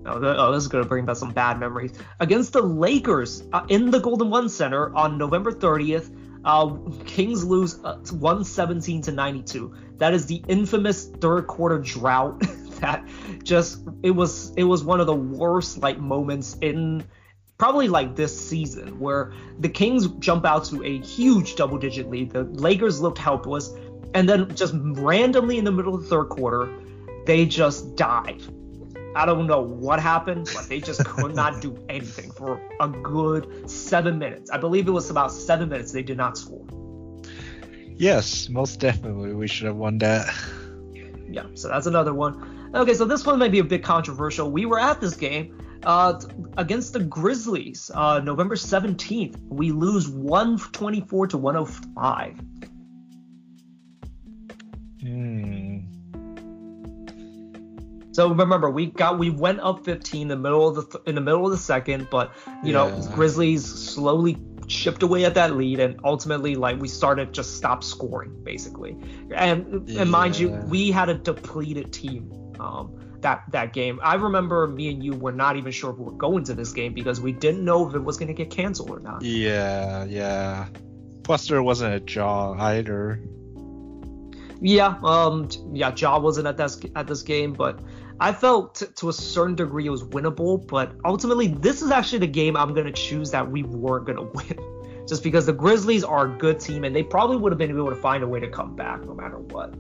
Oh, 0.05 0.19
oh 0.23 0.51
this 0.51 0.63
is 0.63 0.67
gonna 0.67 0.85
bring 0.85 1.05
back 1.05 1.17
some 1.17 1.31
bad 1.31 1.59
memories 1.59 1.93
against 2.19 2.53
the 2.53 2.61
Lakers 2.61 3.43
uh, 3.53 3.65
in 3.67 3.91
the 3.91 3.99
Golden 3.99 4.29
One 4.29 4.49
Center 4.49 4.95
on 4.95 5.17
November 5.17 5.51
30th. 5.51 6.17
Uh, 6.43 6.75
Kings 7.05 7.45
lose 7.45 7.77
uh, 7.83 7.97
117 8.09 9.03
to 9.03 9.11
92. 9.11 9.75
That 9.97 10.15
is 10.15 10.25
the 10.25 10.43
infamous 10.47 11.05
third 11.05 11.45
quarter 11.45 11.77
drought 11.77 12.41
that 12.81 13.07
just 13.43 13.81
it 14.03 14.11
was 14.11 14.53
it 14.55 14.63
was 14.63 14.83
one 14.83 14.99
of 14.99 15.07
the 15.07 15.15
worst 15.15 15.79
like 15.79 15.99
moments 15.99 16.57
in 16.61 17.03
probably 17.57 17.87
like 17.87 18.15
this 18.15 18.35
season 18.49 18.99
where 18.99 19.31
the 19.59 19.69
Kings 19.69 20.07
jump 20.19 20.45
out 20.45 20.65
to 20.65 20.83
a 20.83 20.99
huge 20.99 21.55
double 21.55 21.77
digit 21.77 22.09
lead. 22.09 22.31
The 22.31 22.43
Lakers 22.43 22.99
looked 23.01 23.19
helpless, 23.19 23.71
and 24.15 24.27
then 24.27 24.53
just 24.55 24.73
randomly 24.75 25.59
in 25.59 25.65
the 25.65 25.71
middle 25.71 25.93
of 25.93 26.01
the 26.01 26.07
third 26.07 26.29
quarter, 26.29 26.73
they 27.27 27.45
just 27.45 27.95
died. 27.95 28.41
I 29.15 29.25
don't 29.25 29.45
know 29.45 29.61
what 29.61 29.99
happened, 29.99 30.49
but 30.55 30.67
they 30.69 30.79
just 30.79 31.05
could 31.05 31.35
not 31.35 31.61
do 31.61 31.77
anything 31.89 32.31
for 32.31 32.59
a 32.79 32.87
good 32.87 33.69
seven 33.69 34.17
minutes. 34.17 34.49
I 34.49 34.57
believe 34.57 34.87
it 34.87 34.91
was 34.91 35.11
about 35.11 35.31
seven 35.31 35.69
minutes 35.69 35.91
they 35.91 36.01
did 36.01 36.17
not 36.17 36.37
score. 36.37 36.65
Yes, 37.95 38.49
most 38.49 38.79
definitely. 38.79 39.33
We 39.33 39.47
should 39.47 39.67
have 39.67 39.75
won 39.75 39.99
that. 39.99 40.33
Yeah, 41.29 41.45
so 41.53 41.67
that's 41.67 41.85
another 41.85 42.13
one. 42.13 42.60
Okay, 42.73 42.93
so 42.93 43.03
this 43.03 43.25
one 43.25 43.37
may 43.37 43.49
be 43.49 43.59
a 43.59 43.63
bit 43.63 43.83
controversial. 43.83 44.49
We 44.49 44.65
were 44.65 44.79
at 44.79 45.01
this 45.01 45.15
game 45.15 45.61
uh, 45.83 46.19
against 46.57 46.93
the 46.93 47.01
Grizzlies, 47.01 47.91
uh, 47.93 48.19
November 48.19 48.55
17th. 48.55 49.41
We 49.49 49.71
lose 49.71 50.07
124 50.07 51.27
to 51.27 51.37
105. 51.37 52.39
Hmm. 55.01 55.79
So 58.13 58.29
remember, 58.29 58.69
we 58.69 58.87
got 58.87 59.17
we 59.17 59.29
went 59.29 59.61
up 59.61 59.85
15 59.85 60.21
in 60.21 60.27
the 60.27 60.35
middle 60.35 60.67
of 60.67 60.75
the 60.75 60.97
th- 60.97 61.03
in 61.07 61.15
the 61.15 61.21
middle 61.21 61.45
of 61.45 61.51
the 61.51 61.57
second, 61.57 62.09
but 62.11 62.33
you 62.61 62.73
yeah. 62.73 62.89
know 62.89 63.09
Grizzlies 63.15 63.65
slowly 63.65 64.37
chipped 64.67 65.01
away 65.01 65.23
at 65.23 65.33
that 65.35 65.55
lead, 65.55 65.79
and 65.79 65.99
ultimately 66.03 66.55
like 66.55 66.79
we 66.79 66.89
started 66.89 67.33
just 67.33 67.55
stop 67.55 67.83
scoring 67.83 68.43
basically. 68.43 68.97
And 69.33 69.87
yeah. 69.89 70.01
and 70.01 70.11
mind 70.11 70.37
you, 70.37 70.49
we 70.49 70.91
had 70.91 71.07
a 71.07 71.13
depleted 71.13 71.93
team 71.93 72.40
um, 72.61 73.17
that 73.21 73.43
that 73.49 73.73
game. 73.73 73.99
I 74.03 74.15
remember 74.15 74.67
me 74.67 74.89
and 74.89 75.03
you 75.03 75.13
were 75.13 75.31
not 75.31 75.57
even 75.57 75.71
sure 75.71 75.91
if 75.91 75.97
we 75.97 76.05
were 76.05 76.11
going 76.11 76.43
to 76.45 76.53
this 76.53 76.71
game 76.71 76.93
because 76.93 77.19
we 77.19 77.31
didn't 77.31 77.65
know 77.65 77.87
if 77.87 77.95
it 77.95 77.99
was 77.99 78.17
going 78.17 78.27
to 78.27 78.33
get 78.33 78.49
canceled 78.49 78.89
or 78.89 78.99
not. 78.99 79.21
Yeah, 79.21 80.05
yeah. 80.05 80.67
Plus, 81.23 81.47
there 81.47 81.61
wasn't 81.63 81.95
a 81.95 82.13
Ja 82.13 82.53
either. 82.53 83.21
Yeah, 84.63 84.95
um, 85.03 85.49
yeah, 85.73 85.93
Ja 85.95 86.19
wasn't 86.19 86.47
at 86.47 86.57
this 86.57 86.79
at 86.95 87.07
this 87.07 87.23
game, 87.23 87.53
but 87.53 87.79
I 88.19 88.31
felt 88.31 88.75
t- 88.75 88.85
to 88.97 89.09
a 89.09 89.13
certain 89.13 89.55
degree 89.55 89.87
it 89.87 89.89
was 89.89 90.03
winnable. 90.03 90.65
But 90.67 90.93
ultimately, 91.03 91.47
this 91.47 91.81
is 91.81 91.89
actually 91.89 92.19
the 92.19 92.27
game 92.27 92.55
I'm 92.55 92.73
gonna 92.73 92.91
choose 92.91 93.31
that 93.31 93.49
we 93.49 93.63
weren't 93.63 94.05
gonna 94.05 94.21
win, 94.33 95.05
just 95.07 95.23
because 95.23 95.47
the 95.47 95.53
Grizzlies 95.53 96.03
are 96.03 96.27
a 96.27 96.37
good 96.37 96.59
team 96.59 96.83
and 96.83 96.95
they 96.95 97.03
probably 97.03 97.37
would 97.37 97.51
have 97.51 97.59
been 97.59 97.71
able 97.71 97.89
to 97.89 97.95
find 97.95 98.23
a 98.23 98.27
way 98.27 98.39
to 98.39 98.49
come 98.49 98.75
back 98.75 99.03
no 99.03 99.15
matter 99.15 99.39
what. 99.39 99.73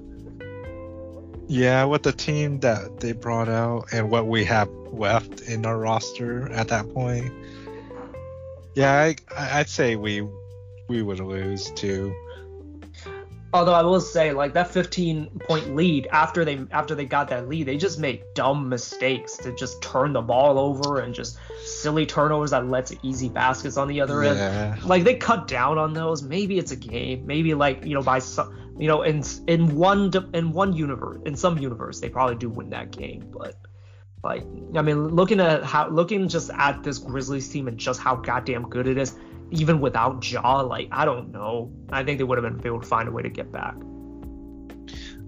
Yeah, 1.51 1.83
with 1.83 2.03
the 2.03 2.13
team 2.13 2.61
that 2.61 3.01
they 3.01 3.11
brought 3.11 3.49
out 3.49 3.89
and 3.91 4.09
what 4.09 4.25
we 4.25 4.45
have 4.45 4.69
left 4.93 5.41
in 5.41 5.65
our 5.65 5.77
roster 5.77 6.49
at 6.49 6.69
that 6.69 6.93
point, 6.93 7.33
yeah, 8.73 8.93
I, 8.93 9.15
I'd 9.35 9.67
say 9.67 9.97
we 9.97 10.25
we 10.87 11.01
would 11.01 11.19
lose 11.19 11.69
too. 11.71 12.15
Although 13.53 13.73
I 13.73 13.81
will 13.81 13.99
say, 13.99 14.31
like 14.31 14.53
that 14.53 14.71
15 14.71 15.41
point 15.41 15.75
lead 15.75 16.07
after 16.13 16.45
they 16.45 16.65
after 16.71 16.95
they 16.95 17.03
got 17.03 17.27
that 17.31 17.49
lead, 17.49 17.65
they 17.65 17.75
just 17.75 17.99
made 17.99 18.23
dumb 18.33 18.69
mistakes 18.69 19.35
to 19.37 19.53
just 19.53 19.81
turn 19.81 20.13
the 20.13 20.21
ball 20.21 20.57
over 20.57 21.01
and 21.01 21.13
just 21.13 21.37
silly 21.65 22.05
turnovers 22.05 22.51
that 22.51 22.65
led 22.65 22.85
to 22.85 22.97
easy 23.03 23.27
baskets 23.27 23.75
on 23.75 23.89
the 23.89 23.99
other 23.99 24.23
yeah. 24.23 24.75
end. 24.77 24.85
Like 24.85 25.03
they 25.03 25.15
cut 25.15 25.49
down 25.49 25.77
on 25.77 25.91
those. 25.91 26.23
Maybe 26.23 26.57
it's 26.57 26.71
a 26.71 26.77
game. 26.77 27.25
Maybe 27.25 27.55
like 27.55 27.83
you 27.83 27.93
know 27.93 28.01
by 28.01 28.19
some 28.19 28.57
you 28.81 28.87
know 28.87 29.03
in 29.03 29.23
in 29.47 29.75
one 29.75 30.11
in 30.33 30.51
one 30.51 30.73
universe 30.73 31.21
in 31.25 31.35
some 31.35 31.57
universe 31.57 31.99
they 31.99 32.09
probably 32.09 32.35
do 32.35 32.49
win 32.49 32.69
that 32.71 32.91
game, 32.91 33.31
but. 33.31 33.55
Like 34.23 34.43
I 34.75 34.83
mean, 34.83 35.07
looking 35.07 35.39
at 35.39 35.63
how 35.63 35.89
looking 35.89 36.27
just 36.27 36.51
at 36.51 36.83
this 36.83 36.99
Grizzlies 36.99 37.49
team 37.49 37.67
and 37.67 37.75
just 37.75 37.99
how 37.99 38.17
goddamn 38.17 38.69
good 38.69 38.85
it 38.85 38.99
is, 38.99 39.15
even 39.49 39.81
without 39.81 40.31
Ja, 40.31 40.61
like 40.61 40.89
I 40.91 41.05
don't 41.05 41.31
know. 41.31 41.71
I 41.91 42.03
think 42.03 42.19
they 42.19 42.23
would 42.23 42.37
have 42.37 42.57
been 42.57 42.63
able 42.63 42.81
to 42.81 42.87
find 42.87 43.09
a 43.09 43.11
way 43.11 43.23
to 43.23 43.29
get 43.29 43.51
back. 43.51 43.73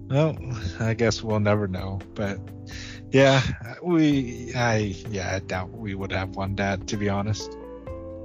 Well, 0.08 0.36
I 0.78 0.94
guess 0.94 1.24
we'll 1.24 1.40
never 1.40 1.66
know. 1.66 1.98
But 2.14 2.38
yeah, 3.10 3.42
we 3.82 4.52
I 4.54 4.94
yeah, 5.10 5.34
I 5.34 5.38
doubt 5.40 5.70
we 5.70 5.94
would 5.94 6.12
have 6.12 6.30
won 6.36 6.54
that 6.56 6.86
to 6.88 6.96
be 6.96 7.08
honest. 7.08 7.56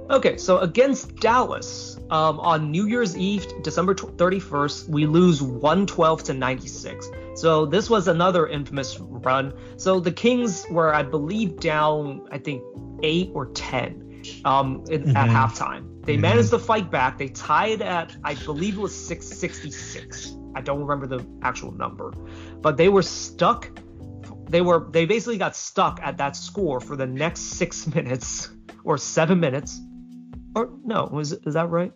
Okay, 0.08 0.36
so 0.36 0.58
against 0.58 1.16
Dallas 1.16 1.99
um, 2.10 2.40
on 2.40 2.70
New 2.70 2.86
Year's 2.86 3.16
Eve, 3.16 3.46
December 3.62 3.94
31st, 3.94 4.88
we 4.88 5.06
lose 5.06 5.40
112 5.40 6.24
to 6.24 6.34
96. 6.34 7.08
So 7.34 7.66
this 7.66 7.88
was 7.88 8.08
another 8.08 8.48
infamous 8.48 8.98
run. 8.98 9.52
So 9.76 10.00
the 10.00 10.12
Kings 10.12 10.66
were, 10.70 10.94
I 10.94 11.02
believe, 11.02 11.60
down, 11.60 12.26
I 12.30 12.38
think, 12.38 12.62
eight 13.02 13.30
or 13.32 13.46
10 13.46 14.22
um, 14.44 14.84
mm-hmm. 14.84 15.16
at 15.16 15.28
halftime. 15.28 16.04
They 16.04 16.14
mm-hmm. 16.14 16.22
managed 16.22 16.50
to 16.50 16.58
fight 16.58 16.90
back. 16.90 17.18
They 17.18 17.28
tied 17.28 17.82
at, 17.82 18.16
I 18.24 18.34
believe 18.34 18.76
it 18.76 18.80
was 18.80 18.94
666. 19.06 20.36
I 20.54 20.60
don't 20.60 20.80
remember 20.80 21.06
the 21.06 21.26
actual 21.42 21.72
number, 21.72 22.12
but 22.60 22.76
they 22.76 22.88
were 22.88 23.02
stuck. 23.02 23.70
They 24.48 24.60
were 24.60 24.88
they 24.90 25.06
basically 25.06 25.38
got 25.38 25.54
stuck 25.54 26.00
at 26.02 26.18
that 26.18 26.34
score 26.34 26.80
for 26.80 26.96
the 26.96 27.06
next 27.06 27.40
six 27.40 27.86
minutes 27.94 28.50
or 28.84 28.98
seven 28.98 29.38
minutes, 29.38 29.80
or 30.54 30.70
no, 30.84 31.08
was 31.12 31.32
is 31.32 31.54
that 31.54 31.68
right? 31.70 31.92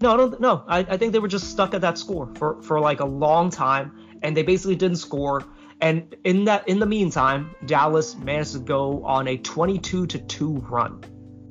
No, 0.00 0.12
I 0.12 0.16
don't. 0.16 0.40
No, 0.40 0.64
I, 0.68 0.78
I 0.80 0.96
think 0.96 1.12
they 1.12 1.18
were 1.18 1.28
just 1.28 1.50
stuck 1.50 1.74
at 1.74 1.80
that 1.80 1.98
score 1.98 2.30
for 2.34 2.60
for 2.62 2.80
like 2.80 3.00
a 3.00 3.04
long 3.06 3.50
time, 3.50 3.92
and 4.22 4.36
they 4.36 4.42
basically 4.42 4.76
didn't 4.76 4.98
score. 4.98 5.44
And 5.80 6.14
in 6.24 6.44
that 6.44 6.68
in 6.68 6.78
the 6.78 6.86
meantime, 6.86 7.54
Dallas 7.66 8.16
managed 8.16 8.52
to 8.52 8.58
go 8.58 9.04
on 9.04 9.28
a 9.28 9.36
22 9.36 10.06
to 10.06 10.18
two 10.18 10.56
run. 10.68 11.02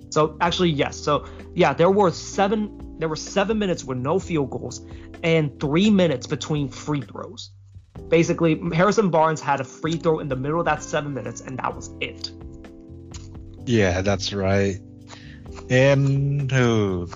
So 0.09 0.37
actually, 0.41 0.69
yes. 0.69 0.97
So 0.97 1.25
yeah, 1.55 1.73
there 1.73 1.89
were 1.89 2.11
seven. 2.11 2.97
There 2.99 3.09
were 3.09 3.15
seven 3.15 3.57
minutes 3.59 3.83
with 3.83 3.97
no 3.97 4.19
field 4.19 4.51
goals, 4.51 4.85
and 5.23 5.59
three 5.59 5.89
minutes 5.89 6.27
between 6.27 6.69
free 6.69 7.01
throws. 7.01 7.51
Basically, 8.09 8.59
Harrison 8.73 9.09
Barnes 9.09 9.41
had 9.41 9.59
a 9.61 9.63
free 9.63 9.97
throw 9.97 10.19
in 10.19 10.27
the 10.27 10.35
middle 10.35 10.59
of 10.59 10.65
that 10.65 10.83
seven 10.83 11.13
minutes, 11.13 11.41
and 11.41 11.57
that 11.59 11.75
was 11.75 11.89
it. 12.01 12.31
Yeah, 13.65 14.01
that's 14.01 14.33
right. 14.33 14.79
And 15.69 16.51
oh, 16.53 17.07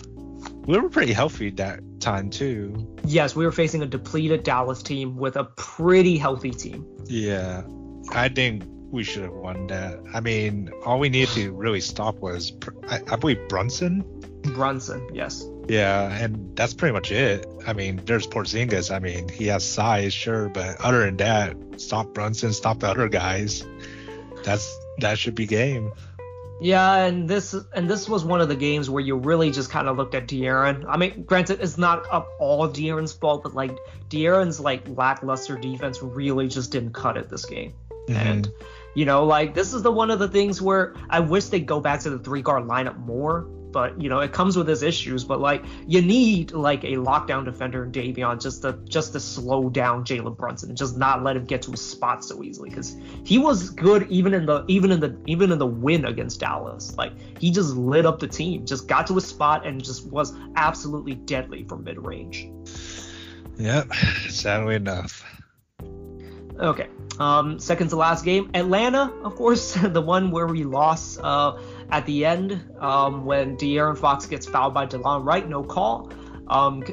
we 0.65 0.77
were 0.77 0.89
pretty 0.89 1.13
healthy 1.13 1.49
that 1.51 1.81
time 1.99 2.29
too. 2.29 2.95
Yes, 3.05 3.35
we 3.35 3.45
were 3.45 3.51
facing 3.51 3.81
a 3.81 3.85
depleted 3.85 4.43
Dallas 4.43 4.83
team 4.83 5.17
with 5.17 5.35
a 5.35 5.45
pretty 5.45 6.17
healthy 6.17 6.51
team. 6.51 6.85
Yeah, 7.05 7.63
I 8.11 8.29
think 8.29 8.63
we 8.91 9.03
should 9.03 9.23
have 9.23 9.33
won 9.33 9.67
that. 9.67 9.99
I 10.13 10.19
mean, 10.19 10.71
all 10.85 10.99
we 10.99 11.09
needed 11.09 11.33
to 11.35 11.51
really 11.51 11.81
stop 11.81 12.19
was, 12.19 12.53
I, 12.89 13.01
I 13.11 13.15
believe, 13.15 13.39
Brunson. 13.49 14.03
Brunson, 14.43 15.07
yes. 15.13 15.45
Yeah, 15.67 16.09
and 16.17 16.55
that's 16.55 16.73
pretty 16.73 16.93
much 16.93 17.11
it. 17.11 17.45
I 17.65 17.73
mean, 17.73 18.01
there's 18.05 18.25
Porzingis. 18.25 18.93
I 18.93 18.99
mean, 18.99 19.27
he 19.27 19.47
has 19.47 19.65
size, 19.65 20.13
sure, 20.13 20.47
but 20.49 20.79
other 20.79 21.05
than 21.05 21.17
that, 21.17 21.57
stop 21.77 22.13
Brunson, 22.13 22.53
stop 22.53 22.79
the 22.79 22.87
other 22.87 23.09
guys. 23.09 23.65
That's 24.43 24.73
that 24.99 25.19
should 25.19 25.35
be 25.35 25.45
game. 25.45 25.91
Yeah, 26.59 27.05
and 27.05 27.29
this 27.29 27.55
and 27.73 27.89
this 27.89 28.09
was 28.09 28.25
one 28.25 28.41
of 28.41 28.49
the 28.49 28.55
games 28.55 28.89
where 28.89 29.03
you 29.03 29.15
really 29.15 29.51
just 29.51 29.69
kind 29.69 29.87
of 29.87 29.97
looked 29.97 30.15
at 30.15 30.27
De'Aaron. 30.27 30.85
I 30.87 30.97
mean, 30.97 31.23
granted, 31.23 31.61
it's 31.61 31.77
not 31.77 32.05
up 32.11 32.29
all 32.39 32.67
De'Aaron's 32.67 33.13
fault, 33.13 33.43
but 33.43 33.53
like 33.53 33.77
De'Aaron's 34.09 34.59
like 34.59 34.87
lackluster 34.87 35.55
defense 35.55 36.01
really 36.01 36.47
just 36.47 36.71
didn't 36.71 36.93
cut 36.93 37.15
it 37.17 37.29
this 37.29 37.45
game. 37.45 37.73
Mm-hmm. 38.07 38.15
And 38.15 38.51
you 38.95 39.05
know, 39.05 39.25
like 39.25 39.53
this 39.53 39.73
is 39.73 39.83
the 39.83 39.91
one 39.91 40.09
of 40.09 40.17
the 40.17 40.27
things 40.27 40.59
where 40.61 40.95
I 41.09 41.19
wish 41.19 41.45
they 41.45 41.59
go 41.59 41.79
back 41.79 42.01
to 42.01 42.09
the 42.09 42.19
three 42.19 42.41
guard 42.41 42.63
lineup 42.63 42.97
more. 42.97 43.47
But 43.77 44.01
you 44.01 44.09
know, 44.09 44.21
it 44.21 44.33
comes 44.33 44.57
with 44.57 44.67
its 44.71 44.81
issues. 44.81 45.23
But 45.23 45.39
like, 45.39 45.63
you 45.85 46.01
need 46.01 46.51
like 46.51 46.83
a 46.83 46.95
lockdown 46.95 47.45
defender 47.45 47.83
in 47.83 47.91
Davion 47.91 48.41
just 48.41 48.63
to 48.63 48.79
just 48.89 49.13
to 49.13 49.19
slow 49.19 49.69
down 49.69 50.03
Jalen 50.03 50.35
Brunson 50.35 50.69
and 50.69 50.75
just 50.75 50.97
not 50.97 51.21
let 51.21 51.35
him 51.37 51.45
get 51.45 51.61
to 51.61 51.69
his 51.69 51.87
spot 51.87 52.25
so 52.25 52.41
easily. 52.41 52.71
Because 52.71 52.97
he 53.23 53.37
was 53.37 53.69
good 53.69 54.07
even 54.09 54.33
in 54.33 54.47
the 54.47 54.65
even 54.67 54.91
in 54.91 54.99
the 54.99 55.15
even 55.27 55.51
in 55.51 55.59
the 55.59 55.67
win 55.67 56.05
against 56.05 56.39
Dallas. 56.39 56.97
Like 56.97 57.13
he 57.37 57.51
just 57.51 57.75
lit 57.75 58.07
up 58.07 58.17
the 58.17 58.27
team, 58.27 58.65
just 58.65 58.87
got 58.87 59.05
to 59.05 59.13
his 59.13 59.27
spot 59.27 59.63
and 59.63 59.83
just 59.83 60.07
was 60.07 60.33
absolutely 60.55 61.13
deadly 61.13 61.63
from 61.65 61.83
mid 61.83 62.03
range. 62.03 62.49
Yep, 63.59 63.93
sadly 64.29 64.73
enough. 64.73 65.23
Okay. 66.59 66.87
Um, 67.19 67.59
second 67.59 67.89
to 67.89 67.95
last 67.95 68.25
game, 68.25 68.51
Atlanta, 68.53 69.11
of 69.23 69.35
course, 69.35 69.73
the 69.81 70.01
one 70.01 70.31
where 70.31 70.47
we 70.47 70.63
lost 70.63 71.19
uh, 71.21 71.57
at 71.89 72.05
the 72.05 72.25
end 72.25 72.63
um, 72.79 73.25
when 73.25 73.57
De'Aaron 73.57 73.97
Fox 73.97 74.25
gets 74.25 74.47
fouled 74.47 74.73
by 74.73 74.85
Delon 74.85 75.25
Wright, 75.25 75.47
no 75.47 75.63
call. 75.63 76.11
Um, 76.47 76.83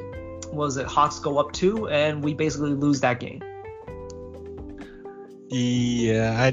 was 0.51 0.77
it 0.77 0.87
Hawks 0.87 1.19
go 1.19 1.37
up 1.37 1.51
two, 1.51 1.87
and 1.87 2.23
we 2.23 2.33
basically 2.33 2.71
lose 2.71 3.01
that 3.01 3.19
game. 3.19 3.41
Yeah, 5.49 6.35
I. 6.37 6.51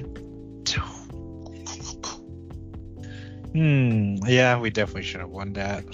Hmm. 3.53 4.17
Yeah, 4.27 4.59
we 4.59 4.71
definitely 4.71 5.03
should 5.03 5.21
have 5.21 5.29
won 5.29 5.53
that. 5.55 5.85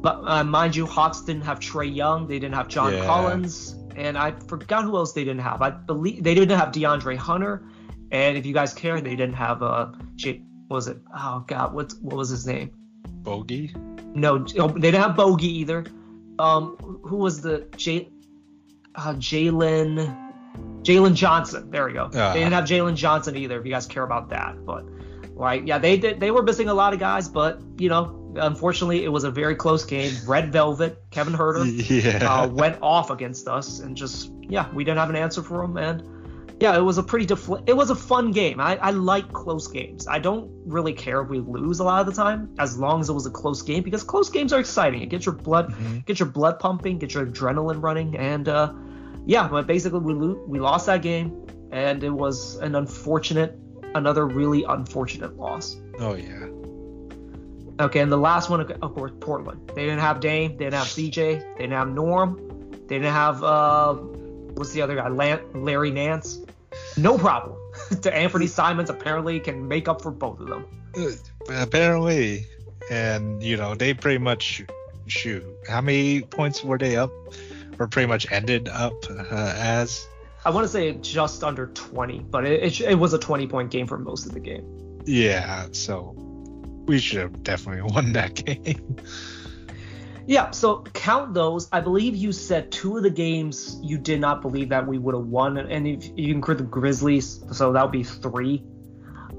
But 0.00 0.22
uh, 0.24 0.42
mind 0.42 0.74
you, 0.74 0.86
Hawks 0.86 1.20
didn't 1.20 1.42
have 1.42 1.60
Trae 1.60 1.94
Young. 1.94 2.26
They 2.26 2.38
didn't 2.38 2.54
have 2.54 2.68
John 2.68 2.92
yeah. 2.94 3.04
Collins 3.04 3.76
and 3.96 4.16
I 4.18 4.32
forgot 4.32 4.84
who 4.84 4.96
else 4.96 5.12
they 5.12 5.24
didn't 5.24 5.42
have. 5.42 5.62
I 5.62 5.70
believe 5.70 6.22
they 6.22 6.34
didn't 6.34 6.58
have 6.58 6.68
De'Andre 6.70 7.16
Hunter, 7.16 7.64
and 8.10 8.36
if 8.36 8.46
you 8.46 8.52
guys 8.52 8.74
care, 8.74 9.00
they 9.00 9.16
didn't 9.16 9.34
have 9.34 9.62
uh, 9.62 9.92
J- 10.16 10.42
what 10.68 10.76
was 10.76 10.88
it? 10.88 10.98
Oh 11.16 11.44
God, 11.46 11.74
what 11.74 11.92
what 12.00 12.16
was 12.16 12.28
his 12.28 12.46
name? 12.46 12.70
Bogi. 13.22 13.74
No, 14.14 14.44
oh, 14.58 14.68
they 14.68 14.90
didn't 14.90 15.02
have 15.02 15.16
Bogi 15.16 15.42
either. 15.42 15.84
Um, 16.38 16.76
who 17.02 17.16
was 17.16 17.40
the 17.40 17.66
J? 17.76 18.08
Uh, 18.94 19.14
Jalen. 19.14 20.18
Jalen 20.82 21.14
Johnson. 21.14 21.70
There 21.70 21.86
we 21.86 21.92
go. 21.92 22.04
Uh, 22.06 22.32
they 22.32 22.40
didn't 22.40 22.52
have 22.52 22.64
Jalen 22.64 22.96
Johnson 22.96 23.36
either. 23.36 23.58
If 23.58 23.64
you 23.64 23.72
guys 23.72 23.86
care 23.86 24.02
about 24.02 24.28
that, 24.30 24.64
but 24.66 24.84
like 25.34 25.66
yeah, 25.66 25.78
they 25.78 25.96
did. 25.96 26.20
They 26.20 26.30
were 26.30 26.42
missing 26.42 26.68
a 26.68 26.74
lot 26.74 26.92
of 26.92 27.00
guys, 27.00 27.28
but 27.28 27.60
you 27.78 27.88
know 27.88 28.21
unfortunately, 28.36 29.04
it 29.04 29.08
was 29.08 29.24
a 29.24 29.30
very 29.30 29.54
close 29.54 29.84
game. 29.84 30.12
Red 30.26 30.52
Velvet, 30.52 30.98
Kevin 31.10 31.34
Huerter, 31.34 31.64
yeah. 32.20 32.26
uh, 32.28 32.48
went 32.48 32.78
off 32.82 33.10
against 33.10 33.48
us, 33.48 33.80
and 33.80 33.96
just 33.96 34.32
yeah, 34.40 34.70
we 34.72 34.84
didn't 34.84 34.98
have 34.98 35.10
an 35.10 35.16
answer 35.16 35.42
for 35.42 35.62
him. 35.62 35.76
And 35.76 36.02
yeah, 36.60 36.76
it 36.76 36.80
was 36.80 36.98
a 36.98 37.02
pretty 37.02 37.26
defl- 37.26 37.62
it 37.68 37.76
was 37.76 37.90
a 37.90 37.94
fun 37.94 38.30
game. 38.30 38.60
I, 38.60 38.76
I 38.76 38.90
like 38.90 39.32
close 39.32 39.66
games. 39.66 40.06
I 40.06 40.18
don't 40.18 40.50
really 40.64 40.92
care 40.92 41.20
if 41.20 41.28
we 41.28 41.40
lose 41.40 41.80
a 41.80 41.84
lot 41.84 42.00
of 42.00 42.06
the 42.06 42.12
time, 42.12 42.54
as 42.58 42.78
long 42.78 43.00
as 43.00 43.08
it 43.08 43.12
was 43.12 43.26
a 43.26 43.30
close 43.30 43.62
game, 43.62 43.82
because 43.82 44.04
close 44.04 44.30
games 44.30 44.52
are 44.52 44.60
exciting. 44.60 45.02
It 45.02 45.08
gets 45.08 45.26
your 45.26 45.34
blood 45.34 45.72
mm-hmm. 45.72 45.98
get 46.06 46.20
your 46.20 46.28
blood 46.28 46.58
pumping, 46.58 46.98
get 46.98 47.14
your 47.14 47.26
adrenaline 47.26 47.82
running, 47.82 48.16
and 48.16 48.48
uh, 48.48 48.72
yeah, 49.26 49.48
but 49.48 49.66
basically 49.66 50.00
we 50.00 50.14
lo- 50.14 50.42
we 50.46 50.60
lost 50.60 50.86
that 50.86 51.02
game, 51.02 51.46
and 51.72 52.04
it 52.04 52.10
was 52.10 52.56
an 52.56 52.76
unfortunate, 52.76 53.58
another 53.94 54.26
really 54.26 54.64
unfortunate 54.64 55.36
loss. 55.36 55.80
Oh 55.98 56.14
yeah. 56.14 56.46
Okay, 57.80 58.00
and 58.00 58.12
the 58.12 58.18
last 58.18 58.50
one, 58.50 58.60
of 58.60 58.94
course, 58.94 59.12
Portland. 59.20 59.70
They 59.74 59.84
didn't 59.84 60.00
have 60.00 60.20
Dame, 60.20 60.52
they 60.52 60.64
didn't 60.64 60.74
have 60.74 60.86
CJ, 60.86 61.14
they 61.14 61.58
didn't 61.58 61.72
have 61.72 61.88
Norm, 61.88 62.70
they 62.86 62.98
didn't 62.98 63.12
have 63.12 63.42
uh, 63.42 63.94
what's 63.94 64.72
the 64.72 64.82
other 64.82 64.94
guy, 64.94 65.08
Larry 65.08 65.90
Nance. 65.90 66.38
No 66.96 67.18
problem. 67.18 67.56
to 67.88 68.10
Anfernee 68.10 68.48
Simons 68.48 68.90
apparently 68.90 69.40
can 69.40 69.66
make 69.66 69.88
up 69.88 70.02
for 70.02 70.10
both 70.10 70.40
of 70.40 70.48
them. 70.48 70.66
Apparently, 71.48 72.46
and 72.90 73.42
you 73.42 73.56
know 73.56 73.74
they 73.74 73.94
pretty 73.94 74.18
much 74.18 74.62
shoot. 75.06 75.44
How 75.68 75.80
many 75.80 76.20
points 76.22 76.62
were 76.62 76.78
they 76.78 76.96
up, 76.96 77.10
or 77.78 77.88
pretty 77.88 78.08
much 78.08 78.30
ended 78.30 78.68
up 78.68 78.92
uh, 79.10 79.54
as? 79.56 80.06
I 80.44 80.50
want 80.50 80.64
to 80.64 80.68
say 80.68 80.92
just 80.94 81.44
under 81.44 81.68
20, 81.68 82.18
but 82.18 82.44
it, 82.44 82.62
it, 82.62 82.80
it 82.80 82.94
was 82.96 83.14
a 83.14 83.18
20 83.18 83.46
point 83.46 83.70
game 83.70 83.86
for 83.86 83.96
most 83.96 84.26
of 84.26 84.32
the 84.32 84.40
game. 84.40 85.00
Yeah, 85.04 85.66
so 85.72 86.14
we 86.86 86.98
should 86.98 87.20
have 87.20 87.42
definitely 87.42 87.82
won 87.94 88.12
that 88.12 88.34
game. 88.34 88.96
Yeah, 90.26 90.50
so 90.52 90.82
count 90.94 91.34
those. 91.34 91.68
I 91.72 91.80
believe 91.80 92.14
you 92.14 92.30
said 92.30 92.70
two 92.70 92.96
of 92.96 93.02
the 93.02 93.10
games 93.10 93.78
you 93.82 93.98
did 93.98 94.20
not 94.20 94.40
believe 94.40 94.68
that 94.68 94.86
we 94.86 94.98
would 94.98 95.14
have 95.14 95.26
won, 95.26 95.58
and 95.58 95.86
if 95.86 96.06
you 96.16 96.32
include 96.32 96.58
the 96.58 96.64
Grizzlies, 96.64 97.44
so 97.50 97.72
that 97.72 97.82
would 97.82 97.92
be 97.92 98.04
three. 98.04 98.62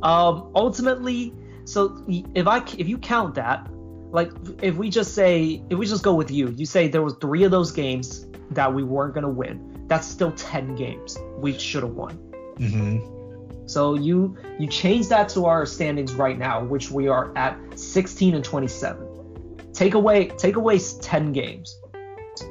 Um, 0.02 0.52
ultimately, 0.56 1.34
so 1.66 2.04
if 2.08 2.48
I 2.48 2.58
if 2.78 2.90
you 2.90 2.98
count 2.98 3.36
that, 3.36 3.68
like 4.12 4.32
if 4.62 4.76
we 4.76 4.90
just 4.90 5.16
say 5.16 5.64
if 5.70 5.78
we 5.78 5.86
just 5.86 6.04
go 6.04 6.14
with 6.14 6.30
you, 6.30 6.50
you 6.50 6.66
say 6.66 6.90
there 6.90 7.02
was 7.02 7.16
three 7.22 7.44
of 7.46 7.52
those 7.52 7.72
games 7.72 8.28
that 8.52 8.74
we 8.74 8.84
weren't 8.84 9.14
going 9.14 9.24
to 9.24 9.30
win. 9.30 9.86
That's 9.88 10.08
still 10.08 10.32
10 10.32 10.76
games 10.76 11.18
we 11.38 11.58
should 11.58 11.84
have 11.84 11.94
won. 11.94 12.18
Mm-hmm. 12.58 13.23
So 13.66 13.96
you 13.96 14.38
you 14.60 14.68
change 14.68 15.08
that 15.10 15.30
to 15.30 15.46
our 15.46 15.66
standings 15.66 16.14
right 16.14 16.38
now, 16.38 16.64
which 16.64 16.92
we 16.92 17.08
are 17.08 17.36
at 17.38 17.58
16 17.80 18.36
and 18.36 18.44
27. 18.44 19.72
Take 19.74 19.94
away 19.94 20.28
take 20.28 20.56
away 20.56 20.80
10 20.80 21.34
games. 21.34 21.78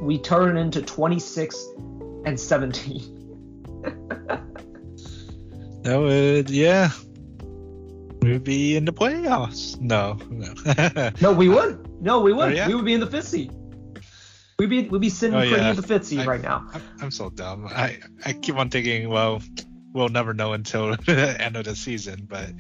We 0.00 0.18
turn 0.18 0.56
into 0.56 0.82
26 0.82 1.66
and 2.24 2.38
17. 2.38 3.82
that 5.82 5.96
would 5.96 6.50
yeah. 6.50 6.90
We 8.22 8.32
would 8.32 8.44
be 8.44 8.76
in 8.76 8.84
the 8.84 8.92
playoffs. 8.92 9.80
No, 9.80 10.16
no. 10.30 11.10
no, 11.20 11.36
we 11.36 11.48
would. 11.48 11.88
No, 12.00 12.20
we 12.20 12.32
would. 12.32 12.52
Oh, 12.52 12.54
yeah? 12.54 12.68
We 12.68 12.76
would 12.76 12.84
be 12.84 12.94
in 12.94 13.00
the 13.00 13.06
fifth 13.06 13.26
seed. 13.26 13.52
We'd 14.58 14.70
be 14.70 14.88
we'd 14.88 15.00
be 15.00 15.08
sitting 15.08 15.34
oh, 15.34 15.40
pretty 15.40 15.56
yeah. 15.56 15.70
in 15.70 15.76
the 15.76 15.82
fifth 15.82 16.04
seed 16.04 16.20
I, 16.20 16.26
right 16.26 16.42
now. 16.42 16.68
I'm 17.00 17.10
so 17.10 17.30
dumb. 17.30 17.66
I 17.66 17.98
I 18.24 18.32
keep 18.32 18.56
on 18.56 18.70
thinking, 18.70 19.08
well, 19.08 19.42
we'll 19.92 20.08
never 20.08 20.34
know 20.34 20.52
until 20.52 20.96
the 21.06 21.36
end 21.40 21.56
of 21.56 21.64
the 21.64 21.76
season. 21.76 22.26
But 22.28 22.50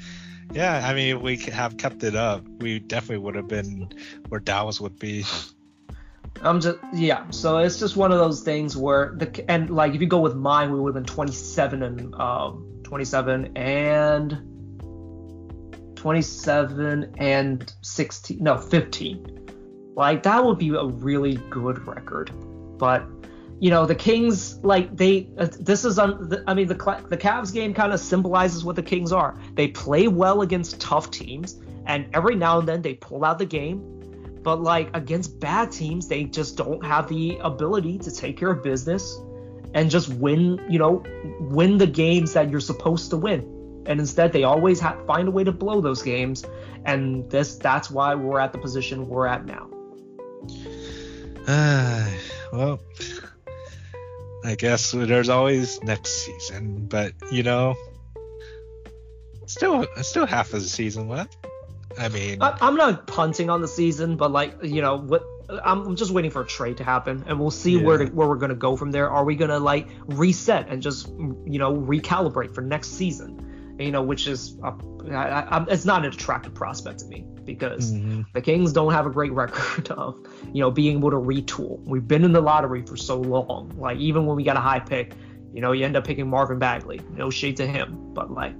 yeah, 0.52 0.86
I 0.86 0.94
mean, 0.94 1.20
we 1.20 1.36
have 1.38 1.76
kept 1.76 2.04
it 2.04 2.14
up. 2.14 2.46
We 2.58 2.78
definitely 2.78 3.18
would 3.18 3.34
have 3.36 3.48
been 3.48 3.92
where 4.28 4.40
Dallas 4.40 4.80
would 4.80 4.98
be. 4.98 5.24
I'm 6.40 6.60
just 6.60 6.78
yeah. 6.94 7.30
So 7.30 7.58
it's 7.58 7.78
just 7.78 7.96
one 7.96 8.10
of 8.10 8.18
those 8.18 8.42
things 8.42 8.76
where 8.76 9.14
the 9.16 9.50
and 9.50 9.70
like 9.70 9.94
if 9.94 10.00
you 10.00 10.06
go 10.06 10.20
with 10.20 10.34
mine, 10.34 10.72
we 10.72 10.80
would 10.80 10.94
have 10.94 11.04
been 11.04 11.12
27 11.12 11.82
and 11.82 12.14
um 12.14 12.72
27 12.92 13.56
and 13.56 14.52
27 15.96 17.14
and 17.16 17.72
16 17.80 18.38
no 18.42 18.58
15 18.58 19.94
like 19.94 20.24
that 20.24 20.44
would 20.44 20.58
be 20.58 20.70
a 20.70 20.84
really 20.84 21.36
good 21.48 21.86
record 21.86 22.30
but 22.76 23.06
you 23.60 23.70
know 23.70 23.86
the 23.86 23.94
kings 23.94 24.58
like 24.64 24.96
they 24.96 25.28
uh, 25.38 25.46
this 25.60 25.84
is 25.84 25.98
un, 25.98 26.44
i 26.46 26.54
mean 26.54 26.66
the 26.66 26.74
the 27.08 27.16
Cavs 27.16 27.52
game 27.52 27.72
kind 27.72 27.92
of 27.92 28.00
symbolizes 28.00 28.64
what 28.64 28.76
the 28.76 28.82
kings 28.82 29.12
are. 29.12 29.38
They 29.54 29.68
play 29.68 30.08
well 30.08 30.42
against 30.42 30.80
tough 30.80 31.10
teams 31.10 31.60
and 31.86 32.08
every 32.14 32.34
now 32.34 32.58
and 32.58 32.68
then 32.68 32.82
they 32.82 32.94
pull 32.94 33.24
out 33.24 33.38
the 33.38 33.46
game 33.46 33.88
but 34.42 34.60
like 34.60 34.90
against 34.94 35.38
bad 35.38 35.70
teams 35.70 36.08
they 36.08 36.24
just 36.24 36.56
don't 36.56 36.84
have 36.84 37.08
the 37.08 37.38
ability 37.38 37.98
to 37.98 38.10
take 38.10 38.36
care 38.36 38.50
of 38.50 38.62
business 38.62 39.18
and 39.74 39.90
just 39.90 40.08
win 40.08 40.60
you 40.68 40.78
know 40.78 41.02
win 41.40 41.78
the 41.78 41.86
games 41.86 42.32
that 42.32 42.50
you're 42.50 42.60
supposed 42.60 43.10
to 43.10 43.16
win. 43.16 43.48
And 43.86 43.98
instead 43.98 44.32
they 44.32 44.44
always 44.44 44.80
find 44.80 45.28
a 45.28 45.30
way 45.30 45.44
to 45.44 45.52
blow 45.52 45.80
those 45.80 46.02
games 46.02 46.44
and 46.84 47.28
this 47.30 47.56
that's 47.56 47.90
why 47.90 48.14
we're 48.14 48.40
at 48.40 48.52
the 48.52 48.58
position 48.58 49.08
we're 49.08 49.26
at 49.26 49.44
now. 49.44 49.68
Uh, 51.46 52.10
well 52.52 52.80
i 54.44 54.54
guess 54.54 54.92
there's 54.92 55.28
always 55.28 55.82
next 55.82 56.24
season 56.24 56.86
but 56.86 57.12
you 57.30 57.42
know 57.42 57.74
still 59.46 59.86
still 60.02 60.26
half 60.26 60.52
of 60.52 60.62
the 60.62 60.68
season 60.68 61.08
left 61.08 61.36
i 61.98 62.08
mean 62.08 62.42
I, 62.42 62.56
am 62.60 62.76
not 62.76 63.06
punting 63.06 63.50
on 63.50 63.60
the 63.60 63.68
season 63.68 64.16
but 64.16 64.30
like 64.30 64.62
you 64.62 64.82
know 64.82 64.98
what 64.98 65.24
I'm 65.64 65.96
just 65.96 66.12
waiting 66.12 66.30
for 66.30 66.40
a 66.40 66.46
trade 66.46 66.78
to 66.78 66.84
happen, 66.84 67.24
and 67.26 67.38
we'll 67.38 67.50
see 67.50 67.76
yeah. 67.76 67.84
where 67.84 67.98
to, 67.98 68.06
where 68.06 68.26
we're 68.26 68.36
gonna 68.36 68.54
go 68.54 68.74
from 68.74 68.90
there. 68.90 69.10
Are 69.10 69.22
we 69.22 69.36
gonna 69.36 69.58
like 69.58 69.86
reset 70.06 70.68
and 70.70 70.80
just 70.80 71.08
you 71.08 71.58
know 71.58 71.74
recalibrate 71.74 72.54
for 72.54 72.62
next 72.62 72.92
season? 72.92 73.52
you 73.78 73.90
know, 73.90 74.02
which 74.02 74.26
is 74.26 74.56
a, 74.62 74.74
I, 75.10 75.40
I, 75.40 75.64
it's 75.68 75.84
not 75.84 76.04
an 76.04 76.12
attractive 76.12 76.54
prospect 76.54 77.00
to 77.00 77.06
me 77.06 77.24
because 77.44 77.92
mm-hmm. 77.92 78.22
the 78.32 78.40
Kings 78.40 78.72
don't 78.72 78.92
have 78.92 79.06
a 79.06 79.10
great 79.10 79.32
record 79.42 79.90
of 79.90 80.18
you 80.52 80.60
know 80.60 80.70
being 80.70 80.98
able 80.98 81.10
to 81.10 81.16
retool. 81.16 81.82
We've 81.84 82.06
been 82.06 82.24
in 82.24 82.32
the 82.32 82.40
lottery 82.40 82.82
for 82.82 82.96
so 82.96 83.20
long, 83.20 83.72
like 83.76 83.98
even 83.98 84.26
when 84.26 84.36
we 84.36 84.44
got 84.44 84.56
a 84.56 84.60
high 84.60 84.80
pick, 84.80 85.14
you 85.52 85.60
know, 85.60 85.72
you 85.72 85.84
end 85.84 85.96
up 85.96 86.06
picking 86.06 86.28
Marvin 86.28 86.58
Bagley. 86.58 87.00
No 87.14 87.30
shade 87.30 87.56
to 87.58 87.66
him, 87.66 88.12
but 88.14 88.30
like, 88.30 88.54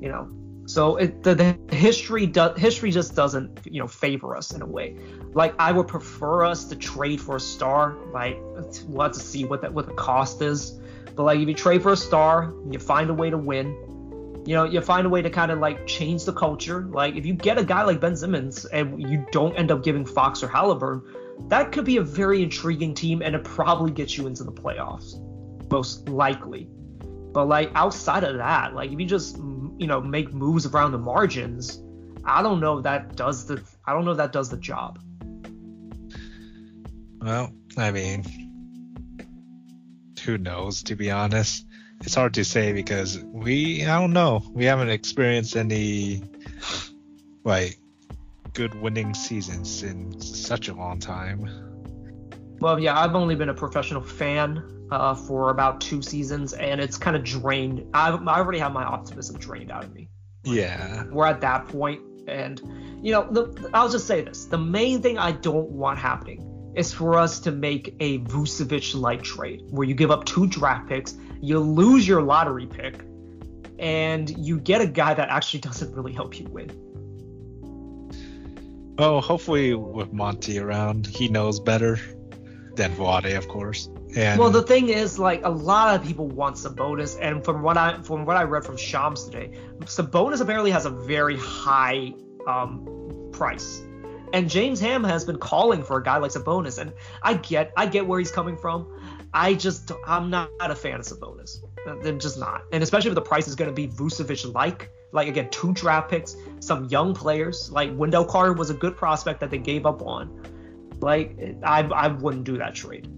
you 0.00 0.08
know, 0.08 0.30
so 0.68 0.96
it, 0.96 1.22
the, 1.22 1.34
the 1.34 1.74
history 1.74 2.26
does 2.26 2.58
history 2.58 2.90
just 2.90 3.16
doesn't 3.16 3.60
you 3.64 3.80
know 3.80 3.86
favor 3.86 4.36
us 4.36 4.52
in 4.52 4.60
a 4.60 4.66
way. 4.66 4.96
Like 5.32 5.54
I 5.58 5.72
would 5.72 5.88
prefer 5.88 6.44
us 6.44 6.64
to 6.66 6.76
trade 6.76 7.22
for 7.22 7.36
a 7.36 7.40
star. 7.40 7.96
Like 8.12 8.36
we'll 8.86 9.02
have 9.02 9.12
to 9.12 9.20
see 9.20 9.46
what 9.46 9.62
that 9.62 9.72
what 9.72 9.86
the 9.86 9.94
cost 9.94 10.42
is. 10.42 10.78
But 11.16 11.22
like 11.24 11.38
if 11.40 11.48
you 11.48 11.54
trade 11.54 11.82
for 11.82 11.92
a 11.92 11.96
star, 11.96 12.52
you 12.70 12.78
find 12.78 13.08
a 13.08 13.14
way 13.14 13.30
to 13.30 13.38
win 13.38 13.74
you 14.46 14.54
know, 14.54 14.64
you 14.64 14.80
find 14.80 15.06
a 15.06 15.10
way 15.10 15.22
to 15.22 15.30
kind 15.30 15.50
of 15.50 15.58
like 15.58 15.86
change 15.86 16.24
the 16.24 16.32
culture. 16.32 16.82
Like 16.82 17.16
if 17.16 17.26
you 17.26 17.34
get 17.34 17.58
a 17.58 17.64
guy 17.64 17.82
like 17.82 18.00
Ben 18.00 18.16
Simmons 18.16 18.64
and 18.66 19.00
you 19.02 19.26
don't 19.32 19.54
end 19.56 19.70
up 19.70 19.82
giving 19.82 20.04
Fox 20.04 20.42
or 20.42 20.48
Halliburton, 20.48 21.02
that 21.48 21.72
could 21.72 21.84
be 21.84 21.98
a 21.98 22.02
very 22.02 22.42
intriguing 22.42 22.94
team 22.94 23.22
and 23.22 23.34
it 23.34 23.44
probably 23.44 23.92
gets 23.92 24.16
you 24.16 24.26
into 24.26 24.44
the 24.44 24.52
playoffs, 24.52 25.14
most 25.70 26.08
likely. 26.08 26.68
But 27.32 27.46
like 27.46 27.70
outside 27.74 28.24
of 28.24 28.36
that, 28.38 28.74
like 28.74 28.90
if 28.90 28.98
you 28.98 29.06
just 29.06 29.36
you 29.36 29.86
know 29.86 30.00
make 30.00 30.32
moves 30.32 30.66
around 30.66 30.92
the 30.92 30.98
margins, 30.98 31.80
I 32.24 32.42
don't 32.42 32.60
know 32.60 32.78
if 32.78 32.84
that 32.84 33.16
does 33.16 33.46
the 33.46 33.62
I 33.84 33.92
don't 33.92 34.04
know 34.04 34.12
if 34.12 34.16
that 34.16 34.32
does 34.32 34.48
the 34.48 34.56
job. 34.56 34.98
Well, 37.20 37.52
I 37.76 37.90
mean, 37.90 38.24
who 40.24 40.38
knows? 40.38 40.82
To 40.84 40.96
be 40.96 41.10
honest, 41.10 41.66
it's 42.00 42.14
hard 42.14 42.34
to 42.34 42.44
say 42.44 42.72
because 42.72 43.18
we 43.18 43.84
I 43.84 43.98
don't 43.98 44.12
know 44.12 44.42
we 44.52 44.64
haven't 44.64 44.90
experienced 44.90 45.56
any 45.56 46.22
like 47.44 47.78
good 48.54 48.74
winning 48.80 49.14
seasons 49.14 49.82
in 49.82 50.20
such 50.20 50.68
a 50.68 50.74
long 50.74 50.98
time. 50.98 51.48
Well, 52.60 52.80
yeah, 52.80 52.98
I've 52.98 53.14
only 53.14 53.36
been 53.36 53.50
a 53.50 53.54
professional 53.54 54.02
fan 54.02 54.86
uh, 54.90 55.14
for 55.14 55.50
about 55.50 55.80
two 55.80 56.02
seasons, 56.02 56.54
and 56.54 56.80
it's 56.80 56.96
kind 56.96 57.16
of 57.16 57.22
drained. 57.22 57.86
I've, 57.94 58.26
I 58.26 58.38
already 58.38 58.58
have 58.58 58.72
my 58.72 58.84
optimism 58.84 59.38
drained 59.38 59.70
out 59.70 59.84
of 59.84 59.94
me. 59.94 60.08
Yeah, 60.44 61.04
we're 61.04 61.26
at 61.26 61.40
that 61.42 61.68
point, 61.68 62.00
and 62.26 62.60
you 63.00 63.12
know, 63.12 63.30
the, 63.30 63.70
I'll 63.72 63.88
just 63.88 64.06
say 64.06 64.22
this: 64.22 64.46
the 64.46 64.58
main 64.58 65.02
thing 65.02 65.18
I 65.18 65.32
don't 65.32 65.70
want 65.70 65.98
happening 65.98 66.72
is 66.74 66.92
for 66.92 67.14
us 67.14 67.38
to 67.40 67.52
make 67.52 67.94
a 68.00 68.18
Vucevic-like 68.20 69.22
trade, 69.22 69.62
where 69.70 69.86
you 69.86 69.94
give 69.94 70.10
up 70.10 70.24
two 70.24 70.46
draft 70.46 70.88
picks 70.88 71.14
you 71.40 71.58
lose 71.58 72.06
your 72.06 72.22
lottery 72.22 72.66
pick, 72.66 73.04
and 73.78 74.28
you 74.38 74.58
get 74.58 74.80
a 74.80 74.86
guy 74.86 75.14
that 75.14 75.28
actually 75.28 75.60
doesn't 75.60 75.94
really 75.94 76.12
help 76.12 76.38
you 76.38 76.46
win. 76.46 76.70
Oh, 78.98 79.20
hopefully 79.20 79.74
with 79.74 80.12
Monty 80.12 80.58
around, 80.58 81.06
he 81.06 81.28
knows 81.28 81.60
better 81.60 82.00
than 82.74 82.92
Vlade, 82.96 83.36
of 83.36 83.46
course. 83.46 83.88
And 84.16 84.40
well, 84.40 84.50
the 84.50 84.62
thing 84.62 84.88
is, 84.88 85.18
like 85.18 85.44
a 85.44 85.50
lot 85.50 85.94
of 85.94 86.04
people 86.04 86.26
want 86.26 86.56
Sabonis, 86.56 87.18
and 87.20 87.44
from 87.44 87.62
what 87.62 87.76
I 87.76 88.00
from 88.02 88.24
what 88.24 88.36
I 88.36 88.44
read 88.44 88.64
from 88.64 88.76
Shams 88.76 89.24
today, 89.24 89.52
Sabonis 89.80 90.40
apparently 90.40 90.70
has 90.70 90.86
a 90.86 90.90
very 90.90 91.36
high 91.36 92.14
um, 92.46 93.28
price. 93.32 93.82
And 94.32 94.50
James 94.50 94.80
Ham 94.80 95.04
has 95.04 95.24
been 95.24 95.38
calling 95.38 95.82
for 95.82 95.98
a 95.98 96.02
guy 96.02 96.16
like 96.16 96.32
Sabonis, 96.32 96.78
and 96.78 96.92
I 97.22 97.34
get 97.34 97.72
I 97.76 97.86
get 97.86 98.06
where 98.06 98.18
he's 98.18 98.32
coming 98.32 98.56
from. 98.56 98.86
I 99.32 99.54
just 99.54 99.92
I'm 100.06 100.30
not 100.30 100.50
a 100.60 100.74
fan 100.74 101.00
of 101.00 101.06
Sabonis. 101.06 101.58
I'm 101.86 102.18
just 102.18 102.38
not, 102.38 102.62
and 102.72 102.82
especially 102.82 103.10
if 103.10 103.14
the 103.14 103.22
price 103.22 103.48
is 103.48 103.54
going 103.54 103.70
to 103.70 103.74
be 103.74 103.88
Vucevic 103.88 104.52
like. 104.54 104.90
Like 105.10 105.26
again, 105.26 105.48
two 105.48 105.72
draft 105.72 106.10
picks, 106.10 106.36
some 106.60 106.84
young 106.86 107.14
players. 107.14 107.70
Like 107.72 107.90
Wendell 107.94 108.26
Carter 108.26 108.52
was 108.52 108.68
a 108.68 108.74
good 108.74 108.94
prospect 108.94 109.40
that 109.40 109.50
they 109.50 109.56
gave 109.56 109.86
up 109.86 110.02
on. 110.02 110.42
Like 111.00 111.38
I 111.62 111.80
I 111.80 112.08
wouldn't 112.08 112.44
do 112.44 112.58
that 112.58 112.74
trade. 112.74 113.08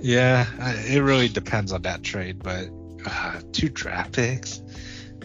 Yeah, 0.00 0.46
it 0.86 1.02
really 1.02 1.28
depends 1.28 1.72
on 1.72 1.82
that 1.82 2.02
trade, 2.02 2.42
but 2.42 2.68
uh, 3.04 3.40
two 3.52 3.68
draft 3.68 4.12
picks. 4.14 4.62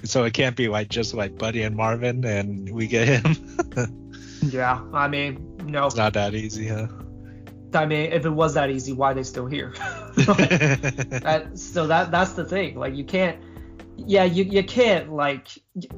So 0.04 0.24
it 0.26 0.34
can't 0.34 0.56
be 0.56 0.68
like 0.68 0.90
just 0.90 1.14
like 1.14 1.38
Buddy 1.38 1.62
and 1.62 1.76
Marvin, 1.76 2.26
and 2.26 2.70
we 2.74 2.88
get 2.88 3.08
him. 3.08 3.58
yeah, 4.42 4.82
I 4.92 5.08
mean, 5.08 5.58
no, 5.66 5.86
it's 5.86 5.96
not 5.96 6.14
that 6.14 6.34
easy, 6.34 6.68
huh? 6.68 6.88
I 7.76 7.86
mean, 7.86 8.12
if 8.12 8.26
it 8.26 8.30
was 8.30 8.54
that 8.54 8.70
easy, 8.70 8.94
why 8.94 9.12
are 9.12 9.14
they 9.14 9.24
still 9.24 9.46
here? 9.46 9.74
that, 10.16 11.52
so 11.56 11.88
that 11.88 12.12
that's 12.12 12.34
the 12.34 12.46
thing. 12.46 12.76
Like 12.76 12.96
you 12.96 13.04
can't. 13.04 13.42
Yeah, 13.96 14.24
you, 14.24 14.44
you 14.44 14.64
can't 14.64 15.14
like 15.14 15.50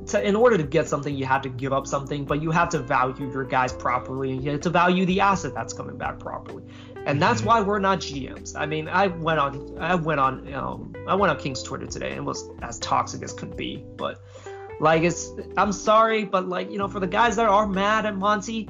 to, 0.08 0.22
in 0.22 0.36
order 0.36 0.58
to 0.58 0.64
get 0.64 0.90
something 0.90 1.16
you 1.16 1.26
have 1.26 1.42
to 1.44 1.50
give 1.50 1.72
up 1.72 1.88
something, 1.88 2.26
but 2.26 2.42
you 2.42 2.52
have 2.52 2.68
to 2.70 2.80
value 2.80 3.32
your 3.32 3.46
guys 3.46 3.72
properly 3.72 4.34
and 4.34 4.44
you 4.44 4.52
have 4.52 4.60
to 4.62 4.70
value 4.70 5.06
the 5.06 5.22
asset 5.22 5.54
that's 5.56 5.72
coming 5.72 5.98
back 5.98 6.20
properly. 6.20 6.66
And 7.06 7.22
that's 7.22 7.40
mm-hmm. 7.40 7.48
why 7.48 7.62
we're 7.62 7.80
not 7.80 8.00
GMs. 8.00 8.54
I 8.54 8.66
mean, 8.66 8.90
I 8.90 9.08
went 9.08 9.40
on 9.40 9.78
I 9.80 9.96
went 9.96 10.20
on 10.20 10.54
um 10.54 10.94
I 11.08 11.16
went 11.16 11.32
on 11.32 11.40
King's 11.40 11.64
Twitter 11.64 11.86
today 11.88 12.12
and 12.12 12.26
was 12.26 12.50
as 12.62 12.80
toxic 12.80 13.24
as 13.24 13.32
could 13.32 13.56
be, 13.56 13.86
but 13.96 14.22
like 14.82 15.04
it's 15.04 15.32
I'm 15.56 15.72
sorry, 15.72 16.26
but 16.26 16.50
like, 16.50 16.70
you 16.72 16.78
know, 16.78 16.90
for 16.90 17.00
the 17.00 17.08
guys 17.08 17.38
that 17.38 17.48
are 17.48 17.66
mad 17.66 18.06
at 18.06 18.18
Monty, 18.18 18.68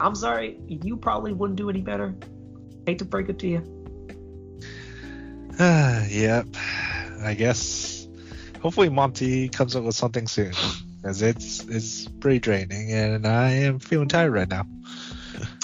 I'm 0.00 0.14
sorry, 0.14 0.60
you 0.66 0.96
probably 0.96 1.32
wouldn't 1.32 1.56
do 1.56 1.70
any 1.70 1.80
better. 1.80 2.14
Hate 2.88 3.00
to 3.00 3.04
break 3.04 3.28
it 3.28 3.38
to 3.40 3.46
you. 3.46 3.62
Uh, 5.58 6.06
yep. 6.08 6.46
I 7.22 7.34
guess 7.34 8.08
hopefully 8.62 8.88
Monty 8.88 9.50
comes 9.50 9.76
up 9.76 9.84
with 9.84 9.94
something 9.94 10.26
soon. 10.26 10.54
Because 10.96 11.20
it's 11.20 11.66
it's 11.66 12.08
pretty 12.08 12.38
draining 12.38 12.90
and 12.90 13.26
I 13.26 13.50
am 13.50 13.78
feeling 13.78 14.08
tired 14.08 14.32
right 14.32 14.48
now. 14.48 14.64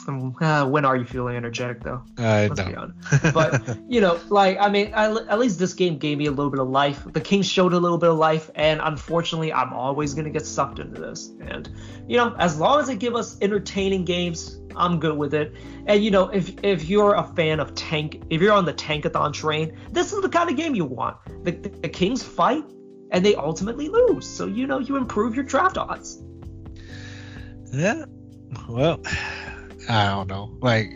Uh, 0.08 0.66
when 0.66 0.84
are 0.84 0.96
you 0.96 1.04
feeling 1.04 1.36
energetic 1.36 1.82
though? 1.82 2.02
Uh, 2.18 2.48
Let's 2.48 2.60
no. 2.60 2.92
But 3.32 3.78
you 3.88 4.00
know, 4.00 4.18
like 4.28 4.58
I 4.58 4.68
mean, 4.68 4.92
I, 4.94 5.06
at 5.06 5.38
least 5.38 5.58
this 5.58 5.74
game 5.74 5.98
gave 5.98 6.18
me 6.18 6.26
a 6.26 6.30
little 6.30 6.50
bit 6.50 6.60
of 6.60 6.68
life. 6.68 7.02
The 7.12 7.20
Kings 7.20 7.46
showed 7.48 7.72
a 7.72 7.78
little 7.78 7.98
bit 7.98 8.10
of 8.10 8.18
life, 8.18 8.50
and 8.54 8.80
unfortunately, 8.82 9.52
I'm 9.52 9.72
always 9.72 10.14
gonna 10.14 10.30
get 10.30 10.46
sucked 10.46 10.78
into 10.78 11.00
this. 11.00 11.30
And 11.40 11.68
you 12.06 12.16
know, 12.16 12.34
as 12.38 12.58
long 12.58 12.80
as 12.80 12.86
they 12.86 12.96
give 12.96 13.14
us 13.14 13.36
entertaining 13.40 14.04
games, 14.04 14.60
I'm 14.76 15.00
good 15.00 15.16
with 15.16 15.34
it. 15.34 15.54
And 15.86 16.04
you 16.04 16.10
know, 16.10 16.28
if 16.28 16.52
if 16.62 16.88
you're 16.88 17.14
a 17.14 17.24
fan 17.24 17.60
of 17.60 17.74
tank, 17.74 18.22
if 18.30 18.40
you're 18.40 18.52
on 18.52 18.64
the 18.64 18.74
tankathon 18.74 19.32
train, 19.32 19.76
this 19.92 20.12
is 20.12 20.22
the 20.22 20.28
kind 20.28 20.50
of 20.50 20.56
game 20.56 20.74
you 20.74 20.84
want. 20.84 21.16
The, 21.44 21.52
the, 21.52 21.68
the 21.68 21.88
Kings 21.88 22.22
fight, 22.22 22.64
and 23.10 23.24
they 23.24 23.34
ultimately 23.34 23.88
lose. 23.88 24.26
So 24.26 24.46
you 24.46 24.66
know, 24.66 24.78
you 24.78 24.96
improve 24.96 25.34
your 25.34 25.44
draft 25.44 25.78
odds. 25.78 26.22
Yeah. 27.72 28.04
Well. 28.68 29.00
I 29.88 30.06
don't 30.06 30.28
know. 30.28 30.56
Like, 30.60 30.92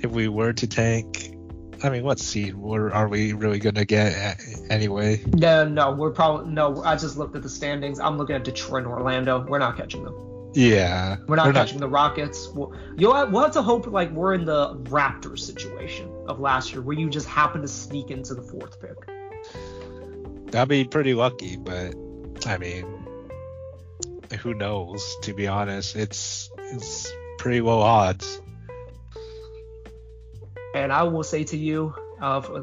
if 0.00 0.10
we 0.10 0.28
were 0.28 0.52
to 0.52 0.66
tank, 0.66 1.34
I 1.82 1.90
mean, 1.90 2.04
what 2.04 2.18
seed 2.18 2.54
were, 2.54 2.92
are 2.92 3.08
we 3.08 3.32
really 3.32 3.58
going 3.58 3.74
to 3.74 3.84
get 3.84 4.40
anyway? 4.70 5.22
No, 5.26 5.66
no, 5.66 5.92
we're 5.92 6.10
probably 6.10 6.52
no. 6.52 6.82
I 6.82 6.96
just 6.96 7.16
looked 7.16 7.34
at 7.34 7.42
the 7.42 7.48
standings. 7.48 7.98
I'm 7.98 8.18
looking 8.18 8.36
at 8.36 8.44
Detroit 8.44 8.84
and 8.84 8.92
Orlando. 8.92 9.44
We're 9.46 9.58
not 9.58 9.76
catching 9.76 10.04
them. 10.04 10.14
Yeah, 10.54 11.16
we're 11.26 11.36
not 11.36 11.46
we're 11.46 11.54
catching 11.54 11.80
not... 11.80 11.86
the 11.86 11.92
Rockets. 11.92 12.48
We'll, 12.50 12.74
you'll 12.96 13.14
have, 13.14 13.32
we'll 13.32 13.42
have 13.42 13.52
to 13.52 13.62
hope 13.62 13.86
like 13.86 14.10
we're 14.10 14.34
in 14.34 14.44
the 14.44 14.76
Raptors 14.84 15.40
situation 15.40 16.12
of 16.28 16.40
last 16.40 16.72
year, 16.72 16.82
where 16.82 16.96
you 16.96 17.08
just 17.08 17.26
happen 17.26 17.62
to 17.62 17.68
sneak 17.68 18.10
into 18.10 18.34
the 18.34 18.42
fourth 18.42 18.78
pick. 18.80 18.96
That'd 20.52 20.68
be 20.68 20.84
pretty 20.84 21.14
lucky, 21.14 21.56
but 21.56 21.94
I 22.46 22.58
mean, 22.58 22.84
who 24.40 24.52
knows? 24.52 25.16
To 25.22 25.32
be 25.32 25.48
honest, 25.48 25.96
it's 25.96 26.50
it's 26.58 27.10
pretty 27.42 27.60
low 27.60 27.80
odds. 27.80 28.40
And 30.76 30.92
I 30.92 31.02
will 31.02 31.24
say 31.24 31.42
to 31.42 31.56
you, 31.56 31.92
uh, 32.20 32.62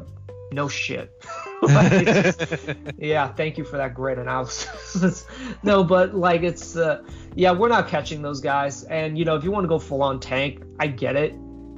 no 0.52 0.68
shit. 0.68 1.12
like, 1.60 2.06
yeah, 2.98 3.28
thank 3.28 3.58
you 3.58 3.64
for 3.64 3.76
that 3.76 3.92
great 3.92 4.16
analysis. 4.16 5.26
no, 5.62 5.84
but 5.84 6.14
like 6.14 6.42
it's 6.42 6.76
uh, 6.76 7.02
yeah, 7.34 7.52
we're 7.52 7.68
not 7.68 7.88
catching 7.88 8.22
those 8.22 8.40
guys. 8.40 8.84
And 8.84 9.18
you 9.18 9.26
know, 9.26 9.36
if 9.36 9.44
you 9.44 9.50
want 9.50 9.64
to 9.64 9.68
go 9.68 9.78
full 9.78 10.02
on 10.02 10.18
tank, 10.18 10.62
I 10.80 10.86
get 10.86 11.14
it. 11.14 11.34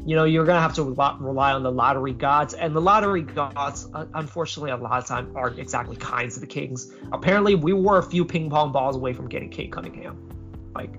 You 0.07 0.15
know, 0.15 0.25
you're 0.25 0.45
gonna 0.45 0.61
have 0.61 0.75
to 0.75 0.85
rely 0.85 1.53
on 1.53 1.65
the 1.65 1.73
lottery 1.73 2.13
gods, 2.13 2.55
and 2.55 2.75
the 2.75 2.81
lottery 2.81 3.23
gods, 3.23 3.89
uh, 3.95 4.07
unfortunately, 4.15 4.71
a 4.71 4.77
lot 4.77 4.99
of 4.99 5.07
time 5.07 5.37
aren't 5.37 5.59
exactly 5.59 5.97
kinds 5.97 6.37
of 6.37 6.41
the 6.41 6.47
Kings. 6.47 6.93
Apparently, 7.13 7.57
we 7.57 7.73
were 7.73 7.99
a 7.99 8.03
few 8.03 8.25
ping 8.25 8.49
pong 8.49 8.71
balls 8.71 8.95
away 8.95 9.13
from 9.13 9.29
getting 9.29 9.51
Cade 9.51 9.73
Cunningham. 9.73 10.29
Like, 10.75 10.95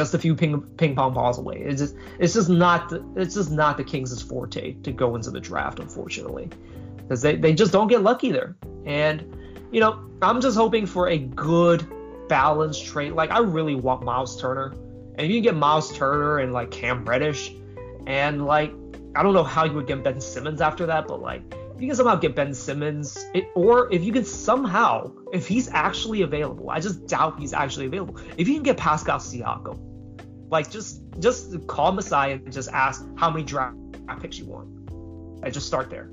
just 0.00 0.14
a 0.14 0.18
few 0.18 0.34
ping 0.34 0.62
ping 0.78 0.94
pong 0.94 1.12
balls 1.12 1.38
away. 1.38 1.58
It's 1.58 1.80
just 1.80 1.94
it's 2.18 2.32
just 2.32 2.48
not 2.48 2.88
the, 2.88 3.04
it's 3.16 3.34
just 3.34 3.50
not 3.50 3.76
the 3.76 3.84
Kings' 3.84 4.22
forte 4.22 4.72
to 4.72 4.92
go 4.92 5.14
into 5.14 5.30
the 5.30 5.40
draft, 5.40 5.78
unfortunately, 5.78 6.48
because 6.96 7.20
they 7.20 7.36
they 7.36 7.52
just 7.52 7.70
don't 7.70 7.88
get 7.88 8.02
lucky 8.02 8.32
there. 8.32 8.56
And 8.86 9.36
you 9.70 9.80
know, 9.80 10.00
I'm 10.22 10.40
just 10.40 10.56
hoping 10.56 10.86
for 10.86 11.08
a 11.08 11.18
good 11.18 11.86
balanced 12.28 12.86
trade. 12.86 13.12
Like 13.12 13.30
I 13.30 13.40
really 13.40 13.74
want 13.74 14.02
Miles 14.02 14.40
Turner, 14.40 14.72
and 15.16 15.20
if 15.20 15.30
you 15.30 15.42
get 15.42 15.54
Miles 15.54 15.94
Turner 15.96 16.38
and 16.38 16.54
like 16.54 16.70
Cam 16.70 17.04
Reddish, 17.04 17.52
and 18.06 18.46
like 18.46 18.72
I 19.14 19.22
don't 19.22 19.34
know 19.34 19.44
how 19.44 19.64
you 19.64 19.74
would 19.74 19.86
get 19.86 20.02
Ben 20.02 20.20
Simmons 20.20 20.62
after 20.62 20.86
that, 20.86 21.06
but 21.08 21.20
like 21.20 21.42
if 21.74 21.80
you 21.80 21.88
can 21.88 21.96
somehow 21.96 22.16
get 22.16 22.34
Ben 22.34 22.54
Simmons, 22.54 23.26
it, 23.34 23.48
or 23.54 23.92
if 23.92 24.04
you 24.04 24.12
can 24.12 24.24
somehow, 24.24 25.12
if 25.32 25.46
he's 25.46 25.68
actually 25.70 26.22
available, 26.22 26.70
I 26.70 26.80
just 26.80 27.06
doubt 27.06 27.38
he's 27.38 27.52
actually 27.52 27.86
available. 27.86 28.18
If 28.36 28.48
you 28.48 28.54
can 28.54 28.62
get 28.62 28.76
Pascal 28.76 29.18
Siakam, 29.18 29.89
like 30.50 30.70
just 30.70 31.02
just 31.18 31.66
call 31.66 31.92
Masai 31.92 32.32
and 32.32 32.52
just 32.52 32.70
ask 32.70 33.04
how 33.16 33.30
many 33.30 33.44
draft 33.44 33.76
picks 34.20 34.38
you 34.38 34.46
want, 34.46 34.68
and 35.42 35.52
just 35.52 35.66
start 35.66 35.90
there. 35.90 36.10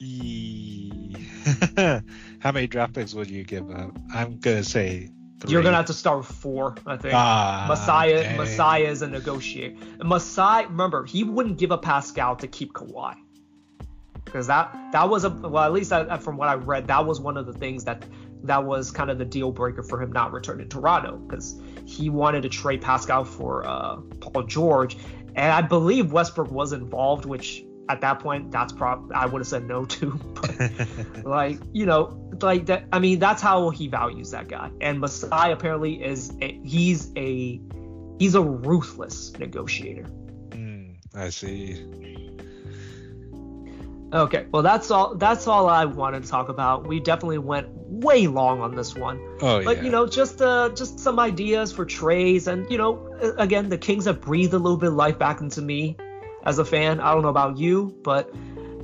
how 2.40 2.52
many 2.52 2.66
draft 2.66 2.94
picks 2.94 3.14
would 3.14 3.30
you 3.30 3.44
give 3.44 3.70
up? 3.70 3.96
I'm 4.12 4.38
gonna 4.38 4.64
say 4.64 5.10
you 5.46 5.52
You're 5.52 5.62
gonna 5.62 5.76
have 5.76 5.86
to 5.86 5.94
start 5.94 6.18
with 6.18 6.26
four, 6.26 6.74
I 6.86 6.96
think. 6.96 7.14
Ah, 7.14 7.66
Masai, 7.68 8.12
dang. 8.12 8.36
Masai 8.36 8.86
is 8.86 9.02
a 9.02 9.08
negotiator. 9.08 9.76
Masai, 10.02 10.66
remember, 10.66 11.04
he 11.04 11.24
wouldn't 11.24 11.58
give 11.58 11.72
up 11.72 11.82
Pascal 11.82 12.36
to 12.36 12.46
keep 12.46 12.72
Kawhi 12.72 13.16
because 14.24 14.46
that 14.46 14.74
that 14.92 15.08
was 15.08 15.24
a 15.24 15.30
well 15.30 15.64
at 15.64 15.72
least 15.72 15.92
I, 15.92 16.18
from 16.18 16.36
what 16.36 16.48
I 16.48 16.54
read 16.54 16.86
that 16.88 17.06
was 17.06 17.20
one 17.20 17.36
of 17.36 17.46
the 17.46 17.52
things 17.52 17.84
that 17.84 18.04
that 18.44 18.64
was 18.64 18.90
kind 18.90 19.10
of 19.10 19.18
the 19.18 19.24
deal 19.24 19.50
breaker 19.50 19.82
for 19.82 20.00
him 20.00 20.12
not 20.12 20.32
returning 20.32 20.68
to 20.68 20.76
Toronto 20.76 21.16
because 21.16 21.60
he 21.84 22.10
wanted 22.10 22.42
to 22.42 22.48
trade 22.48 22.80
Pascal 22.80 23.24
for 23.24 23.66
uh, 23.66 23.96
Paul 24.20 24.44
George 24.44 24.96
and 25.34 25.52
I 25.52 25.62
believe 25.62 26.12
Westbrook 26.12 26.50
was 26.50 26.72
involved 26.72 27.24
which 27.24 27.64
at 27.88 28.00
that 28.02 28.20
point 28.20 28.50
that's 28.50 28.72
prob 28.72 29.10
I 29.14 29.26
would 29.26 29.40
have 29.40 29.46
said 29.46 29.66
no 29.66 29.84
to 29.86 30.10
but 30.34 31.24
like 31.24 31.58
you 31.72 31.86
know 31.86 32.30
like 32.40 32.66
that 32.66 32.84
I 32.92 32.98
mean 32.98 33.18
that's 33.18 33.42
how 33.42 33.70
he 33.70 33.88
values 33.88 34.30
that 34.30 34.48
guy 34.48 34.70
and 34.80 35.00
Masai 35.00 35.52
apparently 35.52 36.02
is 36.02 36.32
a, 36.40 36.60
he's 36.62 37.10
a 37.16 37.60
he's 38.18 38.34
a 38.34 38.42
ruthless 38.42 39.32
negotiator. 39.38 40.04
Mm, 40.50 40.96
I 41.14 41.30
see. 41.30 41.84
Okay, 44.12 44.46
well 44.50 44.62
that's 44.62 44.90
all 44.90 45.14
that's 45.16 45.46
all 45.46 45.68
I 45.68 45.84
wanted 45.84 46.22
to 46.22 46.28
talk 46.28 46.48
about. 46.48 46.86
We 46.86 46.98
definitely 46.98 47.38
went 47.38 47.68
way 47.74 48.26
long 48.26 48.60
on 48.60 48.74
this 48.74 48.94
one. 48.94 49.20
Oh 49.42 49.62
But 49.62 49.78
yeah. 49.78 49.82
you 49.84 49.90
know, 49.90 50.06
just 50.06 50.40
uh 50.40 50.70
just 50.70 50.98
some 50.98 51.18
ideas 51.18 51.72
for 51.72 51.84
trades 51.84 52.46
and 52.46 52.70
you 52.70 52.78
know, 52.78 53.14
again, 53.36 53.68
the 53.68 53.76
Kings 53.78 54.06
have 54.06 54.20
breathed 54.20 54.54
a 54.54 54.58
little 54.58 54.78
bit 54.78 54.88
of 54.88 54.94
life 54.94 55.18
back 55.18 55.40
into 55.40 55.60
me 55.60 55.96
as 56.44 56.58
a 56.58 56.64
fan. 56.64 57.00
I 57.00 57.12
don't 57.12 57.22
know 57.22 57.28
about 57.28 57.58
you, 57.58 57.98
but 58.02 58.34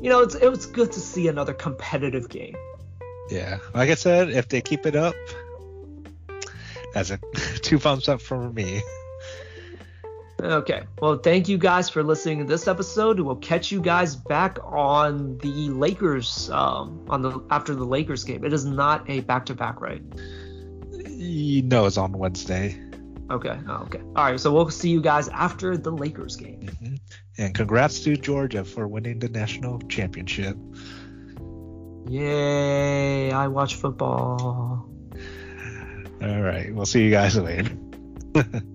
you 0.03 0.11
know, 0.11 0.21
it's 0.21 0.35
it 0.35 0.49
was 0.49 0.67
good 0.67 0.93
to 0.93 1.01
see 1.01 1.29
another 1.29 1.55
competitive 1.55 2.29
game. 2.29 2.57
Yeah. 3.31 3.59
Like 3.73 3.89
I 3.89 3.95
said, 3.95 4.29
if 4.29 4.49
they 4.49 4.61
keep 4.61 4.85
it 4.85 4.95
up, 4.95 5.15
that's 6.93 7.11
a 7.11 7.19
two 7.63 7.79
thumbs 7.79 8.09
up 8.09 8.21
for 8.21 8.53
me. 8.53 8.83
Okay. 10.43 10.83
Well, 11.01 11.17
thank 11.19 11.49
you 11.49 11.59
guys 11.59 11.89
for 11.89 12.03
listening 12.03 12.39
to 12.39 12.45
this 12.45 12.67
episode. 12.67 13.21
We'll 13.21 13.37
catch 13.37 13.71
you 13.71 13.81
guys 13.81 14.17
back 14.17 14.59
on 14.65 15.39
the 15.39 15.69
Lakers 15.69 16.51
um, 16.51 17.05
on 17.09 17.23
the 17.23 17.43
after 17.51 17.75
the 17.75 17.85
Lakers 17.85 18.25
game. 18.25 18.45
It 18.45 18.53
is 18.53 18.65
not 18.65 19.09
a 19.09 19.21
back 19.21 19.47
to 19.47 19.55
back, 19.55 19.81
right? 19.81 20.03
No, 20.93 21.87
it's 21.87 21.97
on 21.97 22.13
Wednesday. 22.13 22.79
Okay. 23.31 23.59
Oh, 23.69 23.83
okay. 23.85 24.01
All 24.17 24.25
right. 24.25 24.39
So 24.39 24.53
we'll 24.53 24.69
see 24.71 24.91
you 24.91 25.01
guys 25.01 25.29
after 25.29 25.77
the 25.77 25.91
Lakers 25.91 26.37
game. 26.37 26.61
Mm-hmm. 26.61 26.95
And 27.39 27.55
congrats 27.55 28.01
to 28.01 28.17
Georgia 28.17 28.65
for 28.65 28.87
winning 28.87 29.21
the 29.21 29.29
national 29.29 29.81
championship. 29.83 30.57
Yay! 32.09 33.33
I 33.33 33.49
watch 33.49 33.77
football. 33.77 34.89
All 36.23 36.43
right. 36.43 36.75
We'll 36.75 36.87
see 36.87 37.05
you 37.05 37.11
guys 37.11 37.37
later. 37.37 37.71